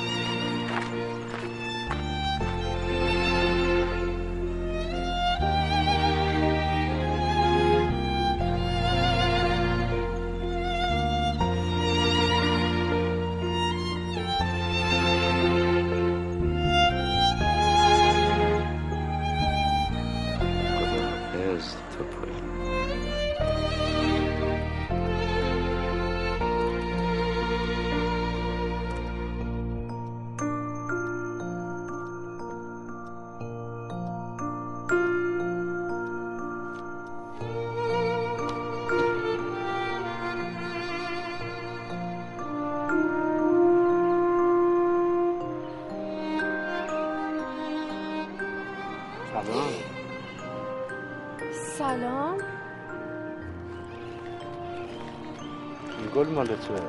مال 56.37 56.47
توه 56.47 56.79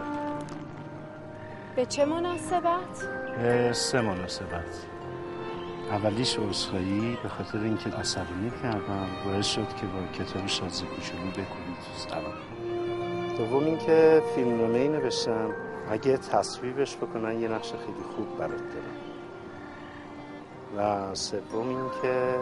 به 1.77 1.87
چه 1.87 2.05
مناسبت؟ 2.05 3.09
اه، 3.39 3.73
سه 3.73 4.01
مناسبت. 4.01 4.87
اولیش 5.91 6.39
عذرخواهی 6.39 7.19
به 7.23 7.29
خاطر 7.29 7.59
اینکه 7.59 7.91
عصبانی 7.91 8.53
کردم. 8.63 9.07
باعث 9.25 9.47
شد 9.47 9.69
که 9.81 9.87
با 9.87 10.25
کتاب 10.25 10.47
شازی 10.47 10.87
کوچولو 10.87 11.31
بکنی 11.31 11.45
تو 11.85 12.09
سرم 12.09 12.33
دوم 13.39 13.65
اینکه 13.65 14.23
فیلمنامه 14.35 14.79
ای 14.79 14.89
نوشتم. 14.89 15.51
اگه 15.91 16.17
تصویبش 16.17 16.97
بکنن 16.97 17.41
یه 17.41 17.49
نقش 17.49 17.71
خیلی 17.71 18.03
خوب 18.17 18.39
برات 18.39 18.51
دارم. 18.51 18.99
و 20.77 21.15
سوم 21.15 21.69
اینکه 21.69 22.35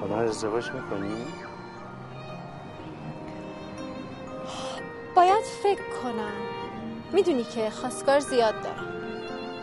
با 0.00 0.06
من 0.06 0.24
ازدواج 0.24 0.70
می‌کنی؟ 0.70 1.26
باید 5.16 5.44
فکر 5.62 5.82
کنم. 6.02 6.32
می‌دونی 7.12 7.44
که 7.44 7.70
خواستگار 7.70 8.20
زیاد 8.20 8.54
دارم. 8.62 8.94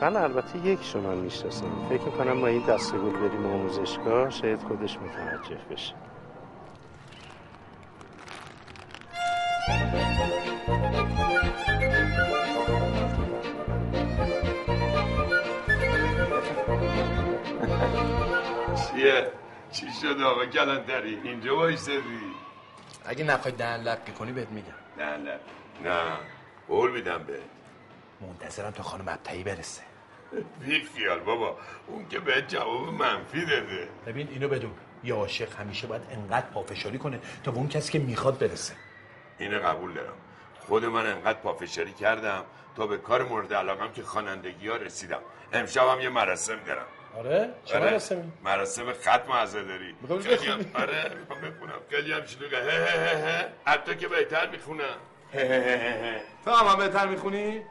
من 0.02 0.16
البته 0.16 0.60
یک 0.60 0.84
شما 0.84 1.12
می‌شناسم. 1.12 1.86
فکر 1.90 2.04
می‌کنم 2.04 2.42
با 2.42 2.48
این 2.48 2.66
دسته 2.66 2.98
گل 2.98 3.10
بریم 3.10 3.46
آموزشگاه 3.46 4.30
شاید 4.30 4.60
خودش 4.62 4.98
متوجه 4.98 5.58
بشه. 5.72 5.94
چیه؟ 18.76 19.32
چی 19.72 19.86
شد 20.02 20.22
آقا؟ 20.22 20.46
کلانتری؟ 20.46 21.22
اینجا 21.24 21.56
وایستدی 21.56 22.02
اگه 23.06 23.24
نخوای 23.24 23.54
دهن 23.54 23.82
لقی 23.82 24.12
کنی 24.12 24.32
بهت 24.32 24.50
میگم. 24.50 24.81
نه 24.98 25.18
نه. 25.18 25.40
نه. 25.84 26.18
قول 26.68 26.92
میدم 26.92 27.24
به. 27.24 27.40
منتظرم 28.22 28.72
تا 28.72 28.84
خانم 28.84 29.08
ابتهی 29.08 29.44
برسه. 29.44 29.82
بی 30.60 30.82
خیال 30.82 31.20
بابا. 31.20 31.58
اون 31.88 32.08
که 32.08 32.20
به 32.20 32.42
جواب 32.42 32.90
منفی 32.90 33.46
داده. 33.46 33.90
ببین 34.06 34.28
اینو 34.28 34.48
بدون. 34.48 34.74
یه 35.04 35.14
عاشق 35.14 35.56
همیشه 35.56 35.88
باید 35.88 36.02
انقدر 36.12 36.46
پافشاری 36.46 36.98
کنه 36.98 37.20
تا 37.44 37.52
به 37.52 37.58
اون 37.58 37.68
کسی 37.68 37.92
که 37.92 38.00
می‌خواد 38.00 38.40
برسه. 38.40 38.74
اینو 39.40 39.60
قبول 39.60 39.94
دارم. 39.94 40.14
خود 40.60 40.86
من 40.86 41.06
انقدر 41.06 41.40
پافشاری 41.40 41.94
کردم 41.94 42.44
تا 42.76 42.88
به 42.88 42.98
کار 42.98 43.24
مورد 43.24 43.54
علاقم 43.54 43.92
که 43.92 44.04
خوانندگی 44.04 44.68
ها 44.68 44.76
رسیدم. 44.76 45.20
امشبم 45.54 46.02
یه 46.02 46.10
مراسم 46.10 46.60
دارم. 46.68 46.86
آره 47.18 47.50
چه 47.66 47.78
آره. 47.78 47.86
مراسمی 47.90 48.32
مراسم 48.44 48.94
ختم 48.94 49.32
عزاداری 49.32 49.96
خیلی 50.08 50.18
بخونی؟ 50.36 50.48
هم- 50.52 50.66
آره 50.82 51.12
می‌خوام 51.20 51.42
بخونم 51.42 51.80
خیلی 51.90 52.14
هم 52.14 52.26
شلوغه 52.26 52.58
هه 52.58 52.86
هه 52.86 53.40
هه. 53.42 53.50
حتی 53.66 53.96
که 53.96 54.08
بهتر 54.08 54.50
می‌خونم 54.50 54.98
هه 55.34 55.40
هه 55.42 55.78
هه 55.78 56.16
هه. 56.16 56.22
تو 56.46 56.52
هم, 56.52 56.68
هم 56.68 56.78
بهتر 56.88 57.08
می‌خونی؟ 57.08 57.62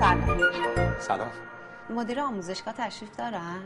سلام 0.00 0.40
سلام 0.98 1.30
مدیر 1.90 2.20
آموزشگاه 2.20 2.74
تشریف 2.74 3.16
دارن؟ 3.16 3.62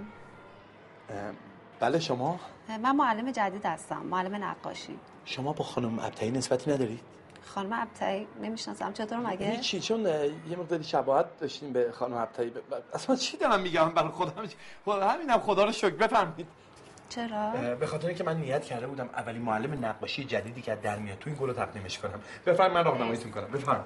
بله 1.80 1.98
شما؟ 2.00 2.40
من 2.82 2.96
معلم 2.96 3.30
جدید 3.30 3.66
هستم 3.66 4.02
معلم 4.06 4.44
نقاشی. 4.44 4.98
شما 5.24 5.52
با 5.52 5.64
خانم 5.64 5.98
ابتهی 5.98 6.30
نسبتی 6.30 6.70
ندارید؟ 6.70 7.00
خانم 7.44 7.72
ابتهی 7.72 8.26
نمی‌شناسم 8.42 8.92
چطور 8.92 9.18
مگه؟ 9.18 9.46
هیچی 9.50 9.80
چون 9.80 10.06
اه، 10.06 10.26
یه 10.26 10.56
مقداری 10.58 10.84
شباهت 10.84 11.26
داشتیم 11.40 11.72
به 11.72 11.92
خانم 11.92 12.16
ابتهی 12.16 12.50
ب- 12.50 12.60
اصلا 12.94 13.16
چی 13.16 13.36
دارم 13.36 13.60
میگم 13.60 13.88
برای 13.88 14.08
خودم؟ 14.08 14.32
خود 14.84 15.02
همینم 15.02 15.38
خدا 15.38 15.64
رو 15.64 15.72
شکر 15.72 15.90
بفرمایید. 15.90 16.46
چرا؟ 17.08 17.50
به 17.74 17.86
خاطر 17.86 18.06
اینکه 18.08 18.24
من 18.24 18.36
نیت 18.36 18.64
کرده 18.64 18.86
بودم 18.86 19.08
اولین 19.16 19.42
معلم 19.42 19.84
نقاشی 19.84 20.24
جدیدی 20.24 20.62
که 20.62 20.74
در 20.74 20.98
میاد 20.98 21.18
تو 21.18 21.30
این 21.30 21.38
گل 21.38 21.46
رو 21.46 21.52
تقدیمش 21.52 21.98
کنم. 21.98 22.20
بفرم 22.46 22.72
من 22.72 22.84
راهنماییتون 22.84 23.30
کنم. 23.32 23.46
بفرم 23.46 23.84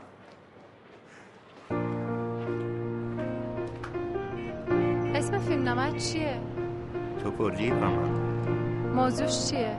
اسم 5.14 5.38
فیلمنامه 5.38 5.98
چیه؟ 6.00 6.40
تو 7.30 7.48
و 7.48 7.74
من 7.74 7.92
موضوعش 8.94 9.50
چیه؟ 9.50 9.76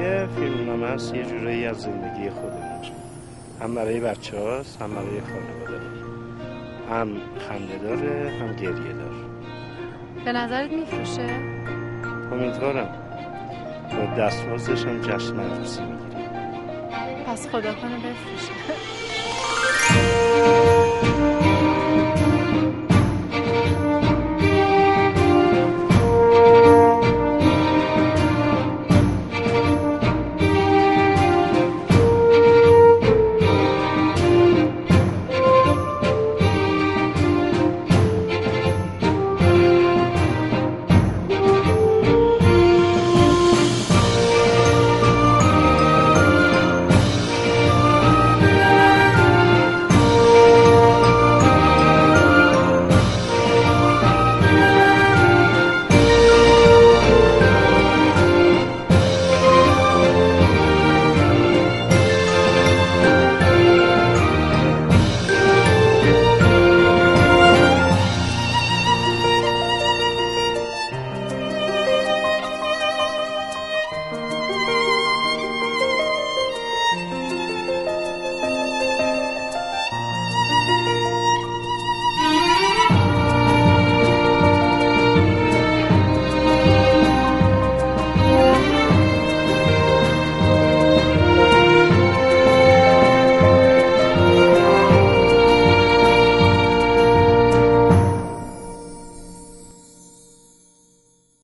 یه 0.00 0.28
فیلمنامه 0.36 0.86
است 0.86 1.14
یه 1.14 1.24
جورایی 1.24 1.66
از 1.66 1.76
زندگی 1.76 2.30
خودمون 2.30 2.68
هم 3.60 3.74
برای 3.74 4.00
بچه 4.00 4.38
هاست 4.38 4.82
هم 4.82 4.90
برای 4.90 5.20
خانواده 5.20 5.80
هم 6.90 7.08
خنده 7.48 7.78
داره 7.78 8.30
هم 8.40 8.56
گریه 8.56 8.92
داره. 8.92 9.16
به 10.24 10.32
نظرت 10.32 10.70
میفروشه؟ 10.72 11.26
امیدوارم. 12.32 12.88
با 13.90 14.22
دستمزدش 14.22 14.84
هم 14.84 15.00
جشن 15.00 15.40
عروسی 15.40 15.82
می‌گیریم 15.82 16.28
پس 17.26 17.48
خدا 17.48 17.74
کنه 17.74 17.96
بفروشه. 17.96 18.52